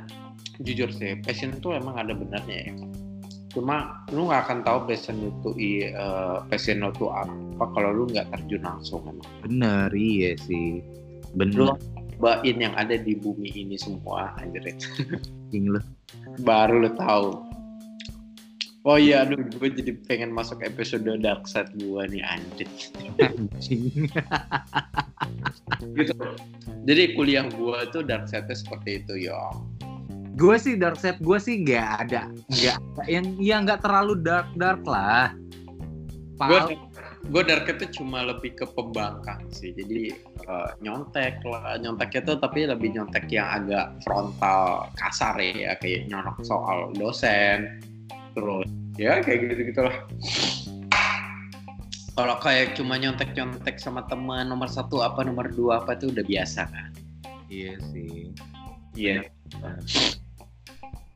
jujur 0.63 0.88
sih 0.91 1.19
passion 1.19 1.51
itu 1.51 1.76
emang 1.76 1.99
ada 1.99 2.15
benarnya 2.15 2.71
ya 2.71 2.73
cuma 3.49 4.05
lu 4.15 4.30
nggak 4.31 4.47
akan 4.47 4.59
tahu 4.63 4.80
passion 4.88 5.19
itu 5.19 5.49
i- 5.59 5.89
eh, 5.89 6.38
passion 6.47 6.80
tuh 6.95 7.11
apa 7.11 7.63
kalau 7.76 7.91
lu 7.91 8.03
nggak 8.07 8.31
terjun 8.31 8.63
langsung 8.63 9.03
emang 9.03 9.27
Bener, 9.43 9.89
iya 9.91 10.38
sih. 10.39 10.80
lu 11.35 11.35
Bener, 11.35 11.76
bain 12.19 12.55
yang 12.55 12.71
ada 12.76 12.95
di 12.95 13.15
bumi 13.15 13.51
ini 13.51 13.76
semua 13.76 14.31
anjir 14.39 14.63
anjing 14.71 15.76
lu. 15.76 15.81
baru 16.39 16.88
lu 16.88 16.91
tahu 16.95 17.27
oh 18.88 18.95
iya 18.95 19.27
aduh 19.27 19.39
gue 19.39 19.69
jadi 19.72 19.91
pengen 20.07 20.31
masuk 20.31 20.64
episode 20.64 21.07
dark 21.19 21.47
side 21.47 21.72
gue 21.76 22.01
nih 22.07 22.23
anjir 22.23 22.69
Anjing. 23.19 24.07
gitu. 25.99 26.15
Jadi 26.88 27.03
kuliah 27.14 27.45
gue 27.47 27.80
tuh 27.91 28.01
dark 28.07 28.31
side 28.31 28.47
seperti 28.51 29.03
itu 29.03 29.30
ya 29.30 29.51
gue 30.39 30.56
sih 30.56 30.80
dark 30.80 30.95
side 30.95 31.19
gue 31.19 31.35
sih 31.35 31.68
nggak 31.68 31.88
ada, 32.07 32.31
nggak 32.47 32.77
yang 33.11 33.26
yang 33.43 33.60
nggak 33.68 33.84
terlalu 33.84 34.15
dark 34.23 34.47
dark 34.56 34.80
lah. 34.88 35.35
gue 36.39 36.80
gue 37.27 37.43
dark 37.43 37.68
itu 37.68 37.99
cuma 37.99 38.23
lebih 38.23 38.56
ke 38.56 38.64
pembangkang 38.72 39.43
sih. 39.51 39.76
Jadi 39.76 40.15
eh, 40.47 40.69
nyontek 40.80 41.43
lah 41.43 41.76
nyontek 41.76 42.23
itu 42.23 42.39
tapi 42.39 42.64
lebih 42.64 42.95
nyontek 42.95 43.27
yang 43.27 43.51
agak 43.60 43.99
frontal 44.07 44.88
kasar 44.95 45.35
ya 45.43 45.76
kayak 45.84 46.07
nyonok 46.07 46.39
soal 46.47 46.95
dosen 46.95 47.84
terus 48.35 48.68
ya 48.95 49.19
kayak 49.23 49.39
gitu 49.53 49.61
gitulah 49.72 49.95
kalau 52.14 52.35
kayak 52.43 52.76
cuma 52.76 52.99
nyontek 52.99 53.31
nyontek 53.31 53.80
sama 53.80 54.03
teman 54.11 54.51
nomor 54.51 54.68
satu 54.68 54.99
apa 54.99 55.23
nomor 55.23 55.47
dua 55.51 55.80
apa 55.80 55.95
itu 55.95 56.11
udah 56.11 56.26
biasa 56.26 56.68
kan 56.68 56.91
Iya 57.49 57.81
sih. 57.89 58.30
iya 58.93 59.26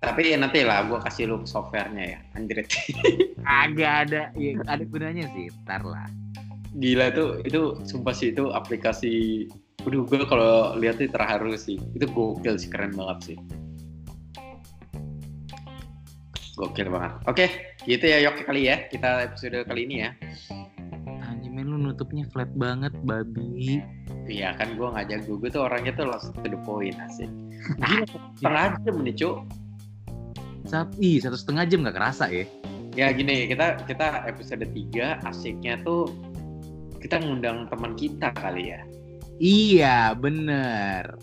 tapi 0.03 0.33
ya 0.33 0.37
nanti 0.41 0.65
lah 0.65 0.83
gue 0.89 0.97
kasih 0.99 1.29
lu 1.31 1.37
softwarenya 1.45 2.17
ya 2.17 2.19
anjir 2.35 2.65
Agak 3.43 4.07
ada, 4.07 4.31
ya, 4.39 4.55
ada 4.67 4.83
gunanya 4.87 5.27
sih. 5.35 5.51
Ntar 5.67 5.83
lah. 5.83 6.07
gila 6.73 7.11
tuh 7.13 7.43
itu 7.45 7.77
sumpah 7.85 8.15
sih 8.15 8.31
itu 8.33 8.49
aplikasi 8.49 9.45
Waduh, 9.83 10.07
gue 10.07 10.23
kalau 10.31 10.79
lihat 10.79 10.95
itu 11.03 11.11
terharu 11.11 11.59
sih. 11.59 11.75
Itu 11.91 12.07
gokil 12.07 12.55
sih, 12.55 12.71
keren 12.71 12.95
banget 12.95 13.35
sih. 13.35 13.37
Gokil 16.53 16.87
banget. 16.93 17.13
Oke, 17.25 17.45
gitu 17.89 18.05
ya 18.05 18.21
Yok 18.29 18.45
kali 18.45 18.69
ya. 18.69 18.85
Kita 18.87 19.25
episode 19.25 19.65
kali 19.65 19.89
ini 19.89 19.95
ya. 20.05 20.11
Men 21.53 21.69
lu 21.69 21.77
nutupnya 21.77 22.25
flat 22.33 22.49
banget, 22.57 22.89
babi. 23.05 23.77
Iya 24.25 24.57
kan 24.57 24.73
gue 24.73 24.89
ngajak 24.89 25.29
gue, 25.29 25.37
gue 25.37 25.49
tuh 25.53 25.69
orangnya 25.69 25.93
tuh 25.93 26.09
langsung 26.09 26.33
to 26.41 26.49
the 26.49 26.57
point 26.65 26.97
asik. 26.97 27.29
Gila, 27.79 28.03
setengah 28.41 28.67
jam 28.81 28.95
nih 29.05 29.15
Cuk. 29.15 29.35
Sat, 30.65 30.89
ih, 30.97 31.21
satu 31.21 31.37
setengah 31.37 31.63
jam 31.69 31.85
nggak 31.85 31.93
kerasa 31.93 32.25
ya. 32.33 32.49
Ya 32.97 33.13
gini, 33.13 33.45
kita 33.45 33.85
kita 33.85 34.25
episode 34.25 34.65
3 34.65 35.21
asiknya 35.29 35.77
tuh 35.85 36.09
kita 36.97 37.21
ngundang 37.21 37.69
teman 37.69 37.93
kita 37.93 38.33
kali 38.33 38.73
ya. 38.73 38.81
Iya, 39.37 40.17
bener. 40.17 41.13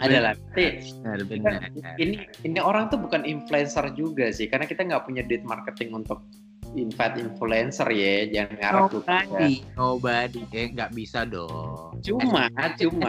Adalah, 0.00 0.32
Kita- 0.56 1.24
bener. 1.28 1.60
ini 2.00 2.16
ini 2.42 2.58
orang 2.58 2.88
tuh 2.88 2.98
bukan 2.98 3.22
influencer 3.24 3.92
juga 3.92 4.32
sih 4.32 4.48
karena 4.48 4.64
kita 4.64 4.84
nggak 4.88 5.04
punya 5.04 5.22
duit 5.24 5.44
marketing 5.44 5.92
untuk 5.94 6.24
invite 6.72 7.18
influencer 7.18 7.88
ya 7.90 8.30
jangan 8.30 8.54
ngarep 8.56 8.82
Nobody, 8.94 9.52
nobody. 9.74 10.40
Eh, 10.54 10.66
nggak 10.70 10.90
bisa 10.94 11.26
dong. 11.26 11.98
cuma 12.00 12.46
cuma 12.78 13.08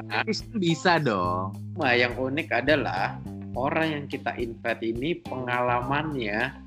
bisa 0.58 0.98
dong. 0.98 1.54
cuma 1.78 1.94
yang 1.94 2.18
unik 2.18 2.50
adalah 2.52 3.22
orang 3.54 3.88
yang 4.02 4.06
kita 4.10 4.34
invite 4.36 4.82
ini 4.82 5.22
pengalamannya 5.22 6.58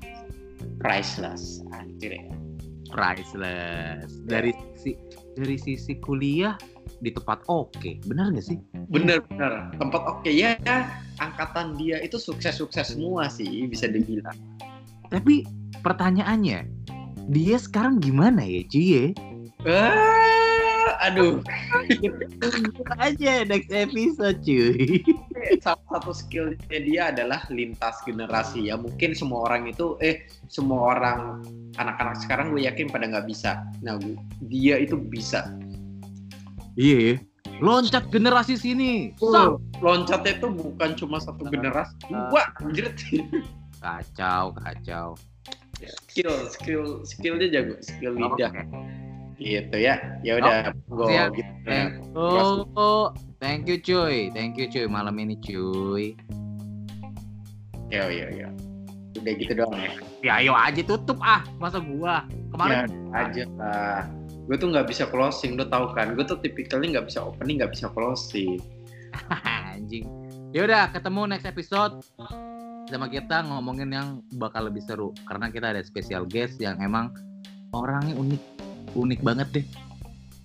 priceless 0.79 1.61
anjir 1.71 2.15
ya 2.15 2.27
Priceless. 2.85 4.07
Dari 4.23 4.55
sisi 4.55 4.95
dari 5.35 5.57
sisi 5.59 5.99
kuliah 5.99 6.55
di 7.05 7.13
tempat 7.13 7.45
oke, 7.45 8.01
benar 8.09 8.33
nggak 8.33 8.45
sih? 8.49 8.57
bener-bener 8.89 9.69
tempat 9.77 10.01
oke 10.09 10.29
ya 10.29 10.57
angkatan 11.21 11.77
dia 11.77 12.01
itu 12.01 12.17
sukses-sukses 12.17 12.97
semua 12.97 13.29
sih 13.29 13.69
bisa 13.69 13.85
dibilang 13.85 14.33
Tapi 15.13 15.45
pertanyaannya, 15.85 16.65
dia 17.29 17.57
sekarang 17.61 18.01
gimana 18.01 18.41
ya, 18.41 18.65
cuy? 18.65 18.85
ya? 18.89 19.05
ah, 19.69 21.05
aduh 21.05 21.41
aja 22.97 23.45
next 23.45 23.69
episode, 23.69 24.41
cuy. 24.41 25.05
salah 25.61 25.85
satu 25.93 26.13
skillnya 26.13 26.79
dia 26.81 27.13
adalah 27.13 27.45
lintas 27.53 28.01
generasi 28.05 28.73
ya 28.73 28.77
mungkin 28.81 29.13
semua 29.13 29.45
orang 29.45 29.69
itu 29.69 29.93
eh 30.01 30.25
semua 30.49 30.97
orang 30.97 31.45
anak-anak 31.77 32.17
sekarang 32.17 32.49
gue 32.49 32.65
yakin 32.65 32.89
pada 32.89 33.05
nggak 33.05 33.29
bisa 33.29 33.61
nah 33.85 33.97
dia 34.49 34.81
itu 34.81 34.97
bisa 34.97 35.53
Iya, 36.75 36.97
ya. 36.99 37.15
loncat 37.63 38.11
generasi 38.11 38.59
sini. 38.59 39.15
Sam. 39.15 39.63
loncatnya 39.79 40.35
itu 40.35 40.47
bukan 40.51 40.89
cuma 40.99 41.23
satu 41.23 41.47
generasi 41.47 41.95
dua 42.11 42.51
anjir. 42.59 42.91
Kacau, 43.83 44.51
kacau. 44.59 45.07
skill 45.75 46.35
skill 46.49 46.83
skillnya 47.05 47.47
jago 47.51 47.75
skill 47.83 48.15
lidah. 48.15 48.51
Gitu 49.39 49.77
ya. 49.77 49.99
Ya 50.23 50.39
udah 50.39 50.71
gue 50.73 51.05
siap. 51.11 51.29
gitu. 51.35 51.51
Thank 51.67 51.91
you, 52.01 52.95
thank 53.37 53.61
you 53.67 53.77
cuy, 53.77 54.17
thank 54.31 54.53
you 54.55 54.65
cuy 54.67 54.87
malam 54.87 55.15
ini 55.19 55.35
cuy. 55.39 56.15
ya 57.93 58.09
ya 58.09 58.27
ya 58.33 58.49
udah 59.21 59.33
gitu 59.37 59.53
doang 59.55 59.77
ya. 59.77 59.91
Ya 60.25 60.31
ayo 60.41 60.51
aja 60.57 60.81
tutup 60.81 61.21
ah, 61.21 61.45
masa 61.61 61.77
gua? 61.79 62.25
Ya 62.25 62.49
kemarin 62.51 62.77
aja 63.13 63.43
lah 63.55 64.03
gue 64.45 64.55
tuh 64.61 64.69
nggak 64.69 64.87
bisa 64.89 65.09
closing 65.09 65.57
lo 65.57 65.65
tau 65.65 65.89
kan? 65.93 66.13
Gue 66.13 66.25
tuh 66.25 66.37
tipikalnya 66.41 66.99
nggak 67.01 67.07
bisa 67.09 67.25
opening 67.25 67.61
nggak 67.61 67.73
bisa 67.73 67.89
closing. 67.91 68.61
Anjing. 69.73 70.05
Ya 70.53 70.63
udah 70.63 70.93
ketemu 70.93 71.21
next 71.33 71.49
episode. 71.49 72.05
Sama 72.85 73.09
kita 73.09 73.41
ngomongin 73.49 73.89
yang 73.89 74.21
bakal 74.37 74.69
lebih 74.69 74.85
seru. 74.85 75.09
Karena 75.25 75.49
kita 75.49 75.73
ada 75.73 75.81
special 75.81 76.29
guest 76.29 76.61
yang 76.61 76.77
emang 76.77 77.09
orangnya 77.73 78.13
unik. 78.15 78.41
Unik 78.93 79.21
banget 79.25 79.47
deh. 79.61 79.65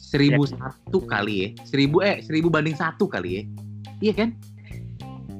Seribu 0.01 0.43
satu 0.43 1.07
kali 1.07 1.35
ya, 1.39 1.49
seribu 1.63 2.03
eh 2.03 2.19
seribu 2.19 2.51
banding 2.51 2.75
satu 2.75 3.07
kali 3.07 3.31
ya, 3.31 3.43
iya 4.03 4.11
kan? 4.11 4.35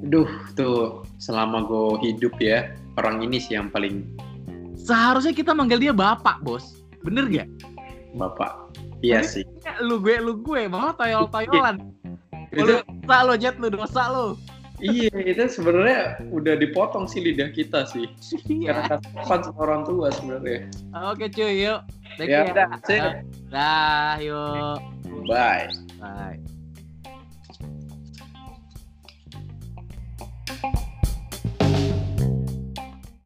Duh, 0.07 0.31
tuh 0.55 1.03
selama 1.19 1.67
gue 1.67 2.07
hidup 2.07 2.39
ya, 2.39 2.71
orang 2.95 3.19
ini 3.19 3.35
sih 3.35 3.59
yang 3.59 3.67
paling 3.67 4.07
Seharusnya 4.79 5.35
kita 5.35 5.51
manggil 5.51 5.77
dia 5.77 5.91
bapak 5.91 6.39
bos, 6.39 6.79
bener 7.03 7.27
gak? 7.27 7.51
Bapak. 8.15 8.51
Iya 9.01 9.25
sih. 9.25 9.43
Lu 9.81 9.97
gue 9.97 10.19
lu 10.21 10.37
gue 10.41 10.67
malah 10.69 10.93
toyol 10.93 11.25
toyolan. 11.31 11.91
Itu, 12.51 12.83
Lu 12.83 12.83
dosa 13.07 13.17
lo 13.23 13.33
jet 13.39 13.55
lu 13.57 13.67
dosa 13.71 14.03
lo. 14.11 14.27
iya, 14.81 15.13
itu 15.13 15.45
sebenarnya 15.45 16.25
udah 16.33 16.57
dipotong 16.57 17.05
sih 17.05 17.21
lidah 17.21 17.53
kita 17.53 17.85
sih. 17.85 18.09
Iya. 18.49 18.81
Karena 18.89 18.97
sopan 19.13 19.39
sama 19.45 19.59
orang 19.61 19.81
tua 19.85 20.07
sebenarnya. 20.09 20.59
Oke 21.13 21.29
cuy, 21.29 21.69
yuk. 21.69 21.85
Thank 22.17 22.33
Ya 22.33 22.43
you. 22.43 22.51
udah. 22.51 22.67
Dah, 23.53 24.13
yuk. 24.17 24.77
Bye. 25.29 25.69
Bye. 26.01 26.60